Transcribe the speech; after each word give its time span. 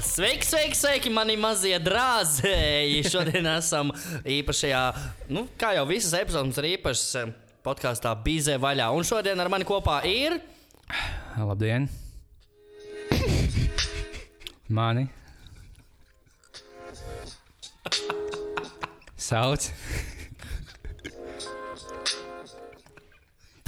Sveiki, 0.00 0.46
sveiki, 0.46 0.76
sveiki, 0.78 1.10
mani 1.12 1.34
mazie 1.36 1.76
drāzēji. 1.82 3.02
Šodien 3.12 3.44
esam 3.50 3.90
īpašajā, 4.24 4.80
nu, 5.34 5.42
kā 5.60 5.74
jau 5.76 5.84
visas 5.90 6.14
epizodes, 6.16 6.56
ir 6.62 6.68
īpašs 6.78 7.02
eh, 7.20 7.32
podkāstā 7.66 8.14
Bīzē 8.24 8.56
vaļā. 8.62 8.88
Un 8.96 9.04
šodien 9.04 9.42
ar 9.42 9.50
mani 9.52 9.68
kopā 9.68 9.98
ir. 10.08 10.38
Labdien! 11.36 11.90
Mani 14.72 15.10
sauc 19.20 19.68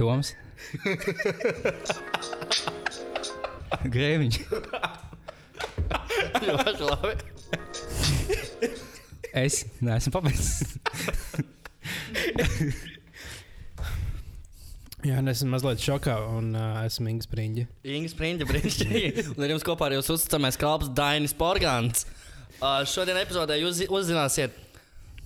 Toms 0.01 0.33
Grēviņš. 3.95 4.41
Ļoti 6.49 6.89
labi. 6.89 7.15
Es 9.35 9.63
neesmu 9.83 10.13
pabeidzis. 10.15 10.77
Jā, 15.05 15.19
es 15.21 15.35
esmu 15.43 15.51
mazliet 15.53 15.83
šokā 15.85 16.15
un 16.33 16.55
uh, 16.57 16.79
esmu 16.87 17.11
Inga 17.13 17.27
Spriņģa. 17.27 17.65
Inga 17.93 18.09
Springa, 18.13 18.47
brīnišķīgi. 18.49 19.25
Un 19.35 19.45
ar 19.45 19.51
jums 19.53 19.67
kopā 19.67 19.91
ir 19.91 19.99
jūsu 19.99 20.15
uzticamais 20.17 20.57
kalps 20.61 20.89
Dainis 20.97 21.35
Porgāns. 21.37 22.07
Uh, 22.57 22.81
šodien 22.89 23.19
epizodē 23.21 23.59
jūs 23.61 23.83
zi- 23.83 23.89
uzzināsiet 23.93 24.57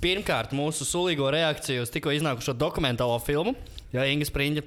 pirmkārt 0.02 0.50
mūsu 0.56 0.82
sulīgo 0.88 1.28
reakciju 1.30 1.84
uz 1.84 1.92
tikko 1.94 2.10
iznākušo 2.16 2.56
dokumentālo 2.58 3.20
filmu. 3.22 3.54
Jā, 3.94 4.02
Inga 4.10 4.26
Springa 4.26 4.64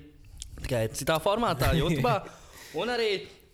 tikai 0.63 0.85
citā 0.95 1.19
formātā, 1.23 1.73
YouTube. 1.81 2.15
Un 2.79 2.93
arī 2.95 3.09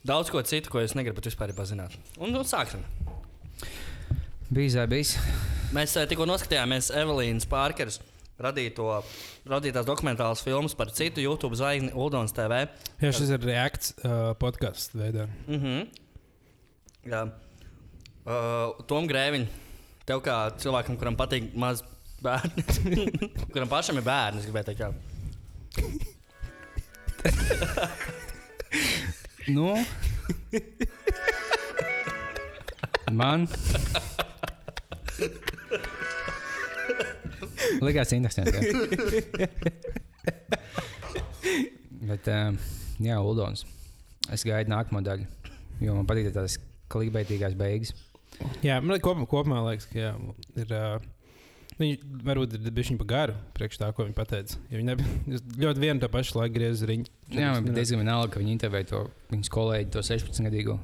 daudz 0.05 0.29
ko 0.29 0.43
citu, 0.45 0.69
ko 0.69 0.83
jūs 0.85 0.93
negribat 0.99 1.25
vispār 1.25 1.55
zināt. 1.65 1.97
Un 2.21 2.35
nu, 2.37 2.45
sāksim. 2.45 2.85
Bija 4.47 4.85
bijis. 4.87 5.17
Mēs 5.75 5.91
eh, 5.99 6.05
tikko 6.07 6.23
noskatījāmies 6.23 6.87
Evelīnas 6.95 7.43
Pārkeras 7.51 7.97
radīto, 8.39 8.85
radītās 9.49 9.83
dokumentālas 9.87 10.39
filmas 10.45 10.71
par 10.77 10.87
citu 10.95 11.19
YouTube 11.19 11.57
zvaigzni 11.59 11.91
Uldons 11.91 12.31
TV. 12.31 12.61
Jā, 13.03 13.11
šis 13.11 13.33
ir 13.35 13.43
reakts 13.43 13.91
uh, 13.97 14.31
podkāsts 14.39 14.95
veidā. 14.95 15.25
Mm 15.49 15.59
-hmm. 15.59 15.87
Jā. 17.11 17.21
Uh, 18.27 18.85
Tom 18.87 19.07
Grēviņš, 19.09 19.47
tev 20.05 20.21
kā 20.23 20.37
cilvēkam, 20.63 20.97
kuram 20.97 21.15
patīk 21.19 21.51
maz 21.55 21.83
bērni, 22.23 22.63
kuram 23.53 23.67
pašam 23.67 23.97
ir 23.97 24.03
bērni, 24.03 24.39
es 24.39 24.45
gribēju 24.45 24.65
teikt, 24.65 24.79
jā. 24.79 24.91
Nu, 29.47 29.85
man 33.11 33.47
likās 37.85 38.13
interesanti. 38.15 38.57
Bet, 42.07 42.27
um, 42.31 42.57
jā, 43.03 43.17
Uldons. 43.19 43.65
Es 44.33 44.43
gaidu 44.47 44.71
nākamo 44.71 45.01
daļu, 45.03 45.25
jo 45.83 45.95
man 45.95 46.07
patīk 46.07 46.31
tās 46.35 46.57
klikbeitīgās 46.91 47.55
beigas. 47.59 47.93
Jā, 48.63 48.79
man 48.83 48.99
kopumā, 49.01 49.27
kopumā 49.29 49.61
liekas, 49.69 49.87
ka 49.91 50.01
jā, 50.01 50.15
ir. 50.59 50.73
Uh, 50.73 51.13
Viņi 51.77 51.99
varbūt 52.25 52.55
ir 52.57 52.71
bijuši 52.73 52.95
par 52.97 53.07
garu 53.11 53.33
priekš 53.53 53.77
tā, 53.77 53.91
ko 53.93 54.07
viņi 54.07 54.15
pateica. 54.17 54.55
Jo 54.71 54.79
viņi 54.79 54.87
nebija 54.87 55.41
ļoti 55.61 55.83
vienu 55.83 56.01
tā 56.01 56.07
pašu 56.09 56.39
laiku 56.39 56.55
griezti 56.55 56.87
riņķi. 56.89 57.11
Jā, 57.37 57.51
man 57.53 57.67
bija 57.67 57.75
diezgan 57.75 58.01
vienalga, 58.01 58.31
ka 58.33 58.41
viņi 58.41 58.55
intervēja 58.55 58.87
to 58.89 59.01
viņas 59.29 59.51
kolēģi, 59.53 59.91
to 59.93 60.01
16-gadīgo, 60.07 60.77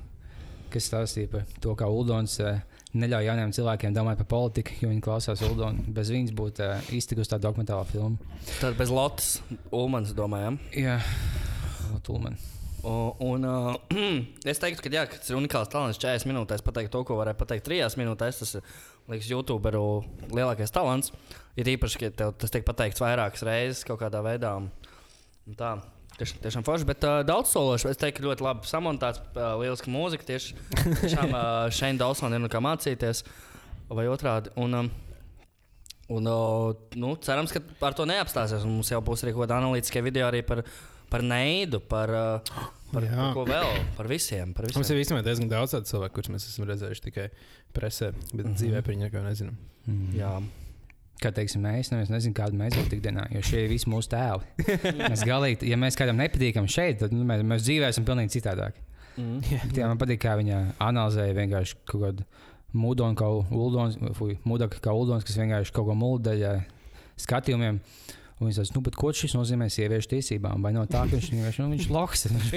kas 0.76 0.90
stāstīja 0.92 1.32
par 1.32 1.48
to, 1.66 1.74
kā 1.80 1.90
Uldons 1.90 2.38
uh, 2.46 2.62
neļauj 2.98 3.28
jauniem 3.28 3.54
cilvēkiem 3.56 3.94
domāt 3.96 4.20
par 4.22 4.30
politiku, 4.32 4.76
jo 4.82 4.90
viņi 4.92 5.04
klausās 5.04 5.44
Uldonu. 5.46 5.86
Bez 5.94 6.12
viņas 6.14 6.34
būtu 6.38 6.66
uh, 6.66 6.90
iztikusi 6.96 7.34
tā 7.34 7.40
dokumentālā 7.42 7.86
filma. 7.90 8.34
Tad 8.60 8.78
bez 8.80 8.94
Lotas 8.94 9.36
Ulmans 9.74 10.14
domājam. 10.18 10.60
Jā, 10.78 11.00
Tulman. 12.06 12.38
Un, 12.84 13.14
un 13.24 13.48
uh, 13.48 13.76
es 14.52 14.60
teiktu, 14.60 14.84
ka, 14.84 14.92
jā, 14.92 15.06
ka 15.08 15.20
tas 15.20 15.32
ir 15.32 15.40
unikāls 15.40 15.72
talants 15.72 16.02
40 16.04 16.28
minūtēs 16.30 16.66
pateikt 16.66 16.92
to, 16.94 17.06
ko 17.08 17.18
varēja 17.22 17.40
pateikt 17.40 17.70
3 17.70 17.96
minūtēs. 18.02 18.42
Tas 18.44 18.58
ir, 18.60 18.76
liekas, 19.12 19.32
YouTuberu 19.32 19.86
lielākais 20.36 20.76
talants. 20.76 21.14
Ir 21.60 21.70
īpaši, 21.76 22.02
ka 22.18 22.32
tas 22.36 22.54
tiek 22.54 22.66
pateikts 22.68 23.04
vairākas 23.04 23.46
reizes 23.48 23.86
kaut 23.88 24.02
kādā 24.04 24.24
veidā. 24.26 24.58
Tā. 25.60 25.76
Tiešām, 26.14 26.42
tiešām 26.44 26.66
forši, 26.66 26.86
bet 26.86 27.06
uh, 27.08 27.22
daudz 27.26 27.50
sološi. 27.54 27.90
Es 27.90 28.00
teiktu, 28.02 28.28
ļoti 28.28 28.46
labi 28.46 28.70
samontāts, 28.70 29.22
uh, 29.34 29.56
lieliska 29.62 29.90
mūzika. 29.90 30.28
Tieši 30.28 30.54
tiešām 31.02 31.34
uh, 31.34 31.48
šeit 31.74 31.98
Dawsonam 32.02 32.38
ir 32.38 32.44
no 32.44 32.52
kā 32.54 32.62
mācīties, 32.62 33.24
vai 33.90 34.06
otrādi. 34.12 34.54
Un, 34.62 34.78
um, 34.78 34.92
un, 36.14 36.30
uh, 36.30 36.70
nu, 37.02 37.16
cerams, 37.24 37.56
ka 37.56 37.64
ar 37.90 37.98
to 37.98 38.06
neapstāsies. 38.10 38.66
Un 38.68 38.78
Mums 38.78 38.94
jau 38.94 39.02
būs 39.06 39.26
arī 39.26 39.34
kaut 39.34 39.48
kāda 39.48 39.58
analītiska 39.64 40.06
video 40.06 40.30
arī 40.30 40.44
par, 40.46 40.62
par 41.10 41.26
neidu, 41.26 41.82
par, 41.82 42.14
uh, 42.14 42.58
par, 42.94 43.10
Jā. 43.10 43.18
par 43.18 43.38
ko 43.40 43.48
vēl, 43.50 43.78
par 43.98 44.12
visiem. 44.12 44.54
Par 44.54 44.70
Mums 44.70 44.84
visiem. 44.84 45.00
ir 45.00 45.08
īstenībā 45.08 45.26
diezgan 45.26 45.50
daudz 45.50 45.74
tādu 45.74 45.90
cilvēku, 45.90 46.20
kurus 46.20 46.36
mēs 46.36 46.46
esam 46.52 46.70
redzējuši 46.70 47.08
tikai 47.10 47.32
presē, 47.74 48.14
bet 48.14 48.46
mm 48.46 48.52
-hmm. 48.52 48.60
dzīvē 48.62 48.84
par 48.86 48.94
viņu 48.94 49.10
neko 49.10 49.26
nezinām. 49.32 49.58
Mm. 49.88 50.14
Jā. 50.20 50.36
Kā 51.24 51.32
teiksim, 51.32 51.64
mēs, 51.64 51.88
nu, 51.94 52.02
es 52.04 52.10
nezinu, 52.12 52.36
kāda 52.36 52.58
mēs 52.60 52.76
būtu 52.76 52.98
ikdienā, 52.98 53.30
jo 53.32 53.42
šie 53.48 53.62
ir 53.64 53.70
visi 53.72 53.88
mūsu 53.92 54.12
tēvi. 54.12 54.66
mēs 55.00 55.24
galīgi, 55.28 55.70
ja 55.72 55.78
mēs 55.80 55.96
kādam 56.00 56.20
nepatīkam 56.20 56.68
šeit, 56.68 57.00
tad 57.00 57.16
nu, 57.16 57.24
mēs, 57.30 57.46
mēs 57.48 57.64
dzīvē 57.64 57.92
esam 57.94 58.08
pilnīgi 58.08 58.36
citādāk. 58.36 58.82
Mm. 59.16 59.40
Bet, 59.70 59.78
jā, 59.78 59.88
man 59.88 60.02
patīk, 60.02 60.20
kā 60.24 60.34
viņa 60.40 60.60
analizēja 60.84 61.38
vienkārši 61.38 61.78
kaut 61.88 62.04
kādu 62.04 62.28
mūdonu, 62.74 63.16
kā 63.18 63.30
uldons, 63.30 63.98
fui, 64.18 64.36
mūdaka 64.50 64.82
kā 64.84 64.96
uldons, 64.98 65.26
kas 65.28 65.38
vienkārši 65.40 65.74
kaut 65.76 65.88
ko 65.92 65.96
muldeļa 65.98 66.54
skatījumiem. 67.24 67.80
Un 68.40 68.48
viņš 68.50 68.58
teica, 68.60 68.74
nu, 68.76 68.82
bet 68.84 68.96
ko 68.98 69.12
šis 69.14 69.36
nozīmē 69.38 69.68
sieviešu 69.72 70.10
tiesībām? 70.16 70.64
Vai 70.66 70.72
no 70.76 70.84
tā, 70.90 71.04
ka 71.06 71.16
viņš 71.16 71.28
vienkārši 71.32 71.62
nu, 71.62 71.68
viņš 71.76 71.88
loks, 71.94 72.24
viņš 72.34 72.48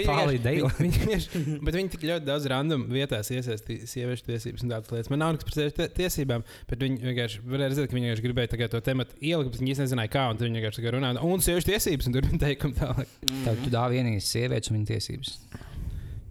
viņi, 0.80 1.18
bet 1.66 1.76
viņi 1.76 1.92
tik 1.92 2.06
ļoti 2.08 2.26
daudz 2.26 2.48
random 2.50 2.86
vietās 2.90 3.30
iesaistīja 3.34 3.90
sieviešu 3.92 4.26
tiesības 4.30 4.64
un 4.64 4.72
tādas 4.72 4.94
lietas. 4.94 5.10
Man 5.12 5.22
nav 5.22 5.34
nekas 5.36 5.48
par 5.50 5.58
sieviešu 5.58 5.76
tie- 5.78 5.88
tiesībām, 6.00 6.46
bet 6.70 6.82
viņi 6.86 6.98
vienkārši 7.10 7.42
varēja 7.44 7.72
redzēt, 7.74 7.90
ka 7.90 7.98
viņi 7.98 8.08
vienkārši 8.10 8.26
gribēja 8.26 8.70
to 8.72 8.82
tematu 8.88 9.20
ielikt, 9.20 9.52
bet 9.52 9.62
viņi 9.62 9.76
nezināja, 9.82 10.12
kā. 10.16 10.24
Un 10.32 10.40
viņi 10.40 10.62
vienkārši 10.62 10.94
runāja, 10.96 11.26
un 11.28 11.44
sieviešu 11.44 11.70
tiesības, 11.70 12.08
un 12.08 12.16
tur 12.16 12.26
bija 12.30 12.42
teikumi 12.46 12.78
tālāk. 12.80 13.12
Tad 13.44 13.62
tu 13.62 13.74
dāvi 13.74 14.00
vienīgais 14.00 14.32
sievietes 14.32 14.72
un 14.72 14.80
viņa 14.80 14.90
tiesības. 14.94 15.36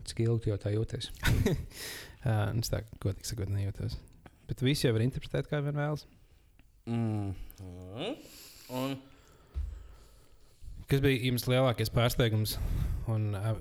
Cik 0.09 0.25
ilgi 0.25 0.51
jau 0.51 0.59
tā 0.61 0.73
jūties? 0.75 1.11
Uh, 2.25 2.49
es 2.57 2.71
tā 2.73 2.79
godīgi 3.03 3.27
sakot, 3.29 3.51
nejūtos. 3.53 3.99
Bet 4.49 4.61
visi 4.65 4.87
jau 4.87 4.95
var 4.95 5.03
interpretēt, 5.05 5.45
kā 5.45 5.59
vien 5.61 5.75
vēlas. 5.77 6.07
Mm. 6.89 7.35
Mm. 7.61 8.15
Un, 8.79 8.95
Kas 10.85 11.01
bija 11.01 11.17
jums 11.25 11.47
lielākais 11.49 11.89
pārsteigums 11.93 12.59
un 13.09 13.31
uh, 13.33 13.55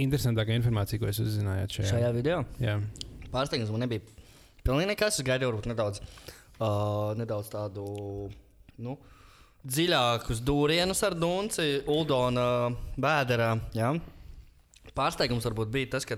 interesantākā 0.00 0.54
informācija, 0.56 1.00
ko 1.00 1.10
jūs 1.10 1.20
uzzinājāt 1.26 1.76
šajā? 1.76 1.90
šajā 1.90 2.12
video 2.16 2.38
Jā, 2.62 2.78
pārsteigums 3.32 3.72
man 3.74 3.84
nebija 3.84 4.04
pilnīgi 4.64 4.88
nekas. 4.94 5.18
Es 5.18 5.26
gaidīju, 5.28 5.50
varbūt 5.50 5.68
nedaudz, 5.68 6.00
uh, 6.56 7.12
nedaudz 7.20 7.52
tādu 7.52 7.84
nu, 8.80 8.96
dziļākus 9.60 10.40
dūrienus 10.44 11.04
ar 11.04 11.18
Dunci, 11.20 11.68
Uldona 11.92 12.46
vēderā. 12.96 13.50
Ja? 13.76 13.92
Pārsteigums 14.96 15.44
varbūt 15.50 15.72
bija 15.74 15.92
tas, 15.98 16.08
ka, 16.08 16.16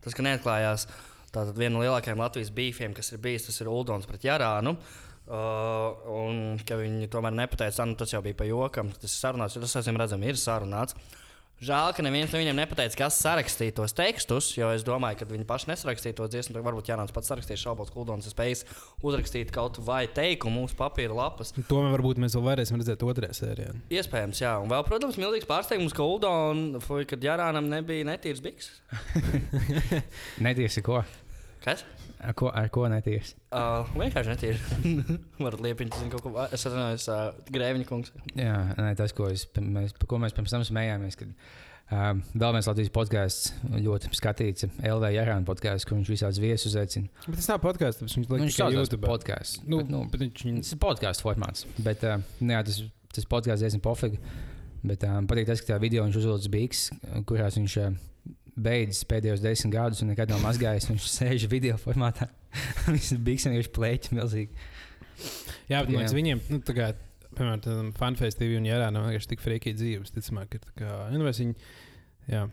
tas, 0.00 0.16
ka 0.16 0.24
neatklājās 0.24 0.88
tātad 1.34 1.56
viena 1.58 1.76
no 1.76 1.84
lielākajiem 1.84 2.24
Latvijas 2.24 2.54
beefiem, 2.56 2.96
kas 2.96 3.12
ir 3.12 3.20
bijis, 3.20 3.50
tas 3.50 3.60
ir 3.60 3.68
Uldons 3.68 4.08
pret 4.08 4.24
Jarānu. 4.24 4.78
Uh, 4.78 5.13
un 5.28 6.40
ka 6.66 6.78
viņi 6.80 7.10
tomēr 7.12 7.36
nepateica, 7.36 7.86
nu, 7.88 7.96
tas 7.98 8.12
jau 8.12 8.22
bija 8.24 8.36
pa 8.36 8.48
jokam. 8.48 8.92
Tas 9.00 9.10
ir 9.10 9.20
sarunāts, 9.20 9.56
jo 9.56 9.64
tas, 9.64 9.76
acīm 9.80 10.00
redzami, 10.00 10.28
ir 10.32 10.40
sarunāts. 10.40 10.96
Žēl, 11.64 11.92
ka 11.94 12.02
neviens 12.02 12.32
no 12.34 12.40
viņiem 12.40 12.58
nepateica, 12.58 12.96
kas 12.98 13.16
sarakstīja 13.22 13.76
tos 13.78 13.94
tekstus, 13.96 14.50
jo 14.56 14.66
es 14.74 14.82
domāju, 14.84 15.20
ka 15.20 15.28
viņi 15.30 15.46
paši 15.48 15.68
nesarakstīja 15.70 16.16
to 16.18 16.26
dziesmu. 16.28 16.58
Varbūt 16.66 16.90
Jānis 16.90 17.14
pats 17.14 17.30
sarakstīs 17.30 17.62
šaubos, 17.62 17.92
Kuldons 17.94 18.26
ir 18.26 18.34
spējis 18.34 18.64
uzrakstīt 19.06 19.54
kaut 19.54 19.78
vai 19.86 20.02
teikumu 20.10 20.64
mūsu 20.64 20.76
papīra 20.76 21.14
lapas. 21.14 21.54
to 21.54 21.80
varbūt 21.94 22.20
mēs 22.20 22.34
vēl 22.36 22.44
varēsim 22.50 22.82
redzēt 22.82 23.06
otrajā 23.06 23.38
sērijā. 23.38 23.70
Iespējams, 23.96 24.42
jā. 24.42 24.56
Un 24.60 24.68
vēl, 24.74 24.84
protams, 24.90 25.16
milzīgs 25.22 25.48
pārsteigums, 25.48 25.94
ka 25.96 26.04
Uldons, 26.04 26.90
kad 27.08 27.24
Jārānam 27.30 27.70
nebija 27.70 28.10
netīrs 28.10 28.42
biks. 28.44 28.74
Netiesi 30.44 30.84
ko? 30.84 31.04
Kas? 31.64 31.86
Ar 32.24 32.32
ko, 32.38 32.48
ar 32.56 32.70
ko 32.72 32.86
netiesi? 32.88 33.34
Uh, 33.52 33.84
vienkārši 34.00 34.32
netīri. 34.32 34.96
Varat 35.44 35.60
liepiņķis, 35.64 36.00
zinu, 36.04 36.10
kaut 36.14 36.24
ko. 36.24 36.32
Es 36.54 36.64
atvainojos, 36.64 37.04
uh, 37.12 37.44
Grēviņa 37.52 37.86
kungs. 37.88 38.12
Jā, 38.38 38.54
nē, 38.78 38.94
tas, 38.98 39.12
ko, 39.16 39.28
es, 39.32 39.44
mēs, 39.60 39.92
par 40.00 40.08
ko 40.10 40.20
mēs 40.22 40.36
pirms 40.36 40.54
tam 40.54 40.64
smējāmies. 40.64 41.18
Kad, 41.20 41.34
um, 41.92 42.22
vēl 42.40 42.54
viens 42.56 42.70
Latvijas 42.70 42.92
podkāsts, 42.96 43.52
ļoti 43.74 44.12
skatīts, 44.16 44.68
LV 44.80 45.10
Jārāna 45.18 45.44
podkāsts, 45.48 45.84
kur 45.90 45.98
viņš 46.00 46.12
visādus 46.14 46.40
viesus 46.42 46.70
uzaicina. 46.72 47.12
Bet 47.26 47.36
tas 47.42 47.50
nav 47.52 47.60
podkāsts, 47.66 48.00
tas 48.00 48.16
viņš 48.16 48.24
Nu, 48.24 48.38
liek 48.38 48.46
Viņš 48.46 48.58
saucās 48.62 48.80
YouTube. 48.80 49.04
podkāsts. 49.10 49.60
Nu, 49.68 49.82
bet, 49.82 49.92
nu, 49.92 50.02
bet 50.14 50.24
viņš. 50.24 50.46
Tas 50.64 50.72
ir 50.78 50.82
podkāstu 50.86 51.28
formāts. 51.28 51.68
Bet, 51.84 52.08
uh, 52.08 52.24
jā, 52.40 52.64
tas, 52.70 52.80
tas 53.18 53.28
podkāsts 53.36 53.66
diezgan 53.68 53.84
pofīgi. 53.84 54.22
Bet 54.84 55.04
um, 55.08 55.28
patīk 55.28 55.46
tas, 55.52 55.60
ka 55.64 55.74
tā 55.74 55.80
video 55.80 56.08
viņš 56.08 56.18
uzvilcis 56.22 56.50
beigas, 56.52 56.86
kurās 57.28 57.60
viņš 57.60 57.76
uh, 57.84 57.94
beidzis 58.56 59.04
pēdējos 59.10 59.42
desmit 59.42 59.72
gadus 59.74 60.02
un 60.04 60.12
nekad 60.12 60.30
nav 60.30 60.42
mazgājis. 60.44 60.86
Viņš 60.90 61.08
sēž 61.10 61.46
video 61.50 61.76
formātā. 61.80 62.28
Viņš 62.92 63.12
bija 63.26 63.48
vienkārši 63.50 63.72
plēķis 63.74 64.14
milzīgi. 64.14 64.68
Jā, 65.70 65.80
bet 65.80 65.90
man 65.90 66.00
liekas, 66.02 66.12
Jā. 66.12 66.18
viņiem, 66.18 66.40
nu, 66.52 66.60
tā 66.66 66.74
kā, 66.76 66.88
piemēram, 67.34 67.92
fanfest 67.98 68.38
TV 68.40 68.58
un 68.60 68.66
jārā 68.68 68.90
nav 68.94 69.08
vienkārši 69.08 69.30
tik 69.32 69.42
frīkīgi 69.44 69.78
dzīves. 69.80 70.14
Ticamāk, 70.14 70.50
ka 70.54 70.62
tā 70.66 70.74
kā, 70.78 70.94
nu, 71.14 71.22
viņi, 71.26 71.54
jā. 72.30 72.44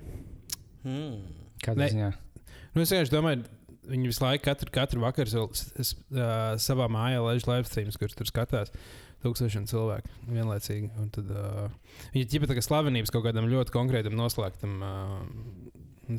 Hmm. 0.86 1.18
Kādā 1.62 1.84
Ne. 1.86 1.90
ziņā? 1.94 2.12
Nu, 2.74 2.82
es 2.86 2.94
vienkārši 2.94 3.14
domāju, 3.14 3.44
viņi 3.92 4.10
visu 4.10 4.24
laiku, 4.24 4.46
katru, 4.48 4.72
katru 4.74 5.02
vakaru 5.04 5.30
vēl 5.36 5.50
s- 5.58 5.70
s- 5.92 5.96
ā, 6.14 6.56
savā 6.62 6.88
mājā 6.90 7.22
laiž 7.22 7.46
live 7.50 7.68
streams, 7.70 7.98
kurus 8.00 8.16
tur 8.18 8.30
skatās. 8.30 8.72
Tūkstošiem 9.22 9.68
cilvēku 9.70 10.10
vienlaicīgi. 10.34 10.88
Un 10.98 11.10
Tad, 11.14 11.28
uh, 11.30 11.68
viņi 12.16 12.24
ir 12.26 12.32
ģipa 12.32 12.64
slavenības 12.66 13.12
kaut 13.14 13.28
kādam 13.28 13.46
ļoti 13.52 13.70
konkrētam, 13.76 14.16
noslēgtam 14.18 14.80
uh, 14.82 15.20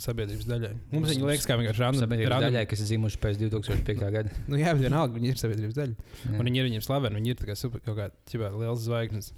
sabiedrības 0.00 0.46
daļai. 0.48 0.70
Mums 0.92 1.10
viņi 1.12 1.26
liekas, 1.28 1.46
kā 1.48 1.56
vienkārši 1.60 1.82
random. 1.82 2.02
Sabiedrības 2.06 2.32
random- 2.32 2.52
daļai, 2.52 2.64
kas 2.70 2.80
ir 2.80 2.86
dzimuši 2.92 3.18
pēc 3.20 3.36
2005. 3.42 4.10
gada. 4.14 4.30
Nu, 4.48 4.56
jā, 4.56 4.72
bet 4.72 4.86
vienalga, 4.86 5.12
viņi 5.18 5.28
ir 5.28 5.40
sabiedrības 5.42 5.74
daļa. 5.76 5.96
Jā. 6.24 6.38
Un 6.38 6.46
viņi 6.46 6.56
ir 6.62 6.68
viņiem 6.70 6.84
slaveni, 6.86 7.20
viņi 7.20 7.28
ir 7.34 7.36
kā 7.50 7.56
super, 7.58 7.80
kaut 7.80 7.96
kāda 7.98 8.12
ķipā 8.30 8.52
liels 8.56 8.80
zvaigznes. 8.86 9.32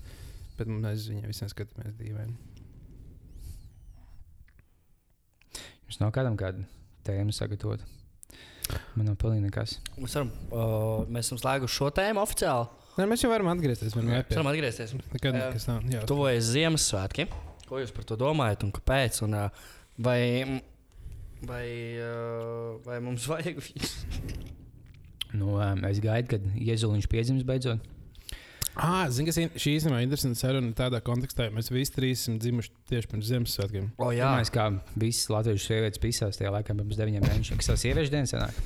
Bet 0.59 0.69
mēs 0.69 1.09
viņiem 1.11 1.27
visiem 1.27 1.49
skatāmies 1.51 1.97
dīvaini. 1.99 2.37
Jums 5.89 6.01
nav 6.01 6.12
kādam 6.17 6.37
kāda 6.41 6.65
tēma 7.06 7.35
sagatavot. 7.35 7.83
Man 8.97 9.11
nav 9.11 9.17
pilnīgi 9.21 9.45
nekas. 9.51 9.77
Mēs, 10.01 10.15
varam, 10.17 10.31
uh, 10.55 11.05
mēs 11.12 11.29
esam 11.29 11.41
slēguši 11.43 11.77
šo 11.77 11.91
tēmu 11.99 12.23
oficiāli. 12.23 12.69
Nē, 12.95 13.09
mēs 13.11 13.25
jau 13.25 13.31
varam 13.33 13.51
atgriezties. 13.51 13.93
Mēs 13.99 14.31
varam 14.33 14.49
atgriezties. 14.53 14.95
Nekas 15.21 15.67
nav. 15.69 15.83
Jā, 15.91 16.05
Tuvojas 16.09 16.47
Ziemassvētki. 16.55 17.27
Ko 17.69 17.81
jūs 17.83 17.93
par 17.97 18.06
to 18.09 18.17
domājat 18.21 18.65
un 18.65 18.73
kāpēc? 18.77 19.19
Un, 19.27 19.35
uh, 19.35 19.65
vai, 19.99 20.61
vai, 21.46 21.67
uh, 22.00 22.76
vai 22.87 23.00
mums 23.05 23.26
vajag 23.32 23.58
viņus? 23.62 23.94
Nu, 25.35 25.56
um, 25.58 25.82
es 25.88 25.99
gaidu, 26.02 26.29
kad 26.37 26.44
Jēzuliņš 26.55 27.08
piedzims 27.11 27.43
beidzot. 27.46 27.82
Ah, 28.75 29.05
zini, 29.11 29.29
kas 29.29 29.37
ir- 29.38 29.52
šī 29.55 29.76
īstenībā 29.79 30.00
ir 30.02 30.06
interesanta 30.08 30.38
saruna 30.38 30.73
tādā 30.75 30.99
kontekstā. 31.06 31.46
Mēs 31.55 31.69
visi 31.70 31.93
trīs 31.94 32.25
esam 32.25 32.41
dzimuši 32.43 32.73
tieši 32.91 33.11
pirms 33.12 33.29
Ziemassvētkiem. 33.31 33.85
O, 34.02 34.08
jā, 34.11 34.31
Jā, 34.35 34.49
kā 34.55 34.64
visas 34.99 35.29
latviešu 35.31 35.69
sievietes 35.69 36.02
pisās 36.02 36.38
tajā 36.41 36.50
laikā 36.56 36.75
pirms 36.75 36.99
deviņiem 36.99 37.23
mēnešiem, 37.23 37.61
kas 37.61 37.70
savas 37.70 37.85
sieviešu 37.87 38.11
dienas 38.14 38.35
senāk. 38.35 38.58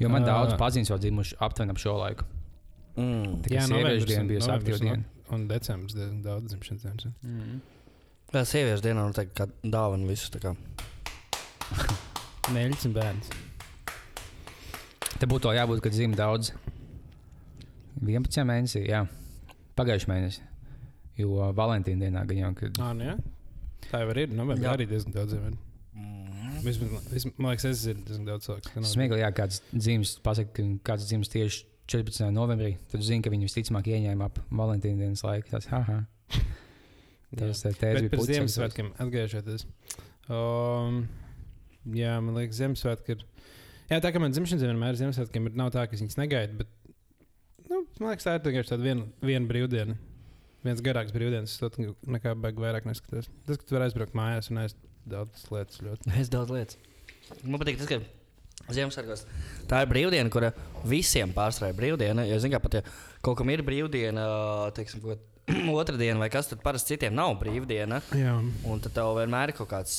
Jo 0.00 0.10
man 0.12 0.24
Ā. 0.24 0.28
daudz 0.28 0.56
pazīstams 0.60 0.92
jau 0.92 0.98
dzimuši 1.00 1.38
aptuveni 1.40 1.72
ap 1.72 1.80
šo 1.80 1.94
laiku. 1.96 2.26
mm. 2.96 3.40
Tā 3.46 3.54
kā 3.54 3.64
sieviešu 3.70 4.08
diena 4.10 4.28
bija 4.28 4.52
aktīva 4.58 4.80
diena. 4.82 5.04
Un, 5.32 5.46
decembris 5.48 5.96
daudz 6.24 6.52
dzimšanas 6.52 6.84
dienas. 6.84 7.08
Mm. 7.24 7.60
Jā 8.38 8.44
sieviešu 8.48 8.84
dienā 8.84 9.04
noteikti 9.08 9.36
kā 9.40 9.46
dāvana 9.62 10.08
visu. 10.08 10.30
tā 10.34 10.40
kā. 10.42 10.54
Neļķis 12.54 12.88
un 12.90 12.94
bērns. 12.96 13.30
Te 15.20 15.28
būtu 15.30 15.52
jābūt, 15.54 15.80
kad 15.84 15.94
zīmē 15.96 16.18
daudz. 16.18 16.52
11 18.02 18.44
mēnesī, 18.48 18.82
jā. 18.90 19.04
Pagājušajā 19.78 20.10
mēnesī. 20.10 20.42
Jo 21.18 21.52
Valentīna 21.54 22.08
dienā 22.08 22.24
gan 22.26 22.40
jau, 22.40 22.50
kad 22.58 22.80
Ah, 22.82 22.92
nu 22.96 23.06
jā. 23.06 23.14
Tā 23.90 24.00
jau 24.02 24.10
ir. 24.16 24.32
Novembrī 24.34 24.66
Jā. 24.66 24.72
arī 24.74 24.86
diezgan 24.90 25.14
daudz. 25.14 25.36
Mm. 25.94 26.58
Vismaz, 26.64 27.26
man 27.38 27.52
liekas, 27.52 27.66
es 27.70 27.82
zinu 27.84 28.02
diezgan 28.06 28.26
daudz 28.26 28.48
cilvēku. 28.48 28.82
smieklīgi, 28.90 29.22
ja 29.22 29.30
kāds 29.30 29.60
dzīves 29.70 30.16
pasakā, 30.24 30.64
kāds 30.86 31.06
dzīves 31.06 31.30
tieši 31.30 31.64
14. 31.86 32.30
novembrī, 32.34 32.74
tad 32.90 33.04
zina, 33.04 33.22
ka 33.22 33.30
viņi 33.30 33.46
visticamāk 33.46 33.90
ieņēma 33.92 34.24
ap 34.30 34.40
Valentīna 34.50 35.04
dienas 35.04 35.22
laiku. 35.22 35.50
Tas, 35.52 35.68
haha. 35.70 36.00
Tas 37.38 37.62
Bet 37.66 37.82
bija 37.82 38.10
par. 38.12 38.24
Ziemassvētkiem 38.28 38.90
atgriežoties. 39.02 39.66
Um, 40.32 41.04
jā, 41.96 42.16
man 42.24 42.38
liekas, 42.38 42.58
Ziemassvētki 42.60 43.16
ir. 43.16 43.26
Jā, 43.90 44.00
tā 44.00 44.10
kā 44.14 44.22
man 44.22 44.32
dzimšanas 44.32 44.62
diena 44.62 44.72
vienmēr 44.72 44.94
ir 44.94 45.00
Ziemassvētkiem, 45.02 45.50
ir 45.50 45.60
nav 45.60 45.70
tā, 45.74 45.84
ka 45.88 45.96
es 45.96 46.02
viņas 46.04 46.18
negaidu. 46.20 46.62
Bet, 46.62 46.72
nu, 47.68 47.84
man 48.00 48.12
liekas, 48.12 48.26
tā 48.26 48.38
ir 48.38 48.44
tikai 48.46 48.64
tāda 48.70 48.86
viena, 48.86 49.06
viena 49.24 49.50
brīvdiena. 49.50 49.98
Viens 50.64 50.80
garāks 50.84 51.12
brīvdienas, 51.12 51.58
to 51.60 51.68
nekā 52.08 52.32
baigi 52.40 52.62
vairāk 52.64 52.86
neskatos. 52.88 53.28
Tas, 53.44 53.60
ka 53.60 53.68
tu 53.68 53.76
vari 53.76 53.90
aizbraukt 53.90 54.16
mājās 54.16 54.48
un 54.48 54.62
aizt 54.62 54.78
daudz 55.04 55.44
lietas 55.52 55.82
ļoti. 55.84 56.14
Es 56.22 56.32
daudz 56.32 56.54
lietas. 56.54 56.80
Man 57.42 57.60
patīk 57.60 57.82
tas, 57.82 57.90
ka 57.90 58.00
Ziemassvētkos 58.72 59.26
tā 59.68 59.82
ir 59.84 59.90
brīvdiena, 59.90 60.30
kura 60.32 60.54
visiem 60.88 61.34
pārstrāja 61.36 61.76
brīvdiena. 61.76 62.24
Jo, 62.30 62.38
zin, 62.40 62.54
kā, 62.54 62.62
pat, 62.64 62.78
ja 62.78 62.84
kaut 63.24 63.36
kam 63.36 63.52
ir 63.52 63.60
brīvdiena, 63.66 64.24
teiksim, 64.76 65.02
kaut 65.04 65.18
otra 65.18 65.33
diena 66.00 66.20
vai 66.20 66.30
kas, 66.32 66.48
tad 66.50 66.62
parasti 66.64 66.94
citiem 66.94 67.16
nav 67.16 67.36
brīvdiena. 67.40 68.02
Jā, 68.16 68.38
Un 68.68 68.84
tad 68.84 68.96
tev 68.96 69.16
vienmēr 69.20 69.52
ir 69.52 69.58
kaut 69.58 69.72
kāds. 69.72 69.96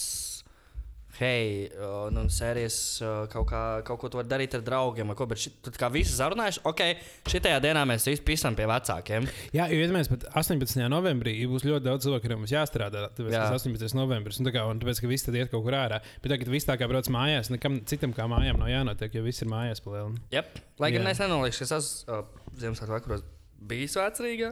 Hei, 1.15 1.69
uh, 1.80 2.09
nu, 2.12 2.25
sērijas 2.27 2.77
uh, 3.00 3.21
kaut, 3.31 3.45
kā, 3.47 3.59
kaut 3.88 4.01
ko 4.01 4.09
tu 4.12 4.19
vari 4.19 4.27
darīt 4.27 4.57
ar 4.57 4.63
draugiem, 4.68 5.13
ko, 5.15 5.27
bet 5.31 5.39
šit, 5.45 5.62
tad 5.63 5.77
kā 5.80 5.88
visi 5.94 6.12
sarunājuši, 6.12 6.59
ok, 6.68 6.81
šitajā 7.31 7.62
dienā 7.63 7.86
mēs 7.88 8.03
visi 8.09 8.25
pisam 8.27 8.57
pie 8.57 8.65
vecākiem. 8.68 9.30
Jā 9.56 9.69
jo 9.71 9.80
iedomājieties, 9.80 10.12
pat 10.12 10.27
18. 10.44 10.83
novembrī 10.92 11.38
būs 11.48 11.63
ļoti 11.69 11.88
daudz 11.88 12.03
cilvēku, 12.03 12.25
kuriem 12.27 12.44
būs 12.44 12.56
jāstrādā. 12.57 13.06
Tāpēc, 13.15 13.31
Jā. 13.31 13.45
ka 13.45 13.56
tas 13.56 13.63
18. 13.63 13.95
novembris, 13.95 14.41
un, 14.44 14.50
tā 14.50 14.56
kā, 14.57 14.68
un 14.68 14.83
tāpēc, 14.83 15.06
ka 15.06 15.13
visi 15.13 15.30
tad 15.30 15.39
iet 15.39 15.56
kaut 15.56 15.63
kur 15.63 15.80
ārā. 15.80 16.03
Bet 16.19 16.36
tagad 16.36 16.51
viss 16.51 16.68
tā 16.68 16.75
kā 16.83 16.91
brauc 16.91 17.07
mājās, 17.15 17.53
nekam 17.53 17.80
citam 17.88 18.12
kā 18.18 18.27
mājām 18.36 18.59
nav 18.59 18.75
jānotiek, 18.75 19.15
jo 19.15 19.24
viss 19.24 19.45
ir 19.45 19.53
mājās 19.56 19.86
palielināts. 19.88 20.27
Yep. 20.36 20.63
Lai 20.83 20.91
gan 20.98 21.07
Jā. 21.07 21.15
es 21.15 21.24
nenolieku, 21.24 21.62
ka 21.62 21.69
es 21.69 21.75
esmu 21.80 22.12
uh, 22.12 22.48
Ziemassvētku 22.59 22.98
vakaros 22.98 23.27
bijis 23.71 23.95
vecrīgā. 24.03 24.51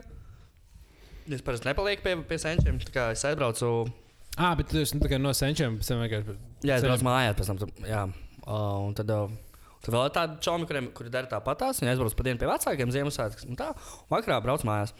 Es 1.30 1.40
parasti 1.44 1.68
nepalieku 1.70 2.02
pie, 2.04 2.16
pie 2.28 2.36
senčiem. 2.42 2.78
tā 2.84 2.92
kā 2.92 3.10
Es 3.14 3.24
aizbraucu, 3.24 3.90
Ah, 4.36 4.54
bet 4.58 4.66
tu 4.68 4.80
esi 4.82 4.96
nu, 4.98 5.06
no 5.22 5.30
senčiem, 5.32 5.76
pēc 5.78 5.88
vienkārši. 5.94 6.36
jā, 6.66 6.76
es 6.76 6.82
braucu 6.82 7.04
mājās 7.06 7.36
pēc 7.38 7.46
tam. 7.52 7.70
Jā, 7.86 8.02
uh, 8.46 8.80
un 8.88 8.94
tad. 8.94 9.10
Uh, 9.10 9.30
Tur 9.84 9.92
vēl 9.92 10.06
ir 10.08 10.12
tādi 10.16 10.38
čomi, 10.40 10.64
kuriem 10.66 10.86
kuri 10.96 11.10
dara 11.12 11.28
tāpatās. 11.28 11.78
Viņi 11.82 11.90
aizbrauc 11.92 12.14
pa 12.16 12.24
dienu 12.24 12.38
pie 12.40 12.46
vecākiem 12.48 12.88
Ziemassvētkiem. 12.90 13.50
un 13.52 13.56
Tā, 13.60 13.66
vakarā 14.10 14.38
brauc 14.42 14.62
mājās. 14.64 14.94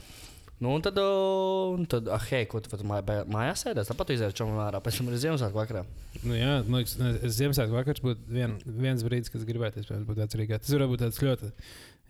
Nu, 0.60 0.74
un 0.76 0.82
tad, 0.84 0.96
un 0.98 1.86
tad 1.90 2.06
ah, 2.12 2.20
hei, 2.30 2.44
ko 2.46 2.60
tu 2.60 2.68
mājā, 2.84 3.24
mājās 3.26 3.64
sēdēsi? 3.64 3.90
Tāpat 3.90 4.12
izēri 4.14 4.36
čomu 4.36 4.60
ārā, 4.60 4.82
pēc 4.84 4.98
tam 5.00 5.08
ir 5.08 5.16
Ziemassvētku 5.24 5.56
vakarā. 5.56 5.82
Nu, 6.22 6.36
jā, 6.36 6.52
man 6.68 6.82
liekas, 6.82 6.98
ne, 7.00 7.14
es 7.26 7.34
Ziemassvētku 7.40 7.74
vakars 7.74 8.04
būtu 8.04 8.28
vien, 8.28 8.54
viens 8.64 9.02
brīdis, 9.08 9.32
kad 9.32 9.40
es 9.40 9.48
gribētu 9.48 9.82
būt 10.04 10.20
vecrīgā. 10.20 10.60
Tas 10.60 10.70
varētu 10.76 10.92
būt 10.94 11.02
tāds 11.06 11.20
ļoti. 11.24 11.50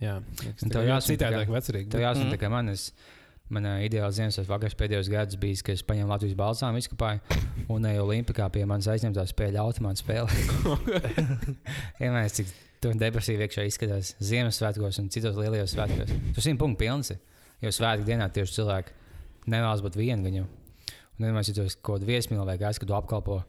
Jā, 0.03 0.19
tev 0.61 0.75
kā 0.75 0.83
jāsaka, 0.91 1.09
citādāk 1.15 1.47
ka- 1.47 1.57
vecrīgi. 1.57 1.91
Tev 1.95 2.05
jāsaka, 2.05 2.35
tā 2.35 2.41
kā 2.43 2.51
man 2.53 2.69
ir. 2.75 2.83
Manā 3.53 3.75
ideālā 3.85 4.09
Ziemassvētku 4.17 4.49
vakars 4.49 4.77
pēdējos 4.81 5.09
gados 5.13 5.37
bija, 5.37 5.61
ka 5.67 5.75
es 5.77 5.83
paņēmu 5.85 6.09
Latvijas 6.09 6.37
balsām, 6.39 6.79
izkapāju 6.81 7.21
un 7.75 7.85
eju 7.91 8.05
Olimpikā 8.07 8.47
pie 8.53 8.63
manas 8.65 8.89
aizņemtās 8.89 9.35
spēļu 9.35 9.61
automāta 9.61 10.01
spēlē. 10.01 10.39
Vienmēr 11.99 12.31
cik 12.39 12.55
tur 12.81 12.97
depresīvi 13.01 13.45
iekšā 13.45 13.67
izskatās 13.69 14.15
Ziemassvētkos 14.25 15.01
un 15.03 15.11
citos 15.13 15.37
lielajos 15.37 15.75
svētkos. 15.77 16.15
Tas 16.39 16.49
ir 16.49 16.57
punkts 16.61 16.81
pilns. 16.81 17.13
Jo 17.61 17.73
svētku 17.73 18.09
dienā 18.09 18.31
tieši 18.33 18.57
cilvēki 18.59 18.97
nevēlas 19.53 19.85
būt 19.85 19.99
vieni 20.01 20.25
viņu. 20.25 20.47
Un 21.15 21.27
vienmēr, 21.29 21.45
tu 21.47 21.65
esi 21.65 21.79
kaut 21.79 22.01
kādā 22.01 22.09
viesmīlā 22.09 22.47
vai 22.49 22.57
gājis, 22.61 22.81
kad 22.81 22.91
tu 22.91 22.97
apkalpo 22.97 23.43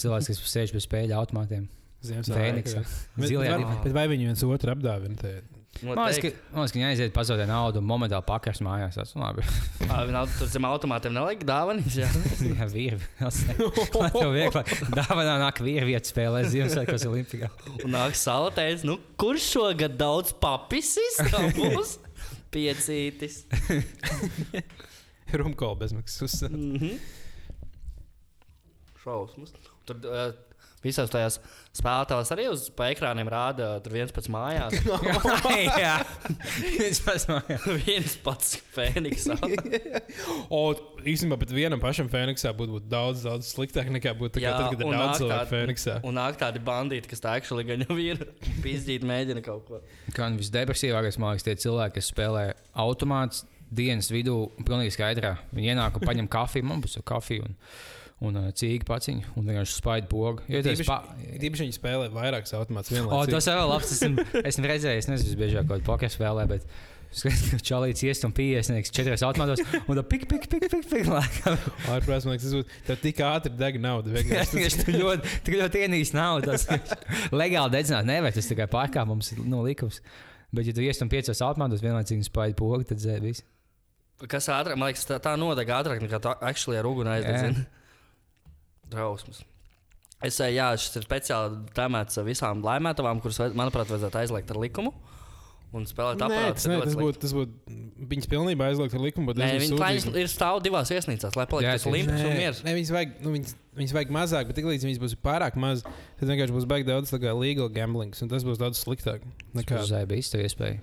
cilvēks, 0.00 0.32
kas 0.32 0.40
sēž 0.52 0.72
pie 0.74 0.82
spēļu 0.82 1.16
automātiem. 1.20 1.68
Bet, 3.20 3.84
bet 3.84 3.94
vai 3.96 4.06
viņi 4.10 4.28
viens 4.30 4.44
otru 4.48 4.72
apdāvina? 4.74 5.20
Te? 5.20 5.36
Man 5.84 5.98
liekas, 5.98 6.18
ka, 6.22 6.30
man 6.52 6.62
liekas, 6.62 6.72
ka 6.72 6.78
viņi 6.78 6.86
aiziet 6.88 7.12
pazaudē 7.14 7.46
naudu 7.48 7.80
un 7.82 7.86
momentāli 7.88 8.24
pakars 8.26 8.62
mājās. 8.64 8.96
Tas 8.96 9.12
ir 9.12 9.20
labi. 9.20 9.44
Viņa 10.08 10.22
tur 10.38 10.50
zem 10.52 10.66
automātiem 10.68 11.14
neliek 11.16 11.42
dāvanas. 11.48 11.98
Jā, 11.98 12.08
Jā, 12.48 12.68
vīri. 12.72 13.00
Man 13.20 14.14
tev 14.16 14.32
viegli 14.34 14.62
dāvanā 14.96 15.36
nāk 15.42 15.60
vīri 15.64 15.90
vietas 15.92 16.14
spēlē 16.14 16.44
Ziemassvētkos 16.48 17.06
Olimpikā. 17.10 17.50
un 17.82 17.92
nāk 17.96 18.16
sala 18.18 18.52
teica, 18.56 18.86
nu, 18.88 18.96
kurš 19.20 19.50
šogad 19.56 19.98
daudz 20.00 20.32
papisis? 20.40 21.20
Tā 21.32 21.44
būs 21.58 21.98
piecītis. 22.54 23.42
Rumkola 25.36 25.80
bezmaksas. 25.82 26.42
Mm 26.48 26.76
-hmm. 26.80 26.98
Šausmas. 29.02 29.52
Tur 29.86 30.00
uh, 30.02 30.30
visās 30.86 31.10
tajās 31.12 31.38
spēlētājās 31.76 32.30
arī 32.34 32.46
uz 32.50 32.66
pa 32.76 32.88
ekrāniem 32.92 33.28
rāda, 33.30 33.68
tur 33.84 33.96
viens 33.96 34.12
pats 34.14 34.30
mājās, 34.32 34.76
Jā, 35.84 35.96
viņš 36.80 37.00
pats 37.06 37.26
mājās. 37.30 37.66
viens 37.86 38.16
pats 38.24 38.54
Fēniks. 38.76 39.26
O, 40.52 40.60
īstenībā 41.02 41.38
pat 41.40 41.54
vienam 41.56 41.82
pašam 41.82 42.10
Fēniksā 42.12 42.52
būtu 42.56 42.78
būt 42.78 42.88
daudz, 42.92 43.24
daudz 43.26 43.50
sliktāk 43.54 43.90
nekā 43.94 44.14
būtu 44.18 44.42
Jā, 44.42 44.54
tagad, 44.56 44.76
kad 44.76 44.84
ir 44.84 44.90
un 44.90 44.96
daudz 44.98 45.20
cilvēku 45.22 45.52
Fēniksā. 45.52 45.98
Un 46.06 46.16
nāk 46.20 46.38
tādi 46.40 46.62
bandīti, 46.64 47.10
kas 47.12 47.24
tā 47.24 47.36
actually 47.40 47.66
gan 47.68 47.84
jau 47.86 47.98
ir 48.00 48.22
pīzdīt, 48.64 49.04
mēģina 49.06 49.44
kaut 49.44 49.66
ko. 49.68 49.82
Kā 50.16 50.30
nu 50.32 50.40
visdepresīvākais, 50.40 51.20
man 51.20 51.34
liekas, 51.34 51.46
tie 51.48 51.58
cilvēki, 51.66 51.98
kas 51.98 52.10
spēlē 52.12 52.46
automāts 52.86 53.44
dienas 53.72 54.10
vidū, 54.12 54.46
pilnīgi 54.62 54.94
skaidrā. 54.94 55.36
Viņi 55.54 55.72
ienāk 55.74 55.98
un 55.98 56.06
paņem 56.06 56.28
kafiju, 56.30 56.66
man 56.68 56.82
būs 56.84 56.98
kafija 57.06 57.46
un, 57.48 57.56
un 58.24 58.38
uh, 58.40 58.48
cīņa 58.56 58.88
paciņu, 58.88 59.32
un 59.36 59.48
vienkārši 59.50 59.76
spaidu 59.76 60.08
pogu. 60.08 60.44
Tas 60.48 60.66
Tīpaši, 60.66 60.88
pa... 60.88 61.62
viņi 61.62 61.76
spēlē 61.76 62.10
vairākus 62.14 62.54
automātus 62.56 62.94
O, 62.94 62.96
vienlaicīgi. 62.96 63.34
tas 63.34 63.48
jau 63.50 63.56
ir 63.60 63.66
labs. 63.68 63.96
Esmu, 63.96 64.26
esmu 64.40 64.70
redzējis, 64.72 65.08
nezinu, 65.12 65.40
biežāk 65.40 65.66
kaut 65.66 65.74
kādā 65.74 65.88
poker 65.90 66.12
spēlē, 66.12 66.46
bet 66.48 66.64
čalīts 67.64 68.04
iest 68.08 68.24
un 68.26 68.32
piesniegs 68.36 68.92
četros 68.92 69.24
automātos, 69.24 69.62
un 69.86 70.00
tā 70.00 70.04
pik, 70.08 70.24
pik, 70.30 70.46
pik, 70.52 70.66
pik, 70.72 70.86
pik, 70.90 71.10
lēkā. 71.12 71.52
Ārprāts, 71.92 72.26
man 72.26 72.36
liekas, 72.36 72.48
tas 72.48 72.56
būtu. 72.56 72.80
Tev 72.88 73.00
tik 73.04 73.20
ātri 73.24 73.52
deg 73.56 73.78
nauda. 73.84 74.12
Vienkārši. 74.16 74.64
tur 74.82 74.98
ļoti, 75.02 75.34
tik 75.46 75.58
ļoti 75.60 75.84
ienīstu 75.86 76.18
naudu. 76.18 76.56
Tas 76.56 76.66
legāli 77.36 77.76
dedzināt 77.76 78.08
nevar, 78.08 78.34
tas 78.36 78.48
tikai 78.50 78.68
pārkāpums 78.72 79.34
no 79.44 79.62
likums. 79.66 80.00
Bet, 80.56 80.68
ja 80.68 80.74
tu 80.76 80.84
iest 80.84 81.04
un 81.04 81.12
piecos 81.12 81.44
automātos 81.44 81.84
vienlaicīgi 81.84 82.28
spēļ 82.28 82.56
pogu, 82.58 82.84
tad 82.88 83.02
visu. 83.22 83.44
Kas 84.24 84.48
ātrāk, 84.48 84.78
man 84.80 84.88
liekas, 84.88 85.04
tā, 85.04 85.18
tā 85.20 85.34
nodeg 85.36 85.68
ātrāk 85.76 86.00
nekā 86.00 86.20
tā 86.24 86.38
actually 86.40 86.78
ar 86.80 86.88
uguni 86.88 87.12
aizdedzina. 87.12 87.66
Drausmas. 88.92 89.42
Es, 90.24 90.38
eh, 90.40 90.54
jā, 90.56 90.70
šis 90.80 90.96
ir 91.00 91.04
speciāli 91.04 91.66
tēmēts 91.76 92.22
visām 92.24 92.62
laimētavām, 92.64 93.20
kuras, 93.20 93.38
manuprāt, 93.52 93.90
vajadzētu 93.92 94.22
aizliegt 94.22 94.52
ar 94.54 94.62
likumu. 94.62 94.94
Un 95.76 95.84
spēlēt 95.84 96.22
Nē, 96.22 96.26
aparātus. 96.30 96.64
tas, 96.64 96.84
tas 96.86 96.94
būtu, 96.96 97.18
tas 97.20 97.32
būtu 97.36 97.74
viņas 98.08 98.28
pilnībā 98.30 98.68
aizliegt 98.70 98.94
ar 98.96 99.02
likumu, 99.02 99.32
bet 99.32 99.40
Nē, 99.42 99.48
klājas 99.74 100.06
ir 100.08 100.30
stāv 100.30 100.62
divās 100.64 100.92
viesnīcās, 100.94 101.34
lai 101.36 101.44
paliktu 101.50 101.74
tas 101.74 101.86
limps 101.90 102.14
un 102.14 102.30
Nē, 102.30 102.36
miers. 102.38 102.62
nē, 102.64 102.74
viņas 102.78 102.92
vajag, 102.94 103.16
nu, 103.26 103.34
viņas, 103.34 103.56
viņas 103.82 103.94
vajag 103.98 104.14
mazāk, 104.14 104.48
bet 104.48 104.56
tiklīdz 104.60 104.86
viņas 104.86 105.02
būs 105.02 105.16
pārāk 105.26 105.58
maz, 105.60 105.82
tad 105.82 106.30
vienkārši 106.30 106.54
būs 106.54 106.68
baigi 106.70 106.88
daudz 106.88 107.12
legal 107.12 107.68
gamblings, 107.68 108.22
un 108.22 108.32
tas 108.32 108.46
būs 108.46 108.62
daudz 108.62 108.80
sliktāk. 108.80 109.26
Nekā. 109.58 109.82
Uz 109.82 109.90
zēba 109.90 110.16
iztev 110.16 110.46
iespēju. 110.46 110.80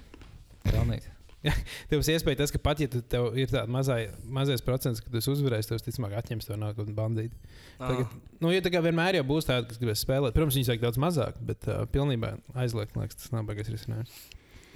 Pelnīt. 0.68 1.13
Tev 1.90 2.00
būs 2.00 2.10
iespēja 2.14 2.40
tas, 2.40 2.52
ka 2.54 2.60
pat 2.64 2.80
ja 2.80 2.88
tev 2.88 3.34
ir 3.40 3.50
tāds 3.52 3.72
mazai, 3.72 4.06
mazais 4.24 4.64
procents, 4.64 5.02
ka 5.04 5.12
tu 5.12 5.20
esi 5.20 5.32
uzvarējis, 5.34 5.70
tev 5.70 5.80
visticamāk 5.80 6.16
atņems 6.22 6.48
to 6.48 6.56
un 6.56 6.94
bandīti. 6.96 7.36
Tagad, 7.82 8.14
nu, 8.40 8.54
ja 8.54 8.64
tā 8.64 8.72
kā 8.74 8.84
vienmēr 8.86 9.20
jau 9.20 9.26
būs 9.34 9.50
tādi, 9.50 9.68
kas 9.72 9.82
gribēs 9.82 10.06
spēlēt, 10.06 10.36
protams, 10.38 10.60
viņas 10.60 10.72
vajag 10.72 10.86
daudz 10.86 11.02
mazāk, 11.04 11.42
bet 11.50 11.68
uh, 11.68 11.84
pilnībā 11.92 12.38
aizliegt, 12.64 12.96
liekas, 13.00 13.20
tas 13.20 13.36
nav 13.36 13.44
baigais 13.50 13.72
risinājums. 13.74 14.16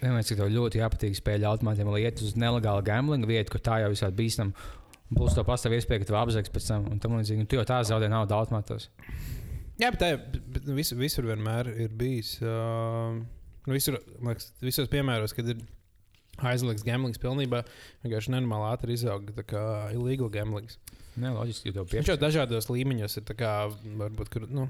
Vienmēr 0.02 0.28
cik 0.28 0.42
tev 0.42 0.52
ļoti 0.54 0.82
jāpatīk 0.82 1.16
spēļu 1.18 1.48
automātiem, 1.50 1.88
lai 1.90 2.04
iet 2.04 2.20
uz 2.22 2.36
nelegālu 2.38 2.84
gamblingu 2.86 3.30
vietu, 3.32 3.56
kur 3.56 3.64
tā 3.64 3.80
jau 3.82 3.94
visādi 3.94 4.20
bīstam. 4.20 4.52
Plus, 5.08 5.34
to 5.34 5.42
pastāv 5.48 5.74
iespēja, 5.78 6.04
ka 6.04 6.10
tu 6.10 6.18
apzaks 6.20 6.52
pēc 6.54 6.68
tam, 6.68 6.86
un 6.92 7.00
tam 7.02 7.16
līdzīgi. 7.16 7.46
Un 7.46 7.50
tu 7.50 7.58
jau 7.58 7.64
tā 7.66 7.80
zaudē 7.88 8.10
naudu 8.12 8.36
automātos. 8.36 8.90
Jā, 9.80 9.90
bet 9.94 10.02
tā 10.02 10.12
jau 10.12 10.20
bet, 10.36 10.46
bet 10.54 10.92
visur, 11.00 11.26
vienmēr 11.32 11.72
ir 11.86 11.96
bijis. 11.98 12.36
Uh, 12.44 13.24
nu, 13.66 13.74
visur, 13.74 13.98
liekas, 14.28 14.52
visos 14.62 14.92
piemēros, 14.92 15.34
kad 15.38 15.50
ir 15.54 15.64
aizliegts 16.46 16.86
gamblings 16.86 17.22
pilnībā, 17.22 17.64
vienkārši 18.06 18.34
nenormāli 18.36 18.68
ātri 18.74 18.94
izauga 18.98 19.34
tā 19.40 19.46
kā 19.48 19.64
illegal 19.96 20.30
gamblings. 20.34 20.78
Nē, 21.18 21.32
loģiski, 21.34 21.72
jo 21.72 21.74
tev 21.80 21.88
Viņš 21.88 21.94
pieprasa. 21.96 22.14
jau 22.14 22.22
dažādos 22.22 22.70
līmeņos 22.70 23.18
ir 23.18 23.24
tā 23.26 23.34
kā, 23.40 23.54
varbūt, 23.98 24.30
kur, 24.30 24.46
nu, 24.54 24.68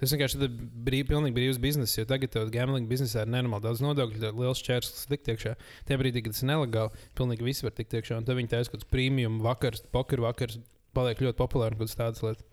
tas 0.00 0.14
vienkārši 0.14 0.40
ir 0.40 0.54
brīv, 0.86 1.04
pilnīgi 1.10 1.36
brīvs 1.36 1.60
bizness, 1.60 1.98
jo 1.98 2.06
tagad 2.08 2.32
tev 2.32 2.48
gambling 2.54 2.88
biznesā 2.88 3.26
ir 3.26 3.32
nenormāli 3.34 3.66
daudz 3.68 3.82
nodokļu, 3.84 4.32
liels 4.40 4.64
čērslis 4.64 5.04
tikt 5.12 5.28
iekšā. 5.34 5.52
Tajā 5.84 6.00
brīdī, 6.00 6.24
kad 6.24 6.32
tas 6.32 6.42
ir 6.46 6.48
nelegāli, 6.48 7.04
pilnīgi 7.18 7.44
viss 7.44 7.62
var 7.66 7.76
tikt 7.76 7.92
iekšā, 8.00 8.22
un 8.22 8.24
tad 8.24 8.40
viņi 8.40 8.54
taisa 8.54 8.72
kaut 8.72 8.80
kāds 8.80 8.88
premium 8.90 9.36
vakars, 9.44 9.84
poker 9.92 10.24
vakars, 10.24 10.58
paliek 10.96 11.20
ļoti 11.28 11.38
populāri 11.44 11.76
un 11.76 11.82
kaut 11.84 11.92
kādas 11.92 12.00
tādas 12.00 12.24
lietas. 12.24 12.48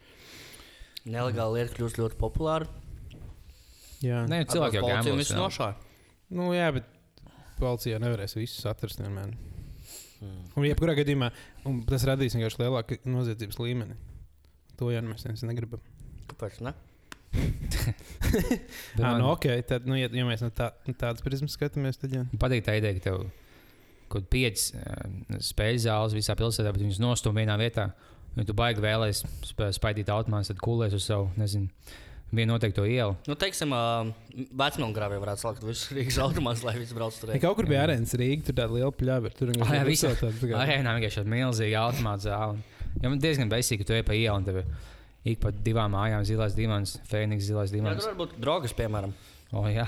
Nelegāli 1.10 1.62
lieta 1.62 1.80
kļūst 1.80 2.04
ļoti 2.04 2.20
populāra. 2.20 2.68
Jā, 4.04 4.26
Nē, 4.28 4.44
cilvēki 4.52 4.80
jau 4.80 5.40
nošāva. 5.40 5.76
nu, 6.36 6.52
jā 6.56 6.70
bet 6.76 6.99
policija 7.60 8.00
nevarēs 8.02 8.38
visus 8.38 8.68
atrast 8.70 9.02
vienmēr. 9.02 9.34
Hmm. 10.20 10.44
Un, 10.58 10.68
jebkurā 10.68 10.98
gadījumā, 11.00 11.30
un 11.70 11.82
tas 11.88 12.04
radīs 12.08 12.36
vienkārši 12.36 12.62
lielāku 12.64 13.00
noziedzības 13.08 13.60
līmeni. 13.62 13.96
To 14.80 14.92
jau 14.92 15.04
mēs 15.06 15.44
negribam. 15.48 15.84
Kāpēc? 16.30 16.60
Ne? 16.66 16.76
Man 19.00 19.20
nu, 19.22 19.30
ok, 19.32 19.46
tad, 19.68 19.86
nu, 19.88 19.96
ja, 20.00 20.10
ja 20.12 20.26
mēs 20.28 20.42
no, 20.44 20.50
tā, 20.56 20.72
no 20.88 20.96
tādas 20.98 21.24
prizmas 21.26 21.56
skatāmies, 21.58 22.00
tad 22.02 22.16
jā. 22.16 22.24
patīk 22.42 22.66
tā 22.66 22.80
ideja, 22.80 22.98
ka 22.98 23.06
tev 23.06 23.22
kaut 24.10 24.26
kāds 24.26 24.30
piecas 24.34 25.50
spēļu 25.52 25.84
zāles 25.86 26.16
visā 26.18 26.36
pilsētā, 26.38 26.74
bet 26.74 26.84
viņas 26.84 27.02
nostūm 27.04 27.38
vienā 27.38 27.58
vietā. 27.62 27.92
Ja 28.38 28.46
tu 28.46 28.56
baigi 28.58 28.82
vēlēsies 28.82 29.26
spē- 29.50 29.72
spaidīt 29.76 30.10
automātus, 30.14 30.52
tad 30.52 30.62
kūlēs 30.64 30.96
uz 30.98 31.06
savu, 31.10 31.30
nezinu, 31.38 31.70
vienu 32.32 32.54
noteikto 32.54 32.84
ielu. 32.86 33.16
Nu, 33.28 33.36
teiksim, 33.40 33.72
uh, 33.74 34.10
Vecmēlgrāvī 34.60 35.18
varētu 35.22 35.44
salikt 35.44 35.64
visus 35.66 35.90
Rīgas 35.96 36.20
automātus, 36.26 36.64
lai 36.68 36.76
visi 36.80 36.96
brauc 36.98 37.16
tur. 37.20 37.32
Ja 37.34 37.42
kaut 37.44 37.58
kur 37.60 37.70
bija 37.70 37.86
arēnas 37.88 38.14
Rīga, 38.20 38.46
tur 38.50 38.58
tāda 38.60 38.76
liela 38.78 38.92
pļāva. 38.94 39.32
Tur 39.38 39.54
Ah, 39.66 39.74
jā, 39.80 39.84
visā- 39.88 40.14
tāda 40.20 40.36
tā 40.38 40.52
kā- 40.52 40.62
Arēnā 40.64 40.96
vienkārši 41.00 41.22
tāda 41.24 41.34
milzīga 41.36 41.84
automāta 41.88 42.28
zāle. 42.30 42.62
Jo 43.04 43.10
man 43.14 43.20
diezgan 43.22 43.50
beisīgi, 43.52 43.82
ka 43.84 43.90
tu 43.92 43.98
ej 43.98 44.04
pa 44.08 44.14
ielu 44.18 44.36
un 44.38 44.46
tev 44.48 44.64
ik 45.30 45.40
pa 45.44 45.52
divām 45.52 45.92
mājām 45.94 46.24
zilais 46.26 46.56
divans, 46.58 46.98
fēniks 47.10 47.50
zilais 47.50 47.70
Jā, 47.74 47.78
divans. 47.80 48.02
tur 48.06 48.14
var 48.14 48.20
būt 48.26 48.38
drogas, 48.42 48.74
piemēram. 48.74 49.12
O, 49.54 49.66
jā. 49.70 49.86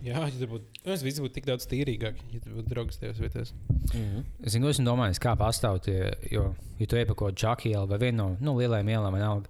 Jā, 0.00 0.16
ja 0.16 0.30
tur 0.32 0.48
būtu. 0.54 0.64
Es 0.94 1.02
viss 1.04 1.20
būtu 1.20 1.34
tik 1.36 1.44
daudz 1.48 1.66
tīrīgāk, 1.68 2.20
ja 2.32 2.38
tur 2.44 2.54
būtu 2.58 2.70
draugs 2.72 2.96
tajās 3.00 3.18
vietās. 3.20 3.50
Mhm. 3.92 4.22
Es 4.46 4.54
zinu, 4.54 4.70
esmu 4.72 4.86
domājis, 4.86 5.20
kā 5.20 5.34
pastāv 5.36 5.80
tie, 5.84 6.12
jo, 6.32 6.54
ja 6.80 6.86
tu 6.88 6.96
ej 6.96 7.04
pa 7.08 7.14
kaut 7.14 7.34
kādu 7.34 7.42
čaku 7.42 7.68
ielu 7.72 7.86
vai 7.90 7.98
vienu 8.00 8.16
no 8.16 8.36
nu, 8.40 8.54
lielajām 8.60 8.88
ielām, 8.94 9.12
vienalga, 9.18 9.48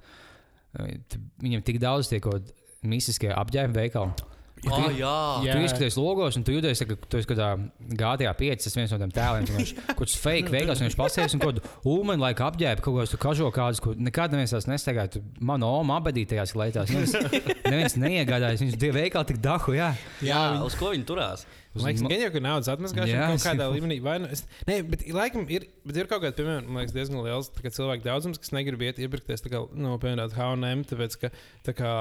viņam 0.76 1.64
tik 1.66 1.80
daudz 1.82 2.10
tie 2.10 2.20
kaut 2.22 2.38
kādi 2.38 2.90
mistiskie 2.90 3.32
apģērba 3.34 3.82
veikali. 3.82 4.28
Ja 4.60 4.72
oh, 4.76 4.86
jā, 4.92 5.10
Jā. 5.46 5.54
Tu 5.56 5.64
izskaties 5.64 5.96
logos, 5.96 6.36
un 6.36 6.44
tu 6.44 6.52
jūties, 6.52 6.82
ka 6.84 6.96
tu 7.08 7.16
esi 7.16 7.28
kaut 7.28 7.38
kādā 7.38 7.94
gātajā 7.96 8.32
piecā. 8.36 8.58
Tas 8.66 8.76
viens 8.76 8.92
no 8.92 8.98
tiem 9.00 9.14
tēliem, 9.16 9.46
kurš 9.48 9.72
kurš 9.96 10.16
fake 10.20 10.52
veikals, 10.52 10.82
un 10.82 10.88
viņš 10.90 10.96
pasēs 10.98 11.36
un 11.36 11.40
kaut 11.40 11.56
kādu 11.56 11.72
ulmeni 11.88 12.20
laika 12.20 12.50
apģērbu, 12.50 12.84
kaut 12.84 12.98
kādus 12.98 13.16
kažo 13.22 13.48
kādus, 13.56 13.80
ko 13.80 13.94
nekad 13.96 14.34
neviens 14.36 14.52
tās 14.52 14.68
nestaigā. 14.68 15.06
Tu 15.14 15.22
manu 15.40 15.70
omu 15.78 15.96
abadītajās 15.96 16.52
lietās. 16.60 16.92
Neviens, 16.92 17.16
neviens 17.64 17.96
neiegādājas. 18.04 18.60
Viņus 18.66 18.76
divi 18.82 18.98
veikali 18.98 19.32
tik 19.32 19.40
dahu, 19.40 19.78
jā. 19.78 19.94
jā 20.24 20.42
uz 20.66 20.76
ko 20.76 20.92
viņi 20.92 21.08
turās? 21.08 21.46
Uz 21.70 21.84
Man 21.84 21.92
liekas, 21.92 22.02
gan 22.02 22.18
jau, 22.18 22.30
ka 22.34 22.40
naudas 22.42 22.68
atmazgāšana 22.72 23.12
Jā, 23.12 23.26
kaut 23.30 23.44
kādā 23.46 23.66
līmenī. 23.70 24.00
Vai, 24.02 24.16
nu, 24.18 24.30
es, 24.34 24.42
nē, 24.66 24.80
bet 24.90 25.04
laikam 25.14 25.44
ir, 25.54 25.68
bet 25.86 26.00
ir 26.00 26.08
kaut 26.10 26.24
kāda, 26.24 26.34
piemēram, 26.34 26.66
man 26.66 26.82
liekas, 26.82 26.96
diezgan 26.96 27.22
liels 27.22 27.52
cilvēku 27.62 28.02
daudzums, 28.02 28.40
kas 28.42 28.50
negrib 28.56 28.82
iet 28.82 28.98
iepirkties, 28.98 29.44
kā, 29.46 29.62
nu, 29.78 29.94
piemēram, 30.02 30.34
H&M, 30.34 30.82
tāpēc, 30.90 31.14
ka, 31.22 31.30
tā 31.68 31.76
kā, 31.78 31.94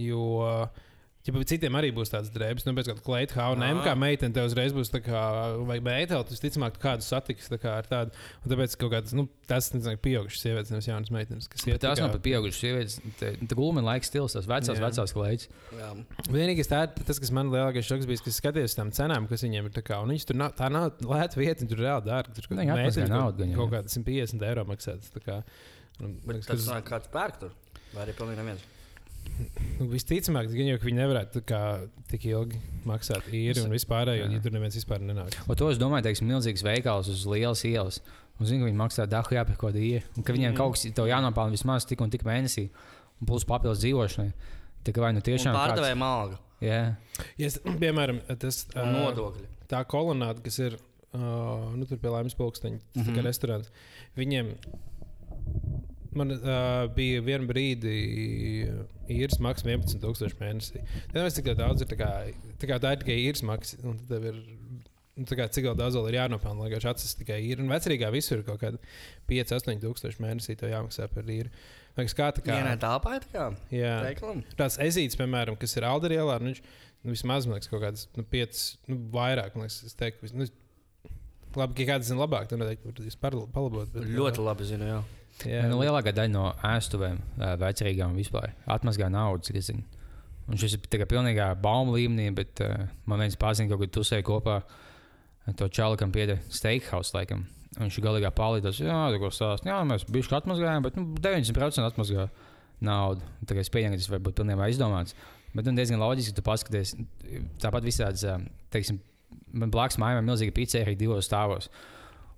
jo. 0.00 0.24
Ja 1.24 1.32
citiem 1.48 1.72
arī 1.78 1.88
būs 1.96 2.10
tāds 2.12 2.28
drēbes, 2.28 2.66
nu, 2.66 2.74
pēc 2.76 2.90
kāda 2.90 3.00
kleita 3.00 3.38
H&M, 3.40 3.78
kā 3.80 3.94
meitene, 3.96 4.34
tev 4.36 4.44
uzreiz 4.44 4.74
būs 4.76 4.90
tā 4.92 5.00
kā, 5.00 5.20
vai 5.64 5.78
meitene, 5.80 6.18
tu 6.28 6.34
visticamāk 6.36 6.76
kādu 6.82 7.00
satiks 7.06 7.48
tā 7.48 7.56
kā 7.62 7.78
ar 7.80 7.86
tādu. 7.88 8.12
Un 8.44 8.52
tāpēc 8.52 8.74
kaut 8.76 8.92
kāds, 8.92 9.14
nu, 9.16 9.24
tas, 9.48 9.70
nezinu, 9.72 9.96
pieaugušas 10.04 10.42
sievietes, 10.44 10.72
nevis 10.74 10.88
jaunas 10.90 11.08
meitenes, 11.14 11.48
kas 11.48 11.64
iet. 11.64 11.78
Tās 11.80 11.96
tā 11.96 12.02
kā- 12.02 12.04
nav 12.04 12.12
pat 12.18 12.24
pieaugušas 12.26 12.60
sievietes. 12.60 12.98
Tā 13.22 13.56
gulma 13.56 13.80
laiks 13.80 14.12
stils, 14.12 14.36
tās 14.36 14.44
vecās, 14.44 14.76
Jā. 14.76 14.84
vecās 14.84 15.14
klaidas. 15.16 15.48
Jā. 15.72 15.88
Vienīgais 16.28 16.68
tā, 16.68 16.82
tas, 16.92 17.18
kas 17.18 17.32
man 17.32 17.48
lielākais 17.48 17.88
šoks 17.88 18.04
bija, 18.04 18.20
kas 18.28 18.40
skatījās 18.42 18.74
uz 18.74 18.76
tām 18.82 18.92
cenām, 18.92 19.26
kas 19.26 19.40
viņiem 19.48 19.64
ir. 19.64 19.70
tā 19.72 19.80
Kā, 19.84 20.02
un 20.04 20.12
viņš 20.12 20.26
tur 20.28 20.36
nav, 20.36 20.52
tā 20.60 20.68
nav 20.70 20.92
lēta 21.00 21.40
vieta, 21.40 21.64
tur 21.68 21.80
ir 21.80 21.84
reāli 21.88 22.04
dārga. 22.04 22.34
Tur 22.36 22.52
atmaksā 22.52 22.76
meitenes 22.84 23.08
naudu 23.08 23.48
jau. 23.48 23.56
kaut 23.64 23.72
kāda 23.72 23.88
150 23.88 24.42
eiro 24.44 24.64
maksātas. 24.68 25.08
tā 25.16 25.24
kā. 25.24 25.42
Un, 26.04 26.20
Bet 26.26 26.44
tas 26.44 26.64
tas- 26.64 26.68
nāk 26.68 26.84
kāds 26.84 27.08
pērk 27.08 27.40
tur. 27.40 27.50
Vai 27.94 28.04
arī 28.06 28.12
pilnīgi 28.12 28.40
neviens. 28.44 28.60
Nu, 29.80 29.86
Visticamāk, 29.90 30.48
gan 30.52 30.66
jau, 30.72 30.78
viņi 30.84 30.98
nevarētu 31.00 31.42
kā, 31.48 31.60
tik 32.10 32.24
ilgi 32.30 32.60
maksāt 32.86 33.26
īri 33.32 33.62
un 33.64 33.70
vispār, 33.74 34.12
jo 34.18 34.28
ja 34.30 34.40
tur 34.44 34.52
neviens 34.54 34.76
vispār 34.78 35.00
nenāk. 35.00 35.34
Un 35.48 35.56
to 35.56 35.70
es 35.70 35.78
domāju, 35.78 36.02
teiksim, 36.08 36.28
milzīgs 36.30 36.62
veikals 36.66 37.08
uz 37.08 37.24
lielas 37.26 37.64
ielas. 37.64 38.00
Un 38.40 38.46
zinu, 38.46 38.64
ka 38.64 38.70
viņi 38.70 38.78
maksā 38.80 39.06
dahu 39.08 39.34
jāpērk 39.36 39.56
kaut 39.60 39.72
kāda 39.74 39.78
īra. 39.82 40.02
Un 40.16 40.22
ka 40.26 40.32
viņiem 40.32 40.52
Mhm. 40.52 40.56
kaut 40.58 40.74
kas 40.74 40.84
jānopelna 40.84 41.50
vismaz 41.54 41.84
tik 41.86 42.00
un 42.00 42.10
tik 42.10 42.22
mēnesī. 42.24 42.68
Un 43.20 43.26
plus 43.26 43.44
papildus 43.44 43.78
dzīvošanai. 43.82 44.32
Tā 44.84 44.92
kā 44.92 45.00
vai 45.00 45.12
nu 45.12 45.20
tiešām. 45.20 45.54
Pārdevēja 45.54 45.96
malga 45.96 46.38
Jā, 46.60 46.96
Ja, 47.38 47.46
es- 47.46 47.58
piemēram, 47.58 48.20
tas 48.38 48.66
ā, 48.74 48.84
nodokļi. 48.92 49.46
tā 49.68 49.84
kolonāde, 49.84 50.42
kas 50.42 50.58
ir 50.58 50.74
uh, 51.14 51.74
nu, 51.76 51.84
tur 51.86 51.96
pie 51.98 52.08
Laimas 52.10 52.34
Polksteņa, 52.34 52.80
mm 52.94 53.02
-hmm. 53.02 53.22
Restorāns, 53.22 53.68
viņiem 54.16 54.56
man, 56.18 56.34
uh, 56.36 56.86
bija 56.94 57.22
viena 57.24 57.46
brīdi 57.48 57.94
īres 59.12 59.40
maksa 59.42 59.68
11,000 59.68 60.40
mēnesī. 60.40 60.82
Tad 61.12 61.20
mēs 61.20 61.38
cik 61.38 61.52
daudz 61.58 61.84
ir 61.84 61.90
tā 61.90 61.98
kā, 62.00 62.10
tā 62.60 62.70
kā 62.70 62.80
tā 62.82 62.94
ir 62.94 63.04
tikai 63.04 63.18
īres 63.26 63.44
maksa. 63.46 63.78
un 63.84 63.98
tad 64.08 64.26
ir, 64.30 64.40
nu, 65.18 65.26
tā 65.28 65.38
kā, 65.38 65.48
cik 65.52 65.70
daudz 65.78 65.98
vēl 65.98 66.10
ir 66.12 66.18
jānopelna, 66.22 66.64
lai 66.64 66.70
vienkārši 66.72 66.90
atsist 66.92 67.20
tikai 67.22 67.40
īri. 67.44 67.64
Un 67.64 67.72
vecrīgā 67.72 68.10
visur 68.14 68.40
ir 68.40 68.46
kaut 68.48 68.62
kāda 68.62 68.80
5-8 69.30 69.82
tūkstoši 69.84 70.24
mēnesī 70.24 70.56
tev 70.60 70.72
jāmaksā 70.72 71.10
par 71.12 71.30
īri. 71.30 71.52
Liekas, 71.94 72.16
kā 72.18 72.32
tā 72.34 72.42
kā 72.42 72.56
Vienai 72.58 72.74
tāpai 72.82 73.20
tā 73.22 73.30
kā 73.30 73.44
jā, 73.70 73.94
veikalam. 74.02 74.40
tāds 74.58 74.80
ezīts, 74.82 75.14
piemēram, 75.20 75.54
kas 75.60 75.76
ir 75.78 75.86
Alderielā, 75.86 76.40
nu, 76.42 76.50
viņš 76.50 76.62
nu, 77.04 77.12
vismaz 77.12 77.46
man 77.46 77.60
liekas, 77.60 77.70
kaut 77.70 77.84
kādas 77.84 78.08
nu, 78.16 78.24
5, 78.32 78.62
nu, 78.90 78.98
vairāk. 79.14 79.54
Man 79.54 79.68
liekas, 79.68 79.82
es 79.86 79.94
teiktu, 80.00 80.30
nu, 80.34 80.48
labi, 81.54 81.76
ka 81.78 81.92
kāds 81.92 82.10
zina 82.10 82.24
labāk, 82.24 82.48
tad 82.50 82.58
noteikti 82.58 83.14
var 83.22 83.36
palabot. 83.54 83.92
Bet, 83.92 84.08
Ļoti 84.10 84.42
labi 84.44 84.66
zinu, 84.68 84.88
jā. 84.88 85.02
Jā, 85.42 85.64
nu, 85.70 85.80
lielākā 85.82 86.12
daļa 86.14 86.32
no 86.32 86.46
ēstuvēm, 86.68 87.18
vecrīgām 87.60 88.14
vispār 88.18 88.54
atmazgā 88.70 89.10
naudu, 89.12 89.48
cik 89.48 89.60
es 89.60 89.70
zinu. 89.72 89.84
Un 90.44 90.60
šis 90.60 90.76
ir 90.76 90.88
tikai 90.92 91.06
pilnīgā 91.08 91.48
baumu 91.60 91.94
līmenī, 91.96 92.28
bet 92.36 92.60
uh, 92.60 92.84
man 93.08 93.22
viens 93.24 93.36
pazina, 93.40 93.70
ka 93.70 93.78
kaut 93.78 93.86
kur 93.86 93.92
tusēja 94.00 94.24
kopā 94.26 94.58
ar 95.44 95.56
to 95.56 95.68
čalu, 95.72 95.96
kam 96.00 96.12
pieder 96.12 96.42
steakhouse 96.52 97.16
laikam. 97.16 97.46
Un 97.74 97.88
viņš 97.88 97.96
galīgā 98.04 98.30
palīdzēs, 98.36 98.82
jā, 98.84 98.98
tā 99.10 99.20
kā 99.22 99.30
stāst, 99.34 99.64
jā, 99.66 99.78
mēs 99.88 100.04
bijuši 100.06 100.36
atmazgājām, 100.38 100.84
bet 100.84 100.98
nu, 101.00 101.06
90% 101.18 101.88
atmazgā 101.88 102.28
naudu. 102.84 103.24
Tagad 103.48 103.64
es 103.64 103.72
pieņemu, 103.72 103.96
ka 103.96 104.02
tas 104.04 104.12
var 104.12 104.22
būt 104.28 104.36
pilnībā 104.38 104.68
izdomāts. 104.70 105.16
Bet 105.54 105.66
nu, 105.66 105.74
diezgan 105.78 106.02
loģiski, 106.02 106.34
ka 106.34 106.38
tu 106.38 106.46
paskaties, 106.46 106.94
tāpat 107.62 107.86
visādas, 107.86 108.22
teiksim, 108.74 109.00
man 109.54 109.72
blakus 109.74 109.98
mājā 110.02 110.20
ir 110.20 110.26
milzīga 110.28 110.54
pizzeria 110.54 110.98
divos 110.98 111.26
stāvos. 111.26 111.70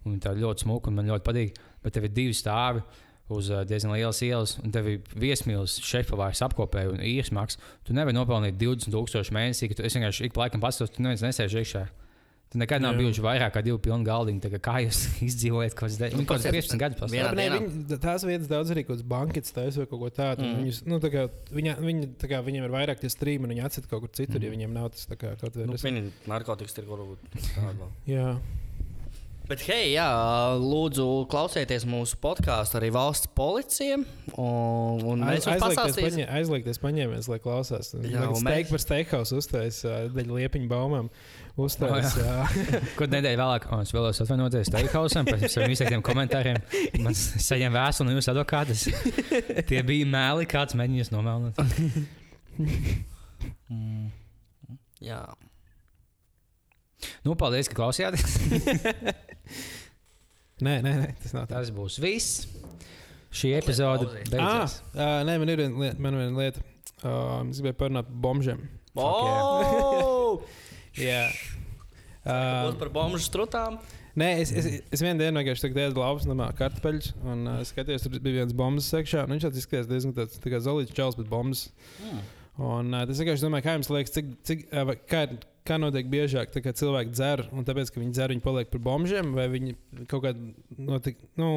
Un 0.06 0.20
tā 0.22 0.32
ļoti 0.38 0.66
smuka 0.66 0.90
un 0.92 1.00
man 1.00 1.10
ļoti 1.10 1.26
patīk. 1.26 1.58
Bet 1.82 1.96
tev 1.96 2.06
ir 2.06 2.14
divi 2.14 2.34
stāvi 2.36 2.82
uz 3.34 3.48
uh, 3.50 3.64
diezgan 3.66 3.90
lielas 3.96 4.20
ielas, 4.22 4.54
un 4.62 4.70
tev 4.74 4.86
ir 4.92 5.00
viesmīlis, 5.18 5.80
šefpavārs 5.82 6.44
apkopē 6.46 6.84
un 6.92 7.02
īres 7.02 7.32
maksas. 7.34 7.58
Tu 7.86 7.94
nevari 7.96 8.14
nopelnīt 8.14 8.58
20,000 8.60 9.34
mēnesī, 9.34 9.66
ka 9.72 9.80
tu 9.80 9.86
es 9.86 9.96
vienkārši 9.98 10.28
ik 10.28 10.36
pa 10.36 10.44
laikam 10.44 10.62
pastos, 10.62 10.92
tu 10.94 11.02
neviens 11.02 11.24
nesēž 11.26 11.56
iekšā. 11.58 11.86
Tu 12.46 12.60
nekad 12.62 12.78
nav 12.78 12.94
bijuši 12.94 13.22
vairāk 13.24 13.56
kā 13.56 13.60
divi 13.66 13.80
pilni 13.82 14.06
galdiņi. 14.06 14.58
Kā, 14.62 14.76
jūs 14.84 15.00
izdzīvojat 15.26 15.74
Nu, 16.14 16.20
nu, 16.22 16.26
pasies- 16.30 16.54
15 16.54 16.78
gadus? 16.78 17.00
viņi, 17.56 17.96
tās 18.04 18.22
vietas 18.28 18.50
daudz 18.52 18.70
arī 18.70 18.84
kaut 18.86 18.94
kādas 18.94 19.08
bankas 19.10 19.50
taisa 19.56 19.82
vai 19.82 19.88
kaut 19.90 20.04
ko 20.04 20.10
tādu. 20.14 20.46
Mm. 20.46 20.60
Viņus, 20.62 20.78
nu, 20.86 21.00
tā 21.02 21.10
kā, 21.10 21.24
viņa, 21.58 21.74
viņa, 21.82 22.10
tā 22.22 22.30
kā, 22.30 22.40
viņiem 22.46 22.68
ir 22.68 22.76
vairāk 22.76 23.02
tie 23.02 23.10
strīmi, 23.10 23.48
un 23.48 23.56
viņi 23.56 23.66
atcīt 23.66 23.90
kaut 23.90 24.06
kur 24.06 24.14
citur, 24.14 24.38
mm. 24.38 24.46
ja 24.46 24.54
viņiem 24.54 24.78
nav 24.78 24.92
tas 24.94 25.10
tā 25.10 25.18
kā 25.18 25.34
kaut 25.42 25.58
Nu, 25.58 25.74
kāds. 25.74 25.88
Viņi 25.90 26.06
narkotikas 26.30 26.78
ir 26.78 26.86
varbūt 26.92 27.26
tāda. 27.50 27.90
Bet, 29.46 29.60
hei, 29.68 29.92
jā, 29.94 30.04
lūdzu, 30.58 31.04
klausieties 31.30 31.84
mūsu 31.86 32.16
podkāstu 32.18 32.80
arī 32.80 32.88
valsts 32.90 33.28
policija. 33.38 34.00
Un, 34.34 35.04
un 35.06 35.22
mēs 35.22 35.44
jums 35.46 35.52
aizliegties, 35.52 35.62
pastāstīsim, 35.62 36.16
paņē, 36.16 36.24
aizliegties 36.40 36.80
paņēmies, 36.82 37.28
lai 37.30 37.38
klausās. 37.44 37.92
Jā, 38.02 38.24
un 38.26 38.40
steik 38.40 38.66
mēs- 38.66 38.72
par 38.74 38.82
steakhouse 38.82 39.38
uztais, 39.38 39.78
daļa 40.16 40.40
liepiņu 40.40 40.66
baumām. 40.72 41.10
Uztais, 41.56 42.10
O, 42.18 42.24
jā. 42.26 42.48
Kur 42.98 43.06
nedēļa 43.08 43.38
vēlāk, 43.40 43.68
un 43.72 43.86
es 43.86 43.94
vēlos 43.94 44.18
atvainoties 44.26 44.66
Steikhausam 44.68 45.24
par 45.30 45.38
saviem 45.48 45.72
izteiktiem 45.72 46.02
komentāriem. 46.04 46.58
Man 47.06 47.14
saņem 47.16 47.72
vēstuli 47.78 48.10
no 48.10 48.18
jūsu 48.18 48.34
advokātas. 48.34 48.82
Tie 49.70 49.80
bija 49.86 50.10
mēli, 50.10 50.44
kāds 50.50 50.76
mēģinājis 50.76 51.14
nomelnot. 51.14 51.62
Mm, 53.70 54.10
jā. 55.10 55.22
Nu, 57.26 57.34
paldies, 57.38 57.68
ka 57.70 57.78
klausījāties. 57.80 58.36
Nē, 60.56 60.78
nē, 60.80 60.92
nē, 61.02 61.08
tas 61.20 61.34
nav 61.36 61.44
tā. 61.50 61.58
Tas 61.58 61.68
būs 61.74 61.98
viss. 62.00 62.46
Šī 63.36 63.50
epizode 63.58 64.06
pauzīt. 64.06 64.30
Ah, 64.32 64.34
beidzās. 64.64 64.76
nē, 65.28 65.34
man 65.42 65.50
ir 65.52 65.60
viena 65.60 65.82
lieta. 65.82 66.00
Man 66.00 66.14
ir 66.16 66.22
viena 66.22 66.38
lieta. 66.40 66.62
Uh, 67.04 67.42
es 67.50 67.58
gribēju 67.60 67.76
parunāt 67.82 68.06
par 68.08 68.16
bombžiem. 68.24 68.62
Oh! 68.96 70.40
Jā. 70.96 71.26
Būs 72.26 72.28
Uh, 72.72 72.72
par 72.80 72.88
bombu 72.90 73.20
strutām. 73.22 73.76
nē, 74.18 74.28
es, 74.42 74.50
es, 74.50 74.64
es 74.96 75.02
vienā 75.04 75.20
dienā 75.20 75.44
vienkārši 75.44 75.68
tādu 75.76 76.00
laupas 76.00 76.24
namā 76.26 76.48
kartupeļus 76.58 77.12
un 77.22 77.44
uh, 77.46 77.60
skatījos, 77.68 78.02
tur 78.02 78.16
bija 78.24 78.40
viens 78.40 78.56
bombas 78.56 78.88
sekšā. 78.90 79.22
Viņš 79.30 79.44
tāds 79.46 79.60
izskatījās 79.60 79.86
diezgan 79.92 80.14
tāds 80.16 80.40
tā 80.42 80.50
kā 80.50 80.58
zolīts 80.64 80.96
čels, 80.96 81.14
bet 81.20 81.28
bombas. 81.30 81.68
Mm. 82.02 82.24
Un 82.66 82.90
uh, 82.96 83.04
tas 83.06 83.20
vienkārši 83.22 83.44
domāju, 83.46 83.66
kā 83.68 83.76
jums 83.76 83.92
liekas, 83.94 84.14
cik, 84.16 84.32
cik, 84.48 84.64
uh, 84.72 84.90
kā, 85.06 85.20
ir- 85.28 85.38
kā 85.68 85.76
notiek 85.82 86.06
biežāk, 86.10 86.50
tā 86.54 86.60
kā 86.64 86.70
cilvēki 86.76 87.10
dzer, 87.14 87.38
un 87.52 87.60
tāpēc, 87.66 87.86
ka 87.92 88.00
viņi 88.02 88.14
dzer, 88.16 88.28
viņi 88.34 88.44
paliek 88.44 88.68
par 88.72 88.80
bombžiem, 88.86 89.26
vai 89.36 89.46
viņi 89.52 89.70
kaut 90.10 90.22
kādā 90.24 90.40
notik, 90.78 91.16
nu, 91.40 91.48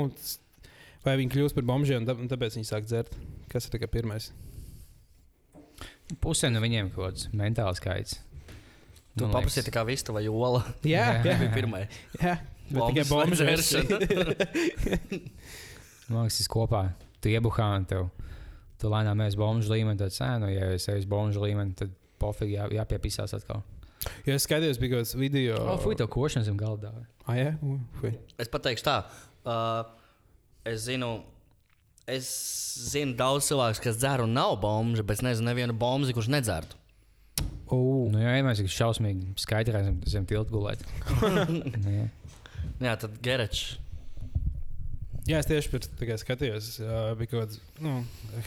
vai 1.06 1.14
viņi 1.22 1.34
kļūst 1.36 1.56
par 1.58 1.66
bombžiem, 1.70 2.00
un 2.04 2.08
tā- 2.10 2.18
un 2.20 2.28
tāpēc 2.32 2.52
viņi 2.60 2.70
sāk 2.70 2.84
dzert. 2.90 3.12
Kas 3.50 3.70
ir 3.70 3.88
pirmais? 3.88 4.26
Pusē 6.22 6.50
no 6.52 6.60
viņiem 6.62 6.90
kaut 6.94 7.14
kāds 7.14 7.30
mentāls 7.38 7.78
skaits. 7.82 8.14
Tu 9.18 9.26
liekas. 9.26 9.34
paprasīji, 9.36 9.66
tā 9.68 9.72
kā 9.74 9.84
vista 9.86 10.14
vai 10.16 10.24
jola. 10.26 10.62
Jā, 10.88 11.08
jā, 11.28 11.36
bija 11.42 11.52
pirmā. 11.54 11.84
jā. 12.22 12.38
Bet 12.70 12.82
tikai 12.94 13.06
Bombas 13.10 13.40
bombžiem. 13.42 13.86
Man 16.10 16.26
liekas, 16.26 16.38
tas 16.42 16.50
kopā. 16.50 16.84
Tu 17.22 17.30
iebuhā 17.34 17.68
un 17.78 17.86
tev. 17.90 18.08
Tu 18.80 18.88
lēnām 18.90 19.20
esi 19.26 19.38
bombuļu 19.38 19.74
līmenī, 19.74 19.98
tad 20.00 20.14
sēnu, 20.16 20.48
ja 20.54 20.70
es 20.78 20.86
eju 20.88 21.02
uz 21.02 21.06
bombuļu 21.10 21.42
līmeni, 21.44 21.74
tad 21.76 21.90
pofīgi 22.22 22.56
jā, 22.56 22.64
jāpiepisās 22.78 23.34
atkal. 23.36 23.60
Jo 24.28 24.36
es 24.38 24.46
skatījos, 24.48 24.80
bija 24.80 24.96
kaut 24.96 25.04
kāds 25.04 25.18
video. 25.20 25.58
O, 25.60 25.74
oh, 25.74 25.82
fuj, 25.82 25.98
tev 26.00 26.08
košanas 26.14 26.48
zem 26.48 26.60
galda. 26.60 26.94
Ah, 27.26 27.36
jā, 27.38 27.54
fuj. 28.00 28.14
Es 28.40 28.52
pateikšu 28.52 28.86
tā. 28.88 28.98
Uh, 29.44 29.84
es 30.68 30.86
zinu. 30.88 31.18
Es 32.10 32.28
zinu 32.90 33.14
daudz 33.14 33.46
cilvēku, 33.52 33.84
kas 33.84 34.00
dzer 34.02 34.24
un 34.24 34.32
nav 34.34 34.56
bombuļs, 34.64 35.04
bet 35.06 35.20
es 35.20 35.26
nezinu 35.28 35.52
nevienu 35.52 35.76
bombu, 35.78 36.10
kurš 36.16 36.32
nedzertu. 36.34 36.80
Oh. 37.70 38.08
Nu, 38.10 38.18
jā, 38.18 38.32
mēs 38.42 38.64
esam 38.64 38.72
šausmīgi 38.74 39.36
skaidrā 39.38 39.84
zem, 39.86 40.00
zem 40.10 40.26
tilta 40.30 40.50
gulēt. 40.54 40.82
Nu, 41.30 41.94
jā. 41.94 42.08
Jā, 42.80 42.96
tad 43.00 43.20
gerečs. 43.24 43.78
Jā, 45.30 45.40
es 45.44 45.46
tieši 45.46 45.70
par 45.70 45.84
to 45.86 46.16
skatījos. 46.18 46.68
Uh, 46.82 47.12
bija 47.20 47.30
kaut 47.30 47.44
kāds 47.44 47.60
nu, 47.86 47.92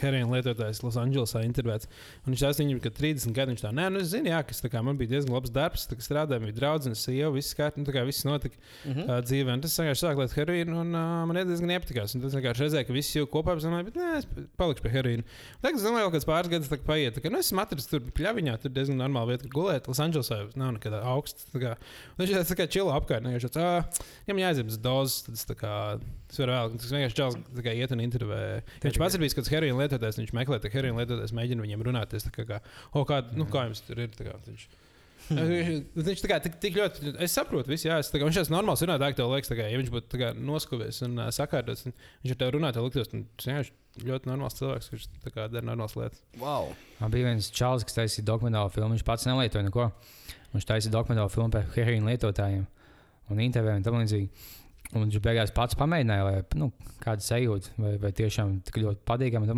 heroīna 0.01 0.27
lietotājs 0.33 0.81
Losandželosā 0.83 1.43
intervētas. 1.47 1.87
Viņš 2.27 2.41
viņam, 2.59 2.81
ka 2.83 2.91
30 2.97 3.35
gadi 3.37 3.53
viņš 3.53 3.61
tā, 3.63 3.71
nē, 3.77 3.85
nu, 3.93 4.01
es 4.03 4.09
zinu, 4.11 4.27
jā, 4.33 4.41
kas 4.49 4.59
tā 4.59 4.67
kā 4.73 4.81
man 4.83 4.97
bija 4.99 5.13
diezgan 5.13 5.37
labs 5.37 5.53
darbs, 5.55 5.85
tā 5.87 5.95
kā 5.95 6.03
strādāja, 6.03 6.43
bija 6.43 6.57
draudzene, 6.57 6.97
sieva, 6.99 7.29
viss 7.37 7.55
kārtībā, 7.55 7.79
nu, 7.85 7.87
tā 7.87 7.95
kā 7.95 8.03
viss 8.09 8.25
notika 8.27 8.59
Mhm. 8.83 9.05
uh, 9.07 9.21
dzīvē. 9.23 9.55
Un 9.55 9.63
tas 9.63 9.77
vienkārši 9.79 10.03
sāk 10.03 10.19
lietot 10.19 10.35
heroīnu, 10.41 10.75
un 10.83 10.91
uh, 10.91 11.23
man 11.29 11.39
diezgan 11.47 11.71
nepatikās. 11.71 12.17
Un 12.17 12.25
tas 12.25 12.35
vienkārši 12.35 12.65
redzēja, 12.65 12.87
ka 12.89 12.97
visi 12.97 13.15
jau 13.21 13.29
kopā 13.31 13.55
apzināja, 13.55 13.87
bet 13.87 13.99
nē, 14.01 14.09
es 14.19 14.27
palikšu 14.59 14.83
pie 14.83 14.91
heroīna. 14.97 15.23
Tagad 15.63 15.79
es 15.79 15.87
domāju, 15.87 16.09
ka 16.11 16.17
pēc 16.19 16.27
pāris 16.27 16.51
kā 16.51 16.83
paiet. 16.89 17.21
Kā, 17.23 17.31
nu, 17.31 17.39
es 17.39 17.47
esmu 17.47 17.63
atrasts 17.63 17.91
tur 17.93 18.03
pļaviņā, 18.19 18.57
tur 18.59 18.75
diezgan 18.75 18.99
normāla 18.99 19.31
vieta, 19.31 19.47
kur 19.47 19.55
gulēt. 19.61 19.87
Losandželosā 19.87 20.41
nav 20.59 20.75
nekāda 20.75 20.99
augsta. 21.13 21.47
Viņš 22.19 22.35
tā 22.51 22.59
kā 22.59 22.67
čilo 22.67 22.91
apkārt. 22.97 23.23
Viņš 23.23 23.47
tāds, 23.55 23.63
ah, 23.63 24.05
ja 24.27 24.35
man 24.35 24.43
jāizņem 24.43 24.75
dozes, 24.83 25.23
es 26.33 26.39
tā. 26.39 26.43
Tas 26.43 26.43
var 26.43 26.53
vēl, 26.53 26.77
tas 26.81 26.93
vienkārši 26.93 27.19
čels 27.19 27.39
tā 27.53 27.65
kā 27.65 27.75
iet 27.77 27.93
un 27.95 28.03
intervē. 28.03 28.39
Viņš 28.83 29.01
pats 29.01 29.17
ir 29.17 29.23
bijis 29.23 29.37
kāds 29.37 29.51
heroīna 29.53 29.83
lietotājs, 29.83 30.21
viņš 30.21 30.33
meklē, 30.35 30.61
ka 30.63 30.73
heroīna 30.73 31.03
lietotājs 31.03 31.35
mēģina 31.37 31.67
viņiem 31.67 31.85
runāt. 31.89 32.13
tas 32.13 32.25
tā 32.25 32.33
Kā, 32.33 32.47
kā, 32.49 32.63
o, 32.91 33.05
kā, 33.05 33.21
nu, 33.37 33.45
kā 33.49 33.67
jums 33.69 33.85
tur 33.85 34.01
ir? 34.01 34.09
tā 34.17 34.25
Kā, 34.25 34.39
viņš, 34.47 34.65
Viņš 35.23 36.19
tā 36.19 36.27
kā 36.27 36.37
tik, 36.43 36.57
tik 36.59 36.75
ļoti, 36.75 37.13
es 37.23 37.31
saprotu, 37.31 37.71
visu, 37.71 37.87
jā, 37.87 37.95
es, 38.03 38.09
tā 38.11 38.19
kā, 38.19 38.27
viņš 38.27 38.41
ir 38.41 38.49
normāls 38.51 38.81
runātājs, 38.83 39.15
tev 39.15 39.29
liekas, 39.31 39.47
tā 39.47 39.55
kā, 39.55 39.67
ja 39.71 39.79
viņš 39.79 39.91
būtu 39.93 40.09
tā 40.11 40.19
kā 40.19 40.31
noskuvies 40.35 40.99
un 41.07 41.15
uh, 41.15 41.29
sakārtots, 41.31 41.85
un 41.87 41.95
viņš 41.95 42.33
ar 42.33 42.39
tevi 42.41 42.55
runā, 42.57 42.73
tev 42.75 42.87
liktos, 42.89 43.07
un 43.15 43.23
vienkārši 43.39 43.71
ļoti 44.01 44.29
normāls 44.29 44.57
cilvēks, 44.57 44.89
kurš 44.91 45.07
tā 45.23 45.47
dara 45.53 45.63
normālas 45.63 45.95
lietas. 45.95 46.23
Wow. 46.41 46.73
Man 46.99 47.13
bija 47.13 47.29
viens 47.29 47.49
čalis, 47.53 47.85
kas 47.87 47.97
taisīja 47.97 48.25
dokumentālu 48.27 48.73
filmu. 48.73 48.97
Viņš 48.97 49.05
pats 49.07 49.27
nelietoja 49.29 49.67
neko. 49.67 49.87
Viņš 50.53 50.67
taisīja 50.69 50.95
dokumentālu 50.95 51.31
filmu 51.33 51.53
par 51.53 51.69
heroīnu 51.75 52.09
lietotājiem 52.09 52.65
un 53.31 53.41
interviju 53.45 53.79
un 53.79 53.85
tam 53.85 53.99
līdzīgi. 54.01 54.49
Un 54.93 55.07
viņš 55.07 55.21
beigās 55.25 55.51
pats 55.55 55.77
pamēģināja, 55.79 56.25
lai 56.27 56.59
nu, 56.61 56.67
kāda 57.01 57.23
sajūta, 57.25 57.71
vai, 57.81 57.95
vai 58.01 58.11
tiešām 58.13 58.59
tik 58.67 58.77
ļoti 58.83 59.01
patīkami. 59.09 59.49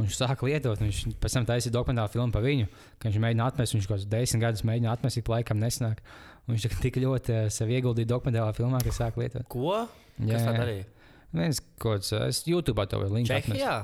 Viņš 0.00 0.16
sāka 0.18 0.48
lietot, 0.48 0.80
viņš 0.82 1.02
pēc 1.22 1.36
tam 1.36 1.46
taisīja 1.46 1.76
dokumentālu 1.76 2.10
filmu 2.10 2.34
par 2.34 2.42
viņu. 2.42 2.66
Viņš 3.04 3.18
mēģina 3.22 3.46
atmest, 3.52 3.76
viņš 3.76 3.86
kaut 3.86 3.94
kādus 3.94 4.08
desmit 4.10 4.42
gadus 4.42 4.64
mēģina 4.66 4.96
atmest, 4.96 5.20
ik 5.20 5.30
laikam 5.30 5.62
nesanāk. 5.62 6.02
Un 6.44 6.56
viņš 6.56 6.66
tik 6.82 6.98
ļoti 7.00 7.36
uh, 7.36 7.46
sev 7.54 7.70
ieguldīja 7.70 8.10
dokumentālā 8.10 8.50
filmā, 8.56 8.82
ka 8.82 8.92
sāk 8.92 9.16
lietot. 9.22 9.46
Ko? 9.48 9.84
Kas 10.18 10.42
tā 10.42 10.56
darīja? 10.58 10.88
Viens 11.34 11.62
kaut 11.78 12.02
kāds, 12.02 12.10
es 12.28 12.42
YouTube 12.46 12.84
to 12.90 13.00
vēl 13.00 13.14
linku. 13.20 13.30
Čehijā. 13.30 13.78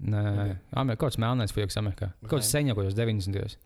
Nē, 0.00 0.20
Ok. 0.24 0.56
okay. 0.72 0.96
kaut 0.96 1.06
kāds 1.06 1.20
melnais 1.20 1.52
filmas 1.52 1.76
Amerikā. 1.76 2.10
Kaut 2.24 2.38
kāds 2.38 2.48
Ok. 2.48 2.54
senākos 2.56 2.96
90. 2.96 3.56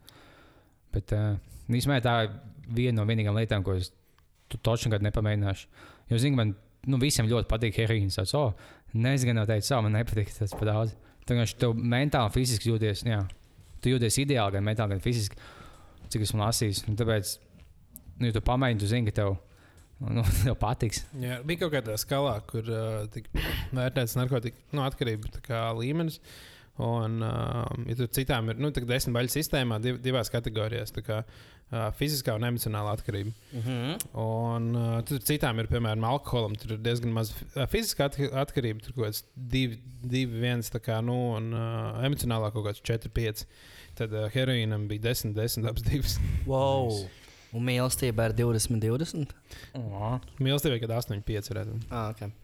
Bet 0.95 1.15
uh, 1.15 1.35
īstenībā 1.71 2.03
tā 2.03 2.15
ir 2.27 2.35
viena 2.67 2.99
no 3.01 3.07
vienīgām 3.07 3.35
lietām, 3.39 3.63
ko 3.63 3.75
es 3.79 3.91
toču 4.51 4.89
nekad 4.89 5.03
nepamēģināšu. 5.07 5.67
Jo, 6.11 6.19
zini, 6.21 6.37
man 6.37 6.53
nu, 6.89 6.99
visiem 7.01 7.29
ļoti 7.29 7.49
patīk 7.49 7.79
heroīns. 7.81 8.19
Tas, 8.19 8.33
oh, 8.37 8.53
nezinu, 8.93 9.41
jau 9.41 9.49
teicu, 9.49 9.67
savu, 9.69 9.87
man 9.87 9.97
nepatīk 9.99 10.31
tas 10.35 10.53
par 10.55 10.69
daudz. 10.69 10.95
Kā 11.25 11.45
tu 11.57 11.71
mentāli 11.73 12.33
fiziski 12.35 12.69
jūties, 12.69 13.01
jā, 13.07 13.23
tu 13.81 13.93
jūties 13.93 14.19
ideāli, 14.21 14.57
gan 14.57 14.65
mentāli, 14.67 14.93
gan 14.93 15.01
fiziski, 15.01 15.39
cik 16.13 16.27
esmu 16.27 16.43
lasījis. 16.43 16.83
Un 16.89 16.99
Tāpēc, 16.99 17.31
nu, 18.19 18.29
ja 18.29 18.35
tu 18.35 18.43
pamēģini, 18.45 18.81
tu 18.83 18.89
zini, 18.91 19.09
ka 19.09 19.15
tev, 19.21 19.37
nu, 20.05 20.25
tev 20.43 20.57
patiks. 20.61 21.01
Jā, 21.21 21.39
bija 21.47 21.63
kaut 21.63 21.73
kādā 21.79 21.97
skalā, 22.01 22.35
kur 22.49 22.69
uh, 22.69 22.99
tika 23.13 23.45
vērtēts 23.73 24.17
narkotiku 24.19 24.77
nu, 24.77 24.85
atkarību 24.85 25.33
līmenis. 25.81 26.21
Un, 26.75 27.21
uh, 27.23 27.63
ja 27.87 27.95
tur 27.95 28.09
citām 28.11 28.49
ir 28.51 28.57
nu, 28.59 28.67
desmit 28.75 29.15
baļu 29.15 29.31
sistēmā, 29.31 29.77
div, 29.79 30.01
divās 30.03 30.27
kategorijās- 30.31 30.91
uh, 30.99 31.21
fiziskā 31.95 32.35
un 32.35 32.43
emocionālā 32.43 32.97
atkarība. 32.97 33.31
Mhm. 33.53 33.93
Un 34.19 34.75
uh, 34.75 35.01
tur 35.07 35.23
citām 35.23 35.61
ir, 35.63 35.69
piemēram, 35.71 36.03
alkoholam. 36.03 36.57
Tur 36.59 36.75
ir 36.75 36.83
diezgan 36.83 37.15
maz 37.15 37.31
uh, 37.31 37.63
fiziskā 37.71 38.09
atk- 38.09 38.35
atkarība, 38.43 38.83
tur 38.83 38.91
kaut 38.97 39.07
kāds 39.07 39.23
2, 39.37 39.79
1, 40.03 40.67
kā, 40.83 40.99
nu, 41.01 41.15
un 41.37 41.53
uh, 41.55 42.03
emocionālā 42.03 42.51
kaut 42.51 42.67
kāds 42.67 42.83
4, 42.83 43.07
5. 43.15 43.45
Tad 43.95 44.11
uh, 44.11 44.27
heroīnam 44.35 44.89
bija 44.91 45.13
10, 45.13 45.31
10, 45.33 45.69
abas 45.71 45.87
divas. 45.87 46.19
Wow. 46.45 46.91
Un 47.55 47.63
mīlestība 47.63 48.27
ir 48.27 48.35
20, 48.35 48.83
20. 48.83 49.31
Oh. 49.79 50.19
Mīlestībai, 50.43 50.81
kad 50.83 50.91
8, 50.99 51.23
5 51.23 51.53
varētu 51.53 51.77
būt. 51.77 51.87
Ah, 51.87 52.09
okay. 52.11 52.35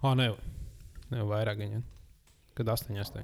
O, 0.00 0.14
ne, 0.16 0.32
ne 1.12 1.26
vairāk 1.28 1.60
viņa. 1.60 1.82
Kad 2.58 2.68
8, 2.68 2.96
8. 3.00 3.22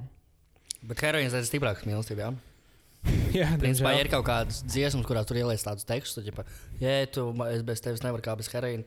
Bet 0.88 1.02
heroīns 1.04 1.34
ir 1.36 1.44
stiprāks 1.48 1.84
mīlestībā. 1.88 2.30
Jā? 3.36 3.50
Principā 3.60 3.92
ir 3.98 4.08
kaut 4.12 4.24
kādas 4.26 4.62
dziesmas, 4.66 5.06
kurās 5.06 5.26
tur 5.28 5.38
ieliek 5.40 5.60
tādus 5.62 5.86
tekstus, 5.88 6.26
ka, 6.34 6.44
ja 6.82 6.94
tu 7.12 7.28
bez 7.66 7.82
tevis 7.84 8.02
nevaru 8.04 8.24
kā 8.24 8.34
bez 8.38 8.48
heroīna, 8.52 8.86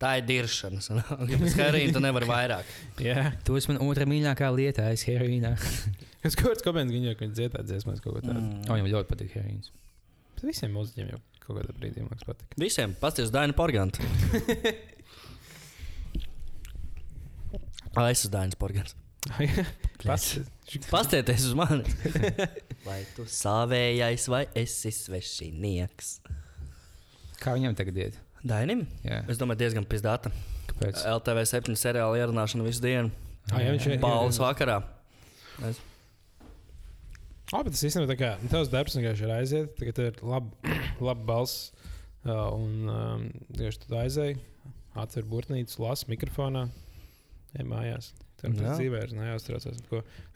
tā 0.00 0.12
ir 0.20 0.26
diršana. 0.28 0.82
Ja 1.32 1.40
bez 1.40 1.56
heroīna 1.58 1.96
tu 1.96 2.02
nevari 2.04 2.28
vairāk. 2.30 2.70
Jā, 3.08 3.30
Tu 3.46 3.56
esi 3.58 3.72
man 3.72 3.80
otrā 3.86 4.06
mīļākā 4.10 4.50
lieta, 4.54 4.86
es 4.94 5.06
heroīnā. 5.08 5.54
es 6.26 6.36
kaut 6.38 6.52
kāds 6.54 6.66
komentārs 6.66 6.98
viņa, 6.98 7.16
ka 7.18 7.26
viņa 7.26 7.38
dziedā 7.40 7.64
dziesmās 7.66 8.04
kaut 8.04 8.18
ko 8.18 8.24
tādu. 8.26 8.38
Mm. 8.40 8.62
O, 8.68 8.76
viņam 8.78 8.92
ļoti 8.94 9.10
patīk 9.14 9.34
heroīns. 9.38 9.72
Visiem 10.40 10.72
mūziķiem 10.76 11.10
jau 11.12 11.18
kaut 11.42 11.58
kādā 11.58 11.74
brīdī 11.76 12.04
man 12.06 12.20
patīk. 12.24 12.54
Visiem 12.60 12.94
pasties 13.00 13.32
Daina 13.34 13.56
Porganta. 13.56 14.00
Ā, 17.90 18.04
Es 18.06 18.20
esmu 18.22 18.30
Dainis 18.36 18.54
Porgants. 18.58 18.94
Pastieties 20.90 21.44
uz 21.50 21.54
mani. 21.58 21.84
vai 22.88 23.02
tu 23.16 23.26
savējais, 23.28 24.26
vai 24.32 24.44
esi 24.56 24.92
svešinieks? 24.94 26.14
Kā 27.40 27.54
viņam 27.56 27.76
tagad 27.78 27.98
iet? 28.00 28.18
Dainim? 28.46 28.86
Jā, 29.04 29.20
Es 29.28 29.36
domāju, 29.40 29.60
diezgan 29.64 29.84
pizdāta. 29.88 30.32
kāpēc? 30.70 31.02
LTV 31.10 31.42
7 31.50 31.76
seriāla 31.76 32.16
ierunāšana 32.22 32.64
visu 32.64 32.80
dienu. 32.84 33.10
Ah, 33.52 33.60
jā, 33.60 33.74
viņš 33.74 33.86
ir- 33.90 34.00
Balvas 34.00 34.38
vakarā. 34.40 34.78
Ah, 37.50 37.64
bet 37.66 37.72
tas 37.74 37.82
īstenībā 37.84 38.08
tā 38.12 38.16
kā 38.20 38.30
tavs 38.48 38.70
darbs 38.72 38.94
vienkārši 38.96 39.26
ir 39.26 39.32
aiziet. 39.34 39.72
Tagad 39.76 39.96
tev 39.98 40.08
ir 40.12 40.20
laba 40.22 40.74
lab 41.10 41.24
balss. 41.28 41.72
Uh, 42.20 42.52
un 42.52 42.72
um, 42.92 43.22
vienkārši 43.48 43.80
tu 43.86 43.96
aizēji, 43.96 44.34
atver 45.00 45.24
burtnīcu, 45.24 45.78
lasi 45.80 46.04
mikrofonā, 46.12 46.66
ej 47.56 47.64
mājās. 47.64 48.10
Jā. 48.40 48.52
tas 48.56 48.78
dzīvē 48.80 49.02
ir 49.04 49.12
neuztraucās. 49.18 49.82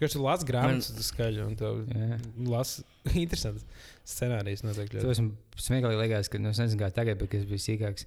Kāds 0.00 0.16
ir 0.16 0.22
lācis 0.24 0.48
grāmatas, 0.48 0.90
tas 0.96 1.08
skaļi 1.12 1.42
un 1.44 1.56
tev 1.60 1.80
Jā. 1.88 2.18
lasi 2.50 2.84
interesants 3.24 3.64
scenārijs 4.04 4.64
noteikti. 4.66 5.00
Tas 5.00 5.22
man 5.22 5.32
smieklīgi 5.56 6.00
liekas, 6.02 6.30
ka 6.32 6.40
nu, 6.42 6.52
es 6.52 6.60
nezinu, 6.60 6.82
kā 6.82 6.92
tagad, 6.94 7.18
bet 7.22 7.36
es 7.38 7.48
biju 7.48 7.64
sīkāks. 7.64 8.06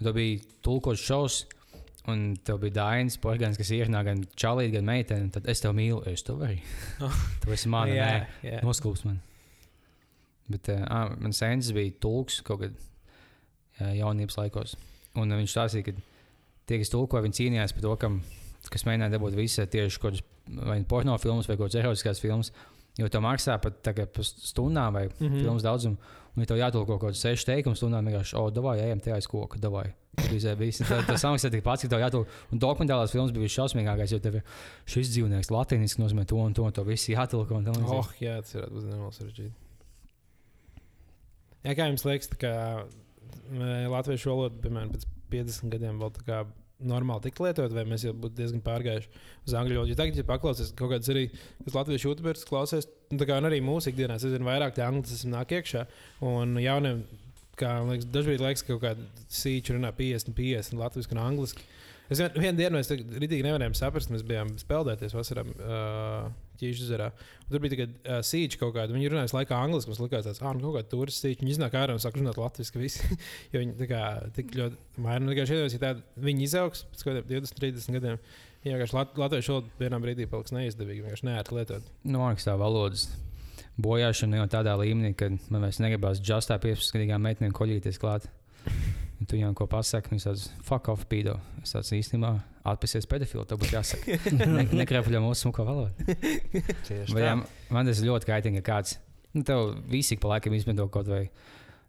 Un 0.00 0.06
Tev 0.08 0.16
bija 0.16 0.40
tulkots 0.64 1.02
šovs, 1.04 1.38
un 2.08 2.36
tev 2.44 2.60
bija 2.62 2.78
Dainis, 2.78 3.18
Porgans, 3.20 3.58
kas 3.60 3.72
ierunā 3.76 4.02
gan 4.06 4.22
čalīt, 4.38 4.72
gan 4.74 4.86
meiteni. 4.88 5.30
Tad 5.34 5.48
es 5.50 5.62
tevi 5.62 5.76
mīlu, 5.82 6.02
es 6.10 6.22
tev 6.26 6.42
arī. 6.46 6.60
Tu 7.44 7.56
esi 7.56 7.72
mana, 7.72 7.94
jā, 7.94 8.10
nē, 8.10 8.30
jā. 8.48 8.62
noskūps 8.66 9.04
man. 9.08 9.20
Bet 10.50 10.72
uh, 10.72 10.82
man 11.20 11.34
sēnes 11.36 11.70
bija 11.76 11.94
tulks 12.02 12.40
kaut 12.46 12.64
kad 12.64 12.74
jā, 13.78 13.92
jaunības 14.00 14.40
laikos. 14.40 14.74
Un 15.20 15.30
uh, 15.30 15.38
viņš 15.38 15.54
stāstīja, 15.54 15.90
ka 15.90 15.94
tie, 16.66 16.80
kas 16.80 16.90
tulkoja, 16.90 17.22
viņi 17.26 17.38
cīnījās 17.38 17.76
par 17.76 17.86
to, 17.86 17.94
kam, 18.02 18.18
kas 18.68 18.84
mēģināja 18.84 19.14
dabūt 19.16 19.38
visu 19.38 19.64
tieši 19.64 20.02
kaut 20.02 20.12
kādas 20.12 20.26
vai 20.66 20.78
nu 20.82 20.88
porno 20.88 21.16
filmas 21.18 21.48
vai 21.48 21.56
kaut 21.56 21.70
kādas 21.70 21.80
erotiskās 21.84 22.20
filmas. 22.22 22.52
Jo 22.98 23.08
tev 23.08 23.22
maksā 23.24 23.54
pat 23.62 23.78
tagad 23.86 24.10
par 24.12 24.26
stundām 24.26 24.96
vai 24.98 25.06
mm. 25.06 25.14
-hmm. 25.20 25.40
filmas 25.40 25.62
daudzumu. 25.62 25.96
Un, 26.30 26.42
ja 26.42 26.46
tev 26.46 26.58
jātulko 26.58 26.98
kaut 26.98 27.10
kāds 27.10 27.22
seši 27.22 27.46
teikums, 27.46 27.78
stundām 27.78 28.06
vienkārši, 28.06 28.36
o, 28.38 28.50
davai, 28.50 28.78
ejam 28.80 29.00
te 29.00 29.12
aiz 29.12 29.26
koka, 29.26 29.58
davai. 29.58 29.92
Tā 31.08 31.16
samaksā 31.18 31.50
tik 31.50 31.64
pats, 31.64 31.82
ka 31.82 31.88
tev 31.88 32.00
jātulko. 32.00 32.30
Un 32.52 32.58
dokumentālās 32.58 33.10
filmas 33.10 33.32
bija 33.32 33.48
šausmīgākais, 33.48 34.12
jo 34.12 34.18
tev 34.18 34.34
ir 34.34 34.42
šis 34.86 35.10
dzīvnieks 35.10 35.50
latīniski 35.50 36.02
nozīmē 36.02 36.26
to 36.26 36.36
un 36.36 36.54
to, 36.54 36.62
un 36.62 36.72
to 36.72 36.84
visu 36.84 37.12
jātulko. 37.12 37.56
Un 37.56 37.64
tam. 37.64 37.74
Oh, 37.84 38.06
jā, 38.20 38.36
tas 38.42 38.70
būt 38.70 38.86
nevēl 38.90 39.12
sarežģīti. 39.16 39.54
Jā, 41.64 41.74
kā 41.74 41.86
jums 41.90 42.04
liekas, 42.04 42.30
tā 42.30 42.38
kā 42.40 42.54
latviešu 43.90 44.30
valoda, 44.30 44.54
piemēram, 44.62 44.94
pēc 44.94 45.06
50 45.30 45.74
gadiem 45.74 45.98
vēl 46.00 46.14
tā 46.14 46.26
kā 46.26 46.44
normāli 46.86 47.28
tik 47.28 47.40
lietot, 47.44 47.72
vai 47.74 47.84
mēs 47.88 48.04
jau 48.06 48.14
būtu 48.16 48.38
diezgan 48.38 48.62
pārgājuši 48.64 49.10
uz 49.48 49.56
angļu 49.60 49.78
valodu. 49.80 49.96
Tagad, 49.98 50.20
ja 50.20 50.26
paklausies 50.28 50.72
kaut 50.78 50.92
kāds 50.94 51.10
arī, 51.12 51.26
kas 51.64 51.76
latviešu 51.76 52.10
youtuberis 52.10 52.46
klausās, 52.48 52.88
nu, 53.10 53.18
tā 53.20 53.28
kā 53.28 53.38
arī 53.40 53.60
mūsu 53.64 53.92
ikdienā, 53.92 54.18
es 54.18 54.26
zinu, 54.26 54.48
vairāk 54.48 54.76
tie 54.76 54.86
anglicismi 54.86 55.32
nāk 55.34 55.54
iekšā. 55.58 55.86
Un 56.30 56.56
jauniem, 56.62 57.04
kā 57.60 57.76
liekas, 57.88 58.08
dažkārt 58.14 58.44
liekas, 58.46 58.64
ka 58.64 58.74
kaut 58.74 58.84
kāda 58.86 59.30
sīča 59.40 59.76
runā 59.76 59.92
50, 59.96 60.36
50 60.36 60.80
latviešu 60.80 61.16
un 61.16 61.24
angliski. 61.24 61.66
Es 62.10 62.18
vien, 62.18 62.32
vienu 62.34 62.58
dienu 62.58 62.78
mēs 62.78 62.90
rītīgi 62.90 63.44
nevarējām 63.46 63.76
saprast, 63.78 64.10
mēs 64.10 64.24
bijām 64.26 64.56
spēlēties 64.58 65.14
vasarā 65.14 65.44
uh, 65.46 66.30
ķīšu 66.60 66.88
zerā. 66.88 67.08
Un 67.46 67.54
tur 67.54 67.62
bija 67.64 67.74
tikai 67.74 67.86
uh, 67.88 68.20
sīča 68.26 68.60
kaut 68.60 68.74
kāda. 68.76 68.94
Viņi 68.94 69.10
runāja 69.12 69.32
laikā 69.36 69.56
angliski. 69.56 69.90
Mums 69.90 70.02
likās, 70.04 70.26
tāds, 70.28 70.42
ah, 70.44 70.52
nu, 70.56 70.62
kaut 70.66 70.78
kāda 70.78 70.90
turis 70.92 71.18
sīča. 71.22 71.40
Viņi 71.42 71.56
iznāk 71.56 71.76
ārā 71.80 71.96
un 71.96 72.02
sāk 72.02 72.18
runāt 72.18 72.38
latviešu 72.40 72.82
visi. 72.82 73.08
jo 73.52 73.64
viņi 73.64 73.78
tā 73.80 73.88
kā 73.90 74.04
tik 74.36 74.54
ļoti 74.58 75.02
maini. 75.06 75.32
Tikai 75.32 75.48
šeit 75.50 75.78
ir 75.78 75.82
tāda, 75.82 76.22
viņi 76.28 76.46
izaugs 76.46 76.84
pēc 76.92 77.06
kaut 77.06 77.12
kādiem 77.12 77.32
20, 77.32 77.64
30 77.64 77.98
gadiem. 77.98 78.22
Jā, 78.60 78.74
vienkārši 78.74 78.96
lat, 78.98 79.16
latviešu 79.16 79.54
valoda 79.54 79.80
vienā 79.80 80.00
brīdī 80.04 80.28
paliks 80.28 80.52
neizdevīga. 80.52 81.06
Vienkārši 81.06 81.28
neērti 81.30 81.56
lietot. 81.56 81.90
Nu, 82.04 82.18
man 82.20 82.34
liekas, 82.34 82.44
tā 82.44 82.56
valodas 82.60 83.06
bojāšana 83.80 84.42
jau 84.42 84.48
tādā 84.52 84.74
līmenī, 84.80 85.14
ka 85.16 85.30
man 85.48 85.64
vairs 85.64 85.80
negribas 85.80 86.20
justā 86.20 86.58
15-gadīgām 86.60 87.24
meitenēm 87.24 87.56
koļīties 87.56 88.00
klāt. 88.02 88.28
Tu 89.28 89.36
jau 89.36 89.50
ko 89.52 89.66
pasaki, 89.68 90.14
viņš 90.14 90.24
tāds 90.24 90.44
fuck 90.64 90.88
off 90.88 91.02
pīdo. 91.10 91.34
Es 91.60 91.74
tāds 91.74 91.90
īstenībā 91.92 92.30
atpūsies 92.74 93.08
pedofilu, 93.10 93.44
tev 93.50 93.60
būtu 93.62 93.76
jāsaka. 93.76 94.18
ne, 94.56 94.66
nekrāpļo 94.82 95.22
mūsu 95.24 95.46
smuko 95.46 95.66
valodu. 95.68 96.16
Tieši 96.86 97.12
Vai, 97.14 97.20
tā. 97.22 97.28
jā, 97.28 97.36
man 97.74 97.90
tas 97.90 98.02
ļoti 98.06 98.30
kaitīgi, 98.30 98.62
ka 98.62 98.74
kāds, 98.76 98.96
nu, 99.36 99.44
tev 99.46 99.74
visi 99.90 100.16
ik 100.16 100.22
pa 100.24 100.34
laikam 100.36 100.54
izmanto 100.58 100.88
kaut 100.92 101.10
vai, 101.10 101.26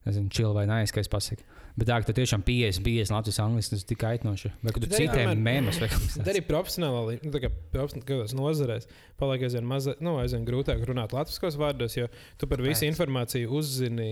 nezinu, 0.08 0.30
chill 0.34 0.54
vai 0.58 0.68
nais, 0.70 0.94
kā 0.94 1.04
es 1.04 1.12
pasaku. 1.12 1.48
Bet 1.72 1.88
tā, 1.88 1.96
ka 2.04 2.10
tu 2.10 2.14
tiešām 2.18 2.42
50, 2.44 2.82
50 2.84 3.14
latvijas 3.16 3.38
angliski, 3.40 3.72
tas 3.78 3.84
ir 3.86 3.88
tik 3.94 4.02
aitnoši. 4.04 4.50
Vai 4.60 4.74
ka 4.76 4.82
tu 4.84 4.90
citēji 4.92 5.38
mēmus 5.40 5.78
vai 5.80 5.88
kaut 5.88 6.02
kas 6.04 6.18
Tā 6.18 6.20
tāds. 6.20 6.32
arī 6.34 6.42
profesionālā 6.44 7.04
līmenī, 7.06 7.30
nu, 7.30 7.32
tā 7.32 7.40
kā 7.46 7.52
profesionālā 7.72 8.08
kādās 8.10 8.34
nozarēs, 8.36 8.90
paliek 9.22 9.46
aizvien, 9.48 9.70
maza, 9.70 9.94
nu, 10.04 10.18
aizvien 10.20 10.44
grūtāk 10.50 10.84
runāt 10.90 11.16
latviskos 11.16 11.56
vārdos, 11.62 11.96
jo 11.96 12.10
tu 12.42 12.50
par 12.52 12.60
visu 12.60 12.82
Kāpēc? 12.84 12.92
informāciju 12.92 13.54
uzzini 13.56 14.10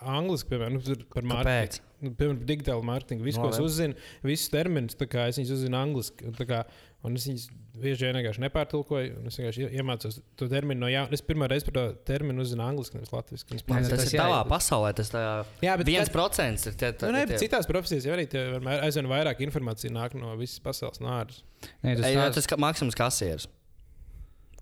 angliski, 0.00 0.48
piemēram, 0.54 0.78
nu, 0.80 0.96
par 1.12 1.28
mārketingu. 1.34 1.88
Nu, 2.02 2.10
piemēram, 2.18 2.38
par 2.42 2.46
digitālu 2.48 2.82
mārketingu. 2.82 3.22
Visu, 3.22 3.38
No, 3.38 3.44
ko 3.46 3.54
es 3.54 3.60
uzzinu, 3.62 3.94
visus 4.26 4.48
terminus, 4.50 4.96
tā 4.98 5.06
kā 5.06 5.28
es 5.30 5.38
viņus 5.38 5.52
uzzinu 5.54 5.78
angliski. 5.78 6.32
kā- 6.48 6.64
Un 7.04 7.16
es 7.18 7.24
viņus 7.26 7.48
bieži 7.82 8.06
vien 8.06 8.14
vienkārši 8.14 8.40
nepārtulkoju. 8.42 9.18
un 9.18 9.26
Es 9.26 9.36
vienkārši 9.36 9.62
ie- 9.64 9.80
iemācos 9.82 10.20
to 10.36 10.46
terminu 10.48 10.78
no 10.80 10.86
jauna. 10.86 11.10
Es 11.12 11.20
pirmo 11.20 11.48
reizi 11.50 11.64
par 11.64 11.74
to 11.74 11.84
terminu 12.06 12.42
uzzinu 12.42 12.62
angliski, 12.62 12.94
nevis 12.94 13.10
latviešu. 13.10 13.44
Nē, 13.50 13.66
Tas, 13.66 13.88
tas 13.88 13.88
tas 14.04 14.12
ir 14.12 14.18
jā- 14.18 14.22
tavā 14.22 14.46
pasaulē. 14.48 14.94
Tas 14.94 15.10
tā, 15.10 15.44
Jā, 15.62 15.76
bet 15.78 15.86
viens 15.86 16.08
procents 16.08 16.66
ir 16.66 16.74
tie, 16.74 16.92
Nu, 17.02 17.12
nē, 17.12 17.26
bet 17.26 17.38
tie, 17.38 17.48
citās 17.48 17.66
profesijās 17.66 18.04
jau 18.06 18.14
arī 18.16 18.28
tie 18.28 18.44
vienmēr 18.52 18.82
aizvien 18.86 19.06
vairāk 19.10 19.38
informācija 19.42 19.90
nāk 19.90 20.14
no 20.14 20.36
visas 20.36 20.60
pasaules 20.60 20.98
ārpuses. 21.00 21.42
Nē, 21.82 21.96
tas 21.96 22.06
Ej, 22.06 22.14
tāds- 22.14 22.34
tas 22.34 22.46
ir 22.52 22.56
maksimums 22.58 22.94
kasieris. 22.94 23.46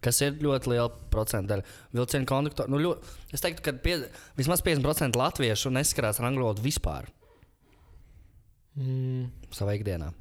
Kas 0.00 0.18
ir 0.22 0.32
ļoti 0.40 0.66
liela 0.72 0.88
procenta 1.12 1.56
daļa. 1.58 1.64
Vilcienu 1.92 2.24
konduktori. 2.24 2.70
Nu, 2.72 2.78
ļoti, 2.78 3.02
es 3.34 3.42
teiktu, 3.42 3.60
ka 3.62 3.72
pie, 3.72 3.98
vismaz 4.38 4.62
50% 4.64 5.12
latviešu 5.20 5.68
neskarās 5.70 6.20
ar 6.20 6.30
angļu 6.30 6.40
valodu 6.46 6.62
vispār 6.64 7.04
Mm. 8.78 9.26
savā 9.52 9.74
ikdienā. 9.76 10.12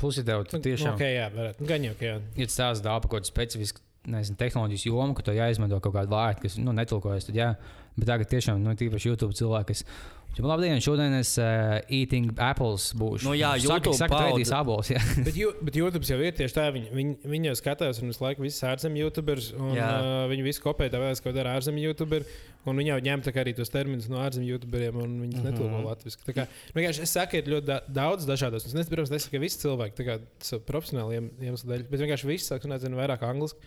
Plus, 0.00 0.18
tev 0.26 0.42
tu 0.50 0.58
tiešām 0.62 0.96
Okay, 0.96 1.14
jā, 1.20 1.28
varētu. 1.32 1.62
Nu, 1.62 1.68
Gan 1.70 1.84
jau, 1.86 1.94
ka 2.00 2.08
jā. 2.08 2.16
ir 2.34 2.50
tāds 2.50 2.82
dāvā 2.82 2.98
par 3.04 3.12
kaut 3.12 3.20
kādu 3.20 3.30
specifisku 3.30 3.84
nezinu, 4.10 4.38
tehnoloģijas 4.40 4.86
jomu, 4.88 5.14
ka 5.14 5.22
tu 5.22 5.34
jāizmanto 5.36 5.78
kaut 5.82 5.94
kāda 5.94 6.10
vārda, 6.10 6.42
kas 6.42 6.58
nu, 6.58 6.74
netulkojas. 6.74 7.28
Tad, 7.28 7.38
jā, 7.38 7.52
bet 7.94 8.08
tagad 8.10 8.30
tiešām, 8.32 8.62
nu, 8.62 8.74
tīpaši 8.78 9.12
YouTube 9.12 9.36
cilvēki, 9.38 9.70
kas. 9.70 9.84
Viņam, 10.32 10.46
labdien, 10.48 10.78
šodien 10.80 11.12
es 11.18 11.34
uh, 11.36 11.76
eating 11.92 12.30
apples 12.40 12.86
būšu. 12.96 13.26
Nu 13.28 13.34
jā, 13.36 13.50
Saka- 13.60 13.74
YouTube 13.82 13.96
saka, 13.98 14.14
paudze- 14.14 14.32
ēdīsi 14.38 14.54
abols. 14.56 14.88
jā. 14.94 15.00
Bet, 15.26 15.36
jū, 15.36 15.50
bet 15.60 15.76
YouTube 15.76 16.08
jau 16.08 16.16
ir 16.24 16.32
tieši 16.38 16.56
tā, 16.56 16.64
viņi, 16.72 16.88
viņi, 16.96 17.16
viņi 17.34 17.50
jau 17.50 17.56
skatās, 17.60 18.00
un 18.00 18.08
visu 18.08 18.24
laiku 18.24 18.46
visas 18.46 18.64
ārzemju 18.70 19.04
YouTubers, 19.04 19.50
un 19.60 19.74
Jā. 19.76 19.90
uh, 20.00 20.24
viņi 20.32 20.46
visu 20.48 20.64
kopē 20.64 20.88
tā 20.88 20.98
vēlas, 21.02 21.20
ko 21.20 21.34
dara 21.36 21.52
ārzemju 21.58 21.84
YouTuberi, 21.90 22.24
un 22.64 22.80
viņi 22.80 22.92
jau 22.94 22.98
ņem 23.10 23.24
tā 23.28 23.34
kā 23.36 23.44
arī 23.44 23.52
tos 23.60 23.68
terminus 23.74 24.08
no 24.08 24.22
ārzemju 24.24 24.54
YouTuberiem, 24.56 24.96
un 25.04 25.14
viņus 25.20 25.36
mm. 25.36 25.44
-hmm. 25.44 25.52
netulko 25.52 25.84
latviešu. 25.90 26.24
Tā 26.26 26.32
kā, 26.40 26.48
vienkārši 26.74 27.02
es 27.04 27.12
saku, 27.12 27.36
ir 27.36 27.52
ļoti 27.52 27.66
da 27.68 27.80
daudz 27.88 28.24
dažādos. 28.24 28.64
Es 28.64 28.72
nezinu, 28.72 28.88
protams, 28.96 29.12
nesaku, 29.12 29.36
ka 29.36 29.44
visi 29.44 29.60
cilvēki 29.66 29.98
tā 30.00 30.08
kā 30.08 30.18
savu 30.40 30.62
profesionāli 30.64 31.20
iem- 31.20 31.32
iemeslu 31.44 31.68
dēļ, 31.74 31.84
bet 31.90 32.00
vienkārši 32.06 32.26
viss 32.32 32.48
sāk 32.48 32.64
runāt 32.64 32.80
zinu, 32.80 32.96
vairāk 32.96 33.20
angliski, 33.28 33.58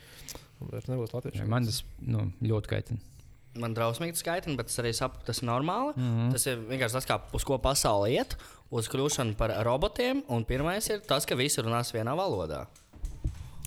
un 0.61 0.73
vairs 0.73 0.89
nebūs 0.89 1.13
latviešu. 1.13 1.45
Man 1.47 1.65
tas 1.69 1.83
nu, 2.01 2.31
ļoti 2.41 2.67
kaitina. 2.73 2.99
Man 3.55 3.75
drausmīgi 3.75 4.19
skaitina, 4.19 4.57
bet 4.59 4.67
es 4.67 4.79
arī 4.81 4.91
saprotu, 4.95 5.29
tas 5.29 5.39
ir 5.41 5.47
normāli. 5.47 5.93
Mm. 5.95 6.11
-hmm. 6.11 6.31
Tas 6.35 6.45
ir 6.51 6.57
vienkārši 6.57 6.97
tas, 6.99 7.07
kā, 7.07 7.19
uz 7.33 7.43
ko 7.47 7.57
pasaule 7.57 8.11
iet, 8.11 8.35
uz 8.71 8.89
kļūšanu 8.91 9.35
par 9.39 9.53
robotiem. 9.63 10.23
Un 10.27 10.43
pirmais 10.43 10.89
ir 10.89 10.99
tas, 11.07 11.25
ka 11.25 11.35
visi 11.35 11.61
runās 11.61 11.93
vienā 11.95 12.15
valodā. 12.17 12.65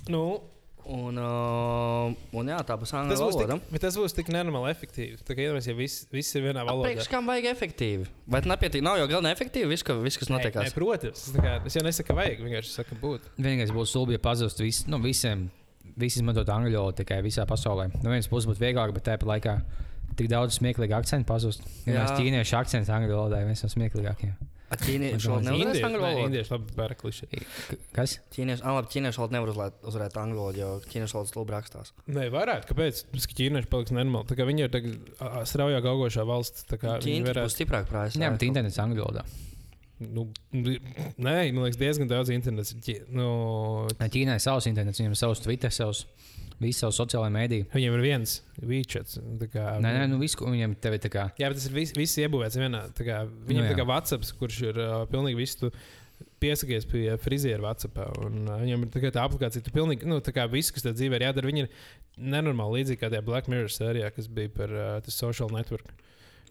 Nu, 0.09 0.41
Un, 0.89 1.19
uh, 1.21 2.15
un 2.33 2.49
jā, 2.49 2.57
tā 2.65 2.73
būs 2.81 2.95
angļu 2.97 3.13
būs 3.13 3.21
valoda. 3.21 3.59
tik, 3.59 3.73
bet 3.75 3.83
tas 3.85 3.97
būs 4.01 4.15
tik 4.17 4.31
nenormāli 4.33 4.71
efektīvi. 4.73 5.19
Tā 5.21 5.35
kā 5.37 5.45
iedomājamies, 5.45 5.67
ja 5.69 5.75
viss, 5.77 6.07
viss 6.09 6.39
ir 6.39 6.47
vienā 6.47 6.63
valodā. 6.65 6.95
Priekš 6.95 7.11
kam 7.13 7.29
vajag 7.29 7.49
efektīvi? 7.51 8.07
Vai 8.25 8.41
tas 8.41 8.49
nepietiek? 8.49 8.85
Nav 8.87 8.97
jau 8.97 9.09
galvenā 9.11 9.35
efektīvi 9.37 9.69
viss, 9.69 9.85
ka- 9.85 9.99
viss 10.01 10.17
kas 10.17 10.33
nē, 10.33 10.41
protams, 10.73 11.27
tā 11.35 11.45
kā, 11.45 11.67
es 11.69 11.77
jau 11.77 11.85
nesaku, 11.85 12.09
ka 12.09 12.17
vajag, 12.17 12.41
vienkārši 12.41 12.73
saku, 12.73 12.97
būt. 13.03 13.29
Vienīgais 13.37 13.75
būtu 13.77 13.93
stulbi, 13.93 14.17
ja 14.17 14.23
pazustu 14.25 14.65
vis, 14.65 14.87
nu, 14.89 14.97
visiem. 15.05 15.51
Visi 15.99 16.21
izmantot 16.21 16.49
angļu 16.55 16.77
valodu 16.79 17.01
tikai 17.03 17.21
visā 17.27 17.45
pasaulē. 17.49 17.89
No 18.03 18.11
vienas 18.13 18.29
puses 18.31 18.47
būtu 18.51 18.63
vieglāk, 18.63 18.93
bet 18.95 19.05
tāpat 19.09 19.27
laikā 19.27 19.57
tik 20.19 20.29
daudz 20.31 20.59
smieklīgu 20.61 20.95
akcentu 20.99 21.27
pazust. 21.27 21.63
Ja 21.87 21.93
Jā. 21.93 22.05
mēs 22.05 22.15
ķīniešu 22.21 22.57
akcentu 22.61 22.93
angļu 22.95 23.17
valodā 23.19 23.41
ir 23.43 23.51
viens 23.51 23.63
no 23.67 23.69
smieklīgākajiem. 23.73 24.37
Ķīnieši 24.69 25.29
Man 25.33 25.47
vēl 25.47 25.55
nevar 25.57 25.71
uzvarēt 25.73 25.85
angļu 25.89 26.01
valodu. 26.03 26.25
Indieši 26.29 26.51
labi 26.53 26.75
pārāk 26.77 26.99
kliši. 27.01 27.27
K- 27.33 27.77
Kas? 27.97 28.19
Ķīnieši, 28.37 28.61
ah, 28.69 28.75
labi, 28.77 28.91
ķīnieši 28.93 29.21
vēl 29.23 29.31
nevar 29.33 29.53
uzlēt- 29.55 29.79
uzvarēt 29.89 30.19
angļu 30.21 30.37
valodu, 30.43 30.59
jo 30.61 30.69
ķīniešu 30.93 31.17
valodas 31.17 31.33
stulbi 31.33 31.55
rakstās. 31.57 31.93
Nē, 32.07 32.27
varētu. 32.35 32.69
Kāpēc? 32.69 33.01
Tāpēc, 33.09 33.27
ka 33.31 33.39
ķīnieši 33.41 33.71
paliks 33.73 33.95
nenormāli. 33.97 34.29
Tā 34.29 34.37
kā 34.37 34.45
viņi 34.45 34.67
ir 34.67 34.69
tagad 34.69 35.47
straujāk 35.49 35.89
augošā 35.89 36.27
valsts. 36.29 36.67
tā 36.69 36.77
kā 36.77 36.99
viņi 37.01 37.07
Ķīnieši 37.07 37.25
būs 37.25 37.33
varētu. 37.33 37.57
stiprāk 37.57 37.89
prātā. 37.89 38.21
Jā, 38.21 38.31
bet 38.37 38.45
internets 38.45 38.77
angļu 38.85 39.07
valodā. 39.09 39.25
Nu, 39.99 40.29
nē, 40.55 41.37
man 41.53 41.65
liekas, 41.65 41.79
diezgan 41.81 42.11
daudz 42.11 42.31
ķi- 42.31 43.01
Nu, 43.11 43.89
Ķīnā 43.99 44.37
ir 44.39 44.43
savs 44.45 44.69
internets, 44.71 45.01
viņam 45.01 45.15
ir 45.17 45.21
savs 45.21 45.43
Twitter, 45.43 45.71
savs 45.75 46.05
visu 46.63 46.85
savu 46.85 46.95
sociālo 46.95 47.29
mēdīju. 47.35 47.67
Viņiem 47.75 47.97
ir 47.99 48.03
viens 48.05 48.41
vīčets. 48.63 49.19
Nē, 49.83 49.93
nē, 49.95 50.09
nu 50.11 50.19
viss, 50.23 50.35
ko 50.39 50.47
viņiem 50.51 50.77
tev 50.83 50.95
ir 50.99 51.03
tā 51.05 51.11
kā. 51.11 51.29
Jā, 51.39 51.51
bet 51.51 51.59
tas 51.61 51.67
ir 51.71 51.75
viss, 51.77 51.95
viss 51.99 52.19
iebūvēts 52.19 52.59
vienā. 52.59 52.85
Kā, 52.99 53.25
viņam 53.47 53.63
Nu 53.65 53.71
ir 53.71 53.79
kā 53.79 53.87
WhatsApp, 53.87 54.27
kurš 54.41 54.61
ir 54.73 54.79
uh, 54.83 55.07
pilnīgi 55.11 55.37
viss. 55.43 55.59
Tu, 55.61 55.71
Piesakies 56.39 56.85
pie 56.87 57.17
friziera. 57.19 57.75
Un, 58.27 58.45
uh, 58.49 58.59
viņam 58.63 58.83
ir 58.87 58.91
tā, 58.95 59.03
kā 59.03 59.11
tā 59.15 59.23
aplikācija, 59.27 59.63
ka 59.67 59.75
pilnīgi 59.75 60.07
nu, 60.07 60.19
kā 60.23 60.47
viss, 60.51 60.71
kas 60.75 60.83
tev 60.87 60.95
dzīvē 60.99 61.19
ir 61.19 61.27
jādara, 61.29 61.47
viņi 61.51 61.65
ir 61.65 61.71
nenormāli 62.19 62.81
līdzīgi 62.83 62.99
kā 63.03 63.11
tajā 63.11 63.25
Black 63.27 63.51
Mirror 63.51 63.71
sērijā, 63.71 64.11
kas 64.15 64.27
bija 64.31 64.51
par 64.55 64.75
uh, 64.75 65.01
social 65.11 65.51
network. 65.55 65.91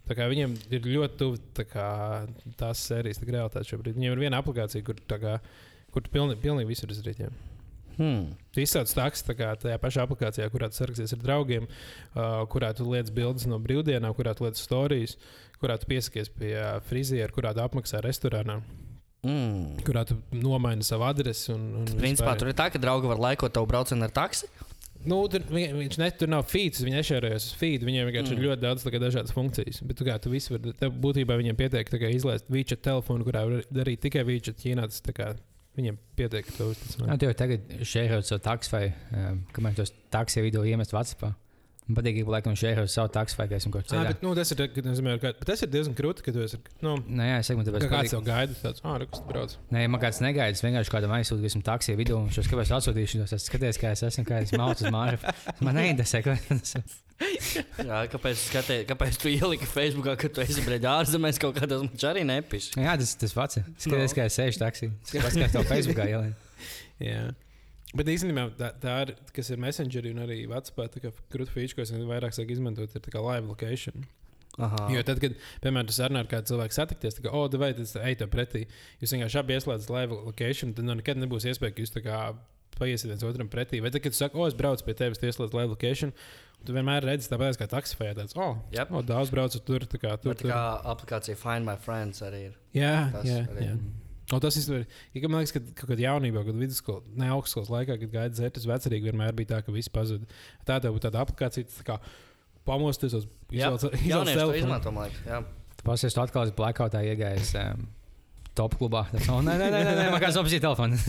Tā 0.08 0.16
kā 0.16 0.26
viņiem 0.30 0.54
ir 0.72 0.86
ļoti 0.88 1.18
tuvu 1.20 1.38
tā 1.58 1.66
tās 2.56 2.80
sērijas, 2.88 3.20
tā 3.20 3.28
realitāte 3.28 3.68
šobrīd. 3.68 3.98
Viņiem 3.98 4.14
ir 4.16 4.22
viena 4.24 4.40
aplikācija, 4.40 4.84
kur, 4.86 4.96
kā, 5.08 5.34
kur 5.92 6.08
pilnīgi, 6.08 6.40
pilnīgi 6.40 6.70
visu 6.70 6.88
izdarīt. 6.88 7.20
jā. 7.26 7.28
Hmm. 7.98 8.28
Tu 8.54 8.62
izsauc 8.62 8.86
taksi 8.94 9.24
tā 9.26 9.34
kā 9.34 9.50
tajā 9.58 9.76
pašā 9.82 10.04
aplikācijā, 10.06 10.46
kurā 10.54 10.68
tu 10.70 10.78
sarakstījies 10.78 11.16
ar 11.16 11.22
draugiem, 11.24 11.64
uh, 11.66 12.44
kurā 12.46 12.68
tu 12.78 12.86
liec 12.86 13.10
bildes 13.10 13.44
no 13.50 13.58
brīvdienām, 13.58 14.14
kurā 14.14 14.36
tu 14.38 14.46
liec 14.46 14.54
stāstus, 14.60 15.16
kurā 15.58 15.74
tu 15.82 15.88
piesakies 15.90 16.30
pie 16.30 16.52
uh, 16.54 16.76
friziera, 16.86 17.32
kurā 17.34 17.50
tu 17.56 17.64
apmaksā 17.64 18.00
restorānā, 18.06 18.60
Mm. 19.26 19.80
kurā 19.82 20.04
tu 20.06 20.14
nomaini 20.30 20.84
savu 20.86 21.02
adresi. 21.02 21.50
Un, 21.50 21.62
un 21.80 21.86
Principā 21.88 22.30
vispār. 22.30 22.36
tur 22.38 22.48
ir 22.52 22.54
tā, 22.54 22.68
ka 22.70 22.78
draugi 22.78 23.08
var 23.10 23.18
laikot 23.18 23.50
tavu 23.50 23.66
braucienu 23.66 24.06
ar 24.06 24.12
taksi. 24.14 24.46
Nu, 25.06 25.20
tur, 25.30 25.44
vi- 25.46 25.68
viņš 25.72 25.98
ne, 26.00 26.08
tur 26.18 26.30
nav 26.32 26.46
feeds, 26.50 26.82
viņi 26.82 26.98
nešērojas 26.98 27.44
uz 27.50 27.58
feed. 27.60 27.84
Viņiem 27.86 28.08
vienkārši 28.08 28.34
mm. 28.34 28.38
Ir 28.38 28.48
ļoti 28.48 28.64
daudz 28.64 28.86
kā, 28.86 29.00
dažādas 29.02 29.34
funkcijas. 29.36 29.82
Bet 29.86 30.02
kā, 30.02 30.16
tu 30.22 30.32
visu 30.32 30.56
vari, 30.56 30.72
tev 30.80 30.96
būtībā 31.04 31.36
viņiem 31.38 31.58
pietiek 31.58 31.86
kā 31.92 32.10
izlaist 32.10 32.50
vīča 32.50 32.80
telefonu, 32.82 33.26
kurā 33.28 33.44
var 33.46 33.68
darīt 33.70 34.02
tikai 34.02 34.24
vīča 34.26 34.56
ķīnā. 34.58 34.88
Tas, 34.90 35.02
kā, 35.14 35.30
viņiem 35.78 35.98
pietiek, 36.18 36.46
ka 36.48 36.56
tu 36.56 36.70
uzticami. 36.72 37.08
Nu, 37.12 37.34
tagad 37.38 37.74
šērot 37.86 38.26
savu 38.26 38.42
taksi 38.42 38.74
vai 38.74 38.84
um, 39.14 39.44
kamēr 39.54 39.78
tos 39.78 39.94
taksi 40.10 40.42
video 40.42 40.64
iemest 40.66 40.96
Whatsappā. 40.96 41.34
Man 41.88 41.96
patīk, 41.96 42.18
ka 42.20 42.32
laikam 42.34 42.52
šērot 42.60 42.90
savu 42.92 43.08
taksi 43.14 43.38
vai 43.38 43.46
kā 43.48 43.56
esmu 43.56 43.70
kaut 43.72 43.86
Ah, 43.88 43.94
kādā 43.96 44.10
bet, 44.12 44.18
nu, 44.20 44.34
tas, 44.36 44.50
ir, 44.52 44.58
ka, 44.74 44.82
nozīmē, 44.84 45.14
ka, 45.22 45.30
bet 45.40 45.46
tas 45.48 45.62
ir 45.64 45.70
diezgan 45.72 45.94
krūti, 45.96 46.20
ka 46.26 46.34
tu 46.36 46.42
esi. 46.44 46.58
Nu, 46.84 46.98
Nē, 47.00 47.28
jā, 47.30 47.38
es 47.40 47.48
tāpēc 47.48 47.86
kā 47.86 47.88
kāds 47.94 48.12
jau 48.12 48.20
gaida, 48.26 48.52
tāds- 48.60 48.82
ah, 48.84 48.98
kas 49.00 49.22
tur 49.22 49.28
brauc. 49.30 49.54
Nē, 49.72 49.86
man 49.88 50.02
kāds 50.02 50.20
negaida. 50.20 50.52
Es 50.52 50.60
vienkārši 50.60 50.92
kādam 50.92 51.14
aizsūtu, 51.16 51.40
ka 51.40 51.48
esmu 51.48 51.62
taksija 51.64 51.96
vidū. 51.96 52.18
Viņš 52.28 52.38
jau 52.42 52.44
kāpēc 52.52 52.74
atsūtīšu. 52.76 53.24
Es 53.32 53.48
skaties, 53.48 53.80
kā 53.80 53.92
es 53.96 54.04
esmu, 54.04 54.26
kā 54.28 54.42
es 54.44 54.52
mācu 54.52 54.84
uz 54.84 54.92
māju. 54.92 55.18
Man 55.64 55.80
neinteresē, 55.80 56.20
ko 56.28 56.36
tas 56.52 56.74
ir. 56.76 56.84
Jā, 57.88 58.04
kāpēc, 58.12 58.36
skatē, 58.50 58.76
kāpēc 58.86 59.16
tu 59.18 59.32
ieliki 59.32 59.66
Facebookā, 59.66 60.14
ka 60.20 60.28
tu 60.28 60.44
esi 60.44 60.60
brīdī 60.62 60.86
ārzemēs 60.92 61.40
kaut 61.40 61.56
kādā 61.56 61.80
mazā 61.82 62.12
arī 62.12 62.22
nepiši? 62.28 62.76
Jā, 62.84 62.94
tas 63.00 63.16
tas 63.18 63.32
pats. 63.32 63.58
Skaties, 63.80 64.12
No. 64.12 64.16
kā 64.20 64.28
es 64.28 64.36
sēžu 64.38 64.60
taksī. 64.60 64.92
Skaties, 65.08 65.40
kā 65.40 65.48
tev 65.56 65.64
Facebookā 65.72 66.06
ieliek. 66.06 66.36
Bet 67.96 68.08
īstenībā 68.12 68.50
tā, 68.58 68.68
tā 68.82 68.94
ir, 69.06 69.14
kas 69.32 69.48
ir 69.48 69.60
Messengerī 69.62 70.10
un 70.12 70.20
arī 70.26 70.42
WhatsApp, 70.50 70.90
tā 70.92 71.00
kā 71.06 71.12
krūtis 71.32 71.54
feature, 71.54 71.76
ko 71.78 71.86
es 71.86 71.92
vairāk 72.10 72.36
sāku 72.36 72.52
izmantot, 72.52 72.92
ir 72.92 73.04
tā 73.04 73.22
live 73.24 73.48
location. 73.48 74.04
Aha. 74.58 74.88
Jo 74.90 75.04
tad, 75.06 75.20
kad, 75.22 75.36
piemēram, 75.62 75.86
tu 75.88 75.94
sarunā 75.94 76.24
ar 76.24 76.28
kādu 76.28 76.50
cilvēku 76.50 76.74
satikties, 76.74 77.16
tad, 77.16 77.28
oh, 77.30 77.46
vai 77.62 77.70
tas 77.78 77.94
ej 78.02 78.18
tev 78.20 78.28
pretī, 78.32 78.64
jūs 79.00 79.14
vienkārši 79.14 79.38
abi 79.40 79.54
ieslēdzat 79.56 79.92
live 79.94 80.18
location, 80.26 80.74
tad 80.74 80.88
nu, 80.88 80.96
nekad 80.98 81.20
nebūs 81.22 81.46
iespēja, 81.48 81.76
ka 81.76 81.84
jūs 81.84 81.94
tā 81.94 82.02
kā 82.04 82.18
paiesiet 82.78 83.08
viens 83.12 83.24
otram 83.26 83.48
pretī. 83.50 83.80
Vai 83.82 83.92
tad, 83.94 84.02
kad 84.04 84.14
tu 84.14 84.18
saki, 84.18 84.36
oh, 84.38 84.48
es 84.50 84.56
braucu 84.58 84.84
pie 84.86 84.96
tevis, 84.98 85.22
ieslēdz 85.22 85.54
live 85.56 85.70
location, 85.72 86.12
tu 86.66 86.74
vienmēr 86.74 87.06
redzi, 87.06 87.30
tāpēc 87.30 87.58
kā 87.62 87.70
taksifējā 87.70 88.18
tāds, 88.18 88.36
oh, 88.38 88.58
Yep. 88.74 88.92
oh 88.98 89.06
daudz 89.06 89.30
braucu 89.34 89.62
tur, 89.62 89.86
tā 89.86 90.02
kā 90.02 90.16
tur. 90.18 90.34
Tur 90.34 90.42
tur. 90.42 90.52
kā 90.52 90.64
aplikācija 90.92 91.38
Find 91.38 91.66
My 91.70 91.78
Friends 91.80 92.20
arī 92.26 92.48
ir. 92.50 92.58
Jā, 92.76 92.96
Tas 93.14 93.30
jā, 93.30 93.40
arī. 93.46 93.70
jā. 93.70 93.78
O, 94.28 94.38
tas 94.44 94.56
ir. 94.60 94.82
Ja, 95.16 95.28
man 95.30 95.40
liekas, 95.40 95.54
ka 95.56 95.60
kaut 95.72 95.88
kādā 95.92 96.02
jaunībā, 96.04 96.42
kad 96.44 96.56
vidusskolas, 96.60 97.06
ne 97.16 97.30
augstskolas 97.32 97.70
laikā, 97.72 97.94
kad 98.02 98.10
gāja 98.12 98.32
dzert, 98.34 98.54
tas 98.58 98.66
vecerīgi 98.68 99.08
vienmēr 99.08 99.32
bija 99.38 99.54
tā, 99.54 99.60
ka 99.64 99.72
viss 99.72 99.88
pazuda. 99.92 100.28
Tā 100.68 100.76
tev 100.84 100.92
būtu 100.98 101.06
tāda 101.08 101.22
aplikācija, 101.24 101.64
tas 101.70 101.78
tā 101.80 101.86
kā 101.88 101.96
pamosties 102.68 103.14
uz 103.16 103.24
Jā, 103.48 103.70
izvēlēt 103.72 104.02
jaunieši 104.04 104.34
to 104.36 104.40
telefonu. 104.42 104.58
izmanto, 104.60 104.92
man 104.92 105.08
liekas. 105.08 105.22
Jā. 105.30 105.38
Tu 105.78 105.86
pasies, 105.86 106.12
tu 106.12 106.20
atkal 106.20 106.44
esi 106.44 106.56
blackoutā 106.58 107.00
iegājis 107.08 107.54
um, 107.62 107.86
top 108.58 108.74
klubā. 108.76 109.06
Tas, 109.14 109.28
oh, 109.32 109.40
nē, 109.46 109.54
nē, 109.62 109.68
nē, 109.72 109.80
nē, 109.86 109.92
nē, 110.02 110.06
man 110.12 110.20
kāds 110.26 110.36
apsīja 110.42 110.66
telefonu. 110.66 110.98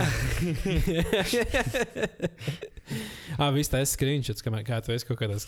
Ah, 3.40 3.52
viss 3.54 3.70
tas 3.72 3.92
screenshots, 3.94 4.42
kamēr 4.44 4.64
kā 4.68 4.80
tu 4.84 4.92
esi 4.96 5.06
kaut 5.08 5.20
kādās 5.22 5.46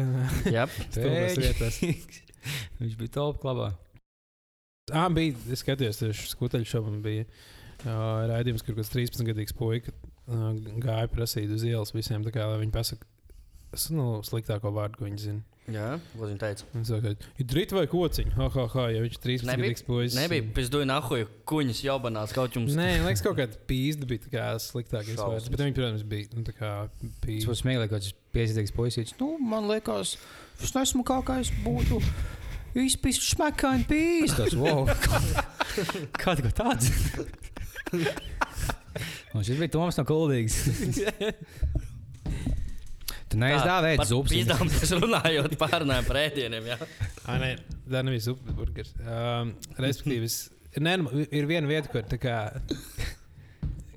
Jā. 0.54 0.64
stulbās 0.86 1.34
vietās. 1.40 1.80
Viņš 2.78 2.94
bija 3.00 3.12
top 3.16 3.40
klubā. 3.42 3.72
Ah, 4.92 5.08
bija, 5.08 5.32
es 5.48 5.62
skatījos, 5.64 5.96
tas 6.02 6.18
skuteļu 6.34 6.66
šovam 6.68 6.98
bija 7.04 7.24
uh, 7.24 8.26
raidījums, 8.28 8.60
kur 8.66 8.76
kāds 8.76 8.90
13 8.92 9.24
gadīgs 9.30 9.54
puika 9.56 9.94
uh, 9.94 10.50
gāja 10.84 11.08
prasīt 11.08 11.48
uz 11.56 11.64
ielas 11.64 11.94
visiem, 11.96 12.20
tā 12.26 12.34
kā 12.34 12.44
lai 12.50 12.58
viņi 12.60 12.74
pasaka, 12.74 13.08
es, 13.72 13.86
nu, 13.94 14.18
sliktāko 14.28 14.74
vārdu, 14.76 15.00
ko 15.00 15.08
viņi 15.08 15.22
zina. 15.22 15.40
Jā, 15.72 15.94
ko 16.12 16.26
viņi 16.28 16.36
teica? 16.42 16.66
Viņš 16.74 16.90
saka, 16.92 17.14
ir 17.40 17.46
drīt 17.48 17.72
vai 17.72 17.86
kociņš? 17.88 18.34
Ha, 18.36 18.50
ha, 18.58 18.66
ha, 18.74 18.84
ja 18.92 19.00
viņš 19.06 19.16
ir 19.16 19.22
13 19.24 19.48
Nebija- 19.48 19.62
gadīgs 19.70 19.86
puisis. 19.88 20.18
Nebija 20.20 20.44
pizduļi 20.58 20.90
nahuju 20.92 21.30
kuņas 21.48 21.80
jobanās 21.86 22.34
kaut 22.36 22.58
jums. 22.60 22.76
Nē, 22.76 22.90
man 22.98 23.08
liekas, 23.08 23.24
kaut 23.24 23.38
kāda 23.40 23.56
pīzda 23.72 24.04
bija 24.10 24.26
tā 24.26 24.34
kā 24.36 24.50
sliktākais 24.60 25.16
vārds. 25.16 25.48
Bet 25.48 25.64
viņi, 25.64 25.78
protams, 25.80 26.04
bija, 26.12 26.28
nu, 26.36 26.44
tā 26.44 26.52
kā 26.60 26.74
Tas 26.92 27.16
pīzda. 27.24 27.48
būs 27.48 27.64
smieklīgi, 27.64 27.94
ka 27.94 28.02
tas 28.04 28.12
piezīmīgs 28.36 28.76
puisis. 28.76 29.16
Nu, 29.16 29.32
man 29.40 29.72
liekas, 29.72 30.18
es 30.60 30.76
neesmu 30.76 31.08
kā 31.08 31.22
kā 31.24 31.40
es 31.40 31.48
būtu. 31.64 32.02
Izpist 32.74 33.22
smekāni 33.28 33.84
pīs. 33.86 34.34
Tas, 34.34 34.54
wow. 34.58 34.88
Kāda 36.22 36.42
kā 36.48 36.50
tāds? 36.58 36.90
Un 39.34 39.42
šis 39.46 39.58
bija 39.60 39.70
Toms 39.76 39.98
no 40.00 40.04
Kuldīgas. 40.08 40.58
Tu 43.34 43.38
neizdāvēji 43.40 44.04
zupas. 44.06 44.30
Pīzdām 44.30 44.68
mēs 44.70 44.92
runājot 44.94 45.54
pārnājām 45.58 46.04
par 46.06 46.18
ēdieniem. 46.20 46.66
Jā. 46.70 46.76
Ah, 47.24 47.38
nē, 47.42 47.48
tā 47.90 48.02
nebija 48.06 48.22
superburgers. 48.28 48.92
Um, 49.02 49.50
respektīvi, 49.82 50.28
es- 50.28 50.52
nē, 50.78 50.92
nu, 51.02 51.10
ir 51.24 51.48
viena 51.50 51.66
vieta, 51.66 51.90
kur 51.90 52.04
tā 52.06 52.18
kā. 52.22 52.36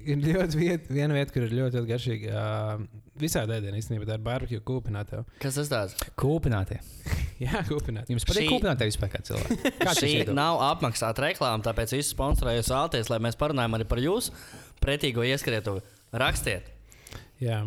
Ir 0.07 0.23
ļoti 0.23 0.57
vieta, 0.57 0.89
viena 0.89 1.13
vieta, 1.19 1.35
kur 1.35 1.45
ir 1.45 1.53
ļoti, 1.53 1.77
ļoti 1.77 1.91
garšīga. 1.91 2.33
Uh, 2.33 3.05
visādi 3.21 3.55
ēdieni 3.57 3.79
īstenībā 3.81 4.05
tā 4.09 4.15
ir 4.17 4.23
barbecue 4.25 4.59
kūpināta. 4.67 5.23
Kas 5.43 5.57
tas 5.59 5.69
tāds? 5.71 5.95
Kūpinātie. 6.19 6.77
Jā, 7.45 7.61
kūpināta. 7.67 8.09
Jums 8.13 8.25
patīk 8.27 8.45
Šī- 8.47 8.51
kūpinātie 8.55 8.87
vispār 8.89 9.11
kā 9.13 9.21
cilvēki? 9.27 9.57
Kāds 9.85 10.01
Šī 10.03 10.13
nav 10.37 10.61
apmaksāta 10.71 11.25
reklāma, 11.27 11.61
tāpēc 11.65 11.93
es 11.99 12.09
sponsorēju 12.13 12.65
Sālties, 12.67 13.11
lai 13.13 13.19
mēs 13.27 13.37
parunājam 13.39 13.77
arī 13.77 13.85
par 13.89 14.01
jūsu 14.01 14.33
pretīgo 14.83 15.25
ieskrietu. 15.27 15.77
Rakstiet! 16.17 16.71
Jā, 17.43 17.61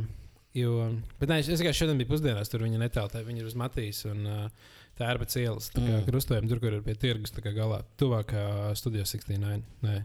jo. 0.58 0.74
Bet 1.20 1.30
nē, 1.30 1.40
es 1.44 1.50
tikai 1.60 1.74
šodien 1.76 1.98
biju 2.00 2.10
pusdienās, 2.16 2.50
tur 2.50 2.64
viņa 2.66 2.80
netālēja. 2.82 3.26
Viņa 3.28 3.44
ir 3.44 3.50
uz 3.50 3.54
Matīs 3.60 4.00
un 4.10 4.24
uh, 4.26 4.72
tā 4.98 5.12
ir 5.14 5.20
pēc 5.22 5.36
ielas. 5.44 5.68
Tā 5.74 5.78
kā 5.84 5.92
Mm. 6.00 6.06
krustojuma 6.08 6.50
tur, 6.50 6.58
kur 6.62 6.74
ir 6.78 6.82
pie 6.86 6.96
tirgus, 6.98 7.30
tā 7.36 7.44
kā 7.44 7.52
galā. 7.54 7.82
Tuvāk 8.00 8.34
uh, 8.34 8.72
studijā 8.78 9.06
69. 9.06 9.62
Nē. 9.86 10.00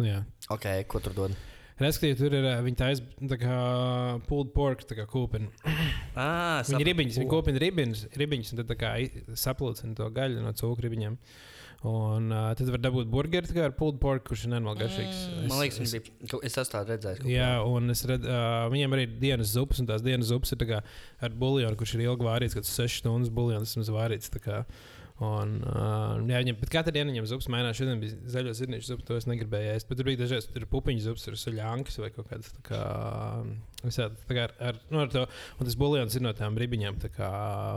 Nu, 0.00 0.04
jā. 0.08 0.20
Ok, 0.52 0.66
ko 0.88 1.00
tur 1.04 1.16
dod? 1.16 1.34
Respektīvi, 1.80 2.16
tur 2.20 2.34
ir 2.36 2.44
uh, 2.44 2.58
viņa 2.66 2.76
taisa 2.82 3.28
tā 3.30 3.38
kā 3.40 3.54
pulled 4.28 4.50
pork, 4.56 4.82
tā 4.88 4.98
kā 4.98 5.06
kūpina. 5.10 5.48
Ah, 6.20 6.60
Viņa 6.66 6.84
ribiņas, 6.90 7.16
viņa 7.22 7.30
kopina 7.30 7.60
ribiņas, 7.62 8.00
ribiņas 8.18 8.50
un 8.52 8.58
tad 8.60 8.68
tā 8.72 8.76
kā 8.76 8.88
saplūcina 9.40 9.94
to 9.96 10.08
gaļu 10.12 10.42
no 10.44 10.50
cūku 10.58 10.82
ribiņiem. 10.84 11.14
Un 11.88 12.26
uh, 12.28 12.50
tad 12.58 12.68
var 12.74 12.82
dabūt 12.84 13.08
burgeri 13.08 13.48
tā 13.48 13.54
kā 13.56 13.62
ar 13.70 13.72
pulled 13.78 13.96
pork, 14.02 14.26
kurš 14.28 14.42
ir 14.44 14.50
nenormāli 14.52 14.82
garšīgs. 14.82 15.20
Mm, 15.30 15.46
Man 15.48 15.62
liekas, 15.62 15.78
Es- 15.80 15.94
viņš 15.94 16.10
bija. 16.10 16.40
Es 16.50 16.58
tādu 16.74 16.92
redzējis. 16.92 17.22
kaut 17.22 17.30
Jā, 17.32 17.48
un 17.64 17.94
es 17.94 18.02
redzu, 18.10 18.28
uh, 18.28 18.66
viņiem 18.74 18.96
arī 18.98 19.06
ir 19.06 19.14
dienas 19.22 19.54
zupas, 19.54 19.80
un 19.80 19.88
tās 19.88 20.04
dienas 20.04 20.28
zupas 20.28 20.52
ir 20.52 20.60
tā 20.60 20.68
kā 20.74 20.82
ar 21.24 21.30
buļbuļsāļu, 21.40 21.78
kurš 21.80 21.94
ir 21.96 22.04
ilgi 22.10 22.26
vārīts, 22.28 22.58
kad 22.58 22.68
6 22.68 23.00
stundas 23.00 23.32
buļbuļsāļs 23.32 23.88
ir 23.88 23.96
vārīts. 23.96 24.28
Un, 25.20 25.58
uh, 25.68 26.14
jā, 26.24 26.38
viņam, 26.40 26.56
bet 26.62 26.70
katru 26.72 26.94
dienu 26.96 27.12
viņam 27.12 27.26
zupas 27.28 27.50
mainās. 27.52 27.76
Šodien 27.76 28.00
bija 28.00 28.16
zaļo 28.32 28.54
zirnīšu 28.56 28.88
zupa, 28.88 29.04
to 29.10 29.18
es 29.20 29.26
negribēju 29.28 29.74
ēst. 29.74 29.88
Bet 29.90 30.00
tur 30.00 30.08
bija 30.08 30.22
dažreiz 30.22 30.48
tur 30.48 30.64
pupiņu 30.72 31.04
zupas, 31.04 31.26
tur 31.26 31.36
suļānkas 31.36 32.00
vai 32.00 32.08
kaut 32.14 32.30
kādas 32.30 32.54
tā 32.56 32.64
kā. 32.70 32.80
Visādi, 33.84 34.16
tā 34.28 34.36
kā 34.36 34.46
ar, 34.48 34.54
ar, 34.70 34.80
nu, 34.88 35.02
ar 35.04 35.12
to, 35.12 35.26
un 35.60 35.68
tas 35.68 35.76
buļbuļsāļs 35.80 36.16
ir 36.16 36.24
no 36.24 36.32
tām 36.36 36.56
ribiņām 36.60 37.00
tā 37.04 37.12
kā 37.12 37.30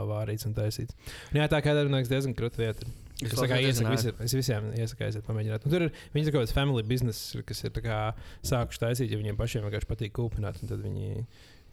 vārīts 0.08 0.48
un 0.48 0.56
taisīts. 0.56 0.96
Un, 1.32 1.42
jā, 1.42 1.48
tā 1.52 1.60
kā 1.64 1.76
tā 1.76 1.84
ir 1.84 1.92
diezgan 1.92 2.36
krūta 2.36 2.64
vieta. 2.64 2.88
Es, 3.22 3.30
kā 3.38 3.60
iesaku, 3.62 3.92
visiem, 3.92 4.16
es 4.24 4.32
visiem 4.34 4.72
iesaku 4.74 5.04
aiziet 5.06 5.24
pamēģināt. 5.28 5.64
Un 5.64 5.72
tur 5.72 5.84
ir 5.86 5.92
viņi 6.16 6.32
kaut 6.32 6.42
kāds 6.42 6.56
family 6.56 6.82
business, 6.82 7.36
kas 7.46 7.60
ir 7.62 7.76
kā 7.84 7.98
sākuši 8.42 8.82
taisīt, 8.82 9.12
ja 9.12 9.20
viņiem 9.20 9.38
pašiem 9.38 9.68
vienkārši 9.68 9.90
patīk 9.92 10.16
kūpināt, 10.16 10.58
tad 10.64 10.82
viņi 10.82 11.22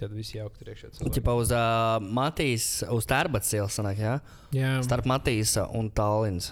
tad 0.02 0.12
visi 0.18 0.38
jaukt 0.40 0.58
tur 0.60 0.72
iekšā. 0.74 0.90
Ķipa 1.16 1.36
uz 1.40 1.54
uh, 1.56 1.98
Matīs, 2.18 2.66
uz 2.92 3.08
Tērbats 3.10 3.54
ielas 3.58 3.78
sanāk, 3.80 4.02
jā? 4.02 4.18
Jā, 4.58 4.74
Starp 4.86 5.08
Matīsa 5.10 5.68
un 5.78 5.90
Tallins. 5.96 6.52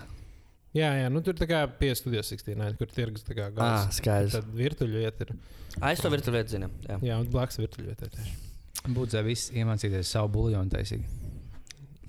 jā, 0.78 0.90
jā, 1.02 1.08
nu 1.12 1.22
tur 1.26 1.34
tā 1.40 1.48
kā 1.50 1.64
pie 1.82 1.92
studijas 1.98 2.30
69, 2.32 2.78
kur 2.80 2.88
tirgus 2.94 3.26
tā 3.28 3.34
kā 3.38 3.50
Ah, 3.50 3.56
gals. 3.58 3.98
skaidrs. 4.00 4.38
Tad 4.38 4.52
virtuļu 4.54 5.02
iet 5.06 5.26
ir. 5.26 5.34
Aiz 5.86 6.02
to 6.02 6.10
virtuvi 6.14 6.38
vietu 6.40 6.56
zinu. 6.58 6.70
Jā. 6.88 7.00
Jā, 7.12 7.18
un 7.22 7.28
blakus 7.34 7.58
virtuļu 7.62 7.90
iet. 7.94 8.02
ir 8.06 8.14
tieši. 8.16 8.38
Būtu 8.96 9.22
viss 9.26 9.50
iemācīties 9.52 10.08
savu 10.16 10.30
buļļonu 10.38 10.72
taisīt. 10.72 11.04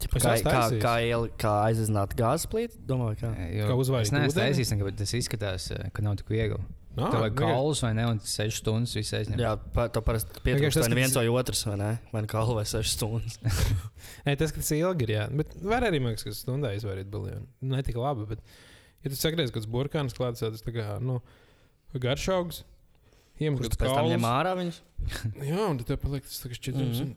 Kā, 0.00 0.16
kā, 0.16 0.37
taisījis. 0.46 0.81
kā, 0.81 0.92
iel- 1.05 1.26
kā 1.37 1.50
aizizināt 1.68 2.14
gāzes 2.16 2.46
plīti? 2.48 2.79
Domāju, 2.88 3.18
kā. 3.20 3.31
Jo 3.53 3.66
Kā 3.68 3.74
uzvārīt 3.83 4.09
Es 4.09 4.12
neesmu 4.14 4.37
taisījis, 4.38 4.70
nekad, 4.72 4.87
bet 4.88 4.96
tas 5.03 5.12
izskatās, 5.18 5.66
ka 5.92 6.03
nav 6.03 6.16
tik 6.16 6.31
viegli. 6.33 6.57
Ah, 7.00 7.10
Tev 7.12 7.22
vajag 7.24 7.34
vienkārši- 7.34 7.56
kaulus 7.56 7.82
vai 7.84 7.90
ne? 7.96 8.04
Un 8.10 8.18
6 8.20 8.58
stundas 8.60 8.94
viss 8.98 9.14
aizņem. 9.16 9.40
Jā, 9.40 9.52
pa, 9.74 9.86
to 9.88 10.02
parasti 10.04 10.42
pietrūkst 10.44 10.80
vai 10.82 10.88
ka 10.92 10.98
viens 11.00 11.16
vai 11.16 11.26
otrs, 11.32 11.62
vai 11.70 11.76
ne? 11.80 11.90
Vai 12.12 12.22
nu 12.26 12.30
kalu 12.30 12.56
vai 12.58 12.64
sešas 12.68 12.96
stundas. 12.98 13.38
Nē, 14.26 14.34
tas, 14.40 14.52
ka 14.52 14.60
tas 14.62 14.72
ilgi 14.76 15.06
ir, 15.08 15.14
jā. 15.16 15.24
Bet 15.40 15.54
var 15.64 15.86
arī, 15.88 16.00
man 16.02 16.12
liekas, 16.14 16.26
ka 16.28 16.34
stundā 16.36 16.74
izvairīt 16.76 17.08
buļbuļsāļu. 17.12 17.46
Ne 17.72 17.82
tik 17.86 17.96
labi, 18.00 18.26
bet, 18.34 18.42
ja 19.04 19.12
tu 19.12 19.16
sagriez 19.20 19.50
kaut 19.50 19.60
kāds 19.62 19.70
burkāns 19.70 20.16
klāts, 20.16 20.44
tas 20.44 20.62
tā 20.66 20.74
kā, 20.76 20.98
nu, 21.00 21.20
garšaugs. 21.96 22.62
Iemet 23.40 23.62
Kurš 23.62 23.72
kaut 23.72 23.80
pēc 23.86 23.94
tam 23.96 24.08
ņem 24.12 24.26
ārā 24.28 24.50
viņus? 24.58 24.80
Jā, 25.50 25.62
un 25.70 25.78
tad 25.80 25.86
tev 25.88 26.00
paliek 26.02 26.26
tas 26.28 26.42
tā 26.42 26.50
kā 26.52 26.58
šķidrums. 26.58 27.00
Mhm. 27.06 27.14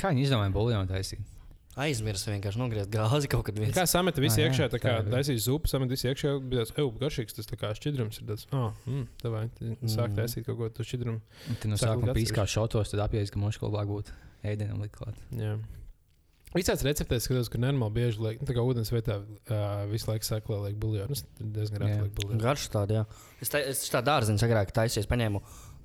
Kā 0.00 0.10
viņi 0.12 0.26
izdomāja 0.26 0.52
buļbuļsāļu 0.52 0.90
taisīt? 0.92 1.30
Aizmirst 1.80 2.26
vienkārši 2.28 2.60
nogriezt 2.60 2.90
gāzi 2.92 3.28
kaut 3.32 3.46
kad 3.46 3.56
viens. 3.56 3.72
Kā 3.72 3.86
sameta 3.88 4.20
visu 4.20 4.42
Ah, 4.42 4.44
iekšā, 4.48 4.66
tā 4.74 4.76
kā 4.82 4.98
taisīja 5.08 5.40
zupu, 5.46 5.70
sameta 5.72 5.94
visu 5.94 6.10
iekšā, 6.10 6.32
bija 6.44 6.66
tāds, 6.66 6.74
ej, 6.76 6.88
garšīgs, 7.00 7.36
tas 7.38 7.46
kā 7.48 7.70
šķidrums 7.78 8.20
ir 8.20 8.26
tāds, 8.28 8.44
ah, 8.52 8.74
mm, 8.84 9.06
tā 9.22 9.30
vai 9.32 9.44
sāk 9.88 10.10
Mhm. 10.12 10.16
taisīt 10.20 10.44
kaut 10.44 10.58
ko 10.58 10.68
to 10.68 10.82
šķidrumu. 10.84 11.20
Un 11.48 11.56
Tad 11.62 11.70
no 11.70 11.76
Sāk 11.80 11.88
sākuma 11.96 12.12
likt 12.12 12.18
pīskā 12.20 12.44
šotos, 12.44 12.90
tad 12.92 13.00
apjēdz, 13.08 13.32
ka 13.32 13.38
mums 13.40 13.56
kaut 13.56 13.72
kā 13.72 13.86
būtu 13.88 14.12
ēdienam 14.44 14.82
likt 14.84 14.96
klāt. 15.00 15.16
Jā. 15.32 15.56
Visāds 16.52 16.84
receptēs 16.84 17.24
skatos, 17.24 17.48
ka 17.48 17.56
nenormāli 17.56 17.94
bieži 17.96 18.20
liek, 18.20 18.40
nu, 18.42 18.46
tā 18.46 18.52
kā 18.52 18.60
ūdens 18.60 18.90
vietā 18.92 19.22
uh, 19.24 19.86
visu 19.88 20.10
laiku 20.10 20.26
saka, 20.28 20.52
lai 20.52 20.68
liek 20.68 20.76
buļļonus. 20.82 21.22
Tad 21.38 21.52
diezgan 21.56 21.80
Jā. 21.88 22.02
liek 22.02 22.12
buļļonus. 22.12 22.42
Garš 22.42 22.66
tāda, 22.68 22.92
jā. 22.92 23.04
Es, 23.40 23.48
tā, 23.48 23.62
es 23.72 23.80
tā 23.88 24.02
dārziņu 24.04 24.44
agrāk 24.44 24.68
taisīju, 24.76 25.08
paņēmu 25.08 25.40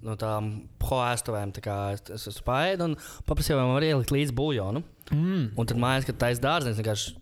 no 0.05 0.15
tām 0.19 0.49
poēstuvēm, 0.81 1.53
tā 1.55 1.63
kā 1.65 1.77
es, 1.95 2.27
es 2.29 2.37
spēju 2.37 2.83
un 2.85 2.97
paprasīju, 3.27 3.57
vai 3.57 3.65
man 3.65 3.77
var 3.79 3.87
ielikt 3.87 4.13
līdzi 4.13 4.35
buļļonu. 4.37 4.83
Mm. 5.15 5.47
Un 5.57 5.69
tad 5.69 5.81
mājās, 5.81 6.07
kad 6.09 6.19
taisa 6.21 6.43
dārziņš, 6.43 6.81
vienkārši 6.81 7.15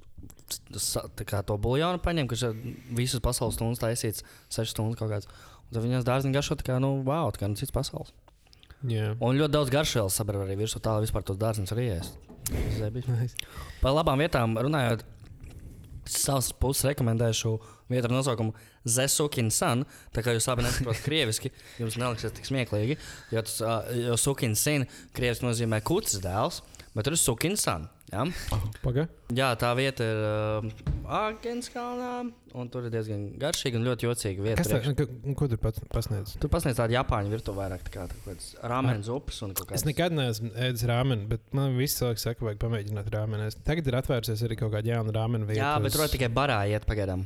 kā 1.25 1.41
to 1.47 1.57
buļļonu 1.61 2.01
paņem, 2.05 2.29
kurš 2.29 2.45
ir 2.49 2.59
visas 2.97 3.23
pasaules 3.23 3.57
stundas 3.57 3.81
taisīts, 3.81 4.25
sešas 4.53 4.75
stundas 4.75 4.99
kaut 4.99 5.13
kāds. 5.13 5.31
Un 5.65 5.77
tad 5.77 5.85
viņas 5.87 6.05
dārziņš 6.07 6.35
garšo 6.35 6.59
tā 6.59 6.67
kā, 6.67 6.77
nu, 6.83 6.99
wow, 7.07 7.31
tā 7.33 7.41
kā 7.41 7.49
nu 7.49 7.57
cits 7.59 7.73
pasaules. 7.73 8.13
Jā. 8.85 9.15
Un 9.23 9.39
ļoti 9.39 9.55
daudz 9.55 9.73
garšvielas 9.73 10.17
sabrā 10.19 10.43
arī 10.43 10.59
virsū 10.59 10.81
tā, 10.83 10.99
vispār 11.01 11.25
tos 11.25 11.39
dārziņus 11.41 11.73
arī 11.73 11.87
ēst. 11.95 12.19
Par 13.81 13.95
labām 13.95 14.21
vietām 14.21 14.53
runājot, 14.61 15.01
savas 16.05 16.51
puses 16.53 16.85
rekomendēšu 16.91 17.55
vietu 17.89 18.09
ar 18.09 18.13
nosaukumu 18.13 18.53
Zesukin 18.85 19.49
Sun. 19.51 19.83
Tā 20.13 20.21
kā 20.25 20.35
jūs 20.35 20.47
abi 20.51 20.65
nesaprotat 20.67 21.03
krieviski, 21.05 21.51
jums 21.81 21.97
neliksies 21.97 22.35
tik 22.37 22.45
smieklīgi. 22.49 22.97
Jo, 23.33 23.41
tas, 23.45 23.59
jo 23.97 24.15
Sukin 24.21 24.55
Sin 24.55 24.85
krieviski 25.17 25.47
nozīmē 25.47 25.81
kucis 25.85 26.21
dēls, 26.23 26.61
bet 26.95 27.05
tur 27.09 27.17
ir 27.17 27.21
Sukin 27.21 27.57
Sun. 27.57 27.89
Ja? 28.13 28.21
Paga. 28.83 29.07
Jā, 29.33 29.47
tā 29.57 29.71
vieta 29.75 30.05
ir 30.05 30.19
uh, 30.21 30.67
Agenskalnā, 31.25 32.11
un 32.55 32.69
tur 32.71 32.85
ir 32.85 32.93
diezgan 32.93 33.23
garšīga 33.41 33.79
un 33.79 33.87
ļoti 33.87 34.05
jocīga 34.05 34.43
vieta. 34.45 34.61
Kas 34.61 34.69
tā, 34.69 35.05
ko 35.39 35.47
tur 35.51 35.59
pats 35.63 35.81
pasniedz? 35.91 36.35
Tur 36.39 36.51
pasniedz 36.53 36.77
tādu 36.79 36.93
Japāņu 36.95 37.33
virtuvi 37.33 37.59
vairāk, 37.63 37.83
tā 37.87 37.93
kā 37.95 38.05
tā 38.11 38.15
kaut 38.19 38.29
kāds 38.29 38.51
rāmens 38.71 39.09
upes 39.11 39.41
un 39.45 39.55
kaut 39.57 39.73
Es 39.73 39.81
kāds. 39.81 39.87
nekad 39.89 40.15
neesmu 40.15 40.51
ēdis 40.67 40.85
rāmeni, 40.89 41.25
bet 41.33 41.43
man 41.57 41.73
visi 41.81 41.97
cilvēki 42.03 42.23
saka, 42.27 42.45
vajag 42.51 42.61
pamēģināt 42.61 43.09
rāmeni. 43.17 43.49
Tagad 43.67 43.89
ir 43.91 43.97
atvērsies 44.03 44.45
arī 44.47 44.59
kaut 44.61 44.73
kāda 44.77 44.93
jauna 44.93 45.15
rāmena 45.17 45.49
vieta. 45.49 45.61
Jā, 45.63 45.73
bet 45.81 45.91
uz- 45.91 45.97
tur 45.97 46.13
tikai 46.13 46.29
barā 46.37 46.61
iet 46.71 46.85
pagaidām. 46.89 47.25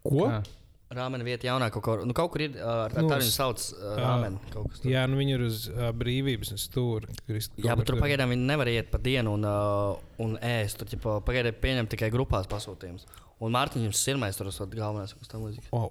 Ko? 0.00 0.30
Kā? 0.32 0.40
Rāmena 0.86 1.24
vieta 1.26 1.48
jaunā 1.48 1.66
kaut 1.74 1.82
kur. 1.82 2.02
Nu, 2.06 2.14
kaut 2.14 2.30
kur 2.30 2.44
ir, 2.44 2.52
tā, 2.54 3.02
Nu, 3.02 3.08
tā 3.10 3.16
s- 3.18 3.24
viņu 3.24 3.34
sauc 3.34 3.62
uh, 3.74 4.36
tur. 4.52 4.68
Jā, 4.86 5.02
nu 5.10 5.18
viņi 5.18 5.32
ir 5.34 5.42
uz 5.42 5.64
uh, 5.72 5.88
brīvības 5.90 6.52
stūra. 6.62 7.10
Jā, 7.58 7.74
bet 7.74 7.88
tur 7.90 7.98
pagaidām 7.98 8.30
viņi 8.30 8.46
nevar 8.46 8.70
iet 8.70 8.92
pa 8.92 9.00
dienu 9.02 9.32
un, 9.34 9.46
uh, 9.50 9.96
un 10.22 10.36
ēst. 10.38 10.78
Tur 10.78 10.86
ģipa, 10.92 11.16
pagaidām 11.26 11.58
pieņem 11.58 11.88
tikai 11.90 12.10
grupās 12.14 12.46
pasūtījumus. 12.52 13.02
Un 13.42 13.50
Mārtiņš 13.56 13.98
Sirmais 13.98 14.38
tur 14.38 14.46
ir 14.46 14.54
galvenais. 14.78 15.14
kas 15.18 15.32
tam 15.32 15.42
līdzīgs. 15.48 15.72
O, 15.74 15.90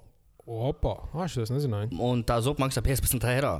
opa, 0.70 0.94
ah, 1.12 1.26
šis 1.28 1.52
nezināju. 1.52 1.92
Un 2.00 2.24
tā 2.24 2.40
zupa 2.40 2.64
maksā 2.64 2.80
15 2.80 3.28
eiro. 3.34 3.58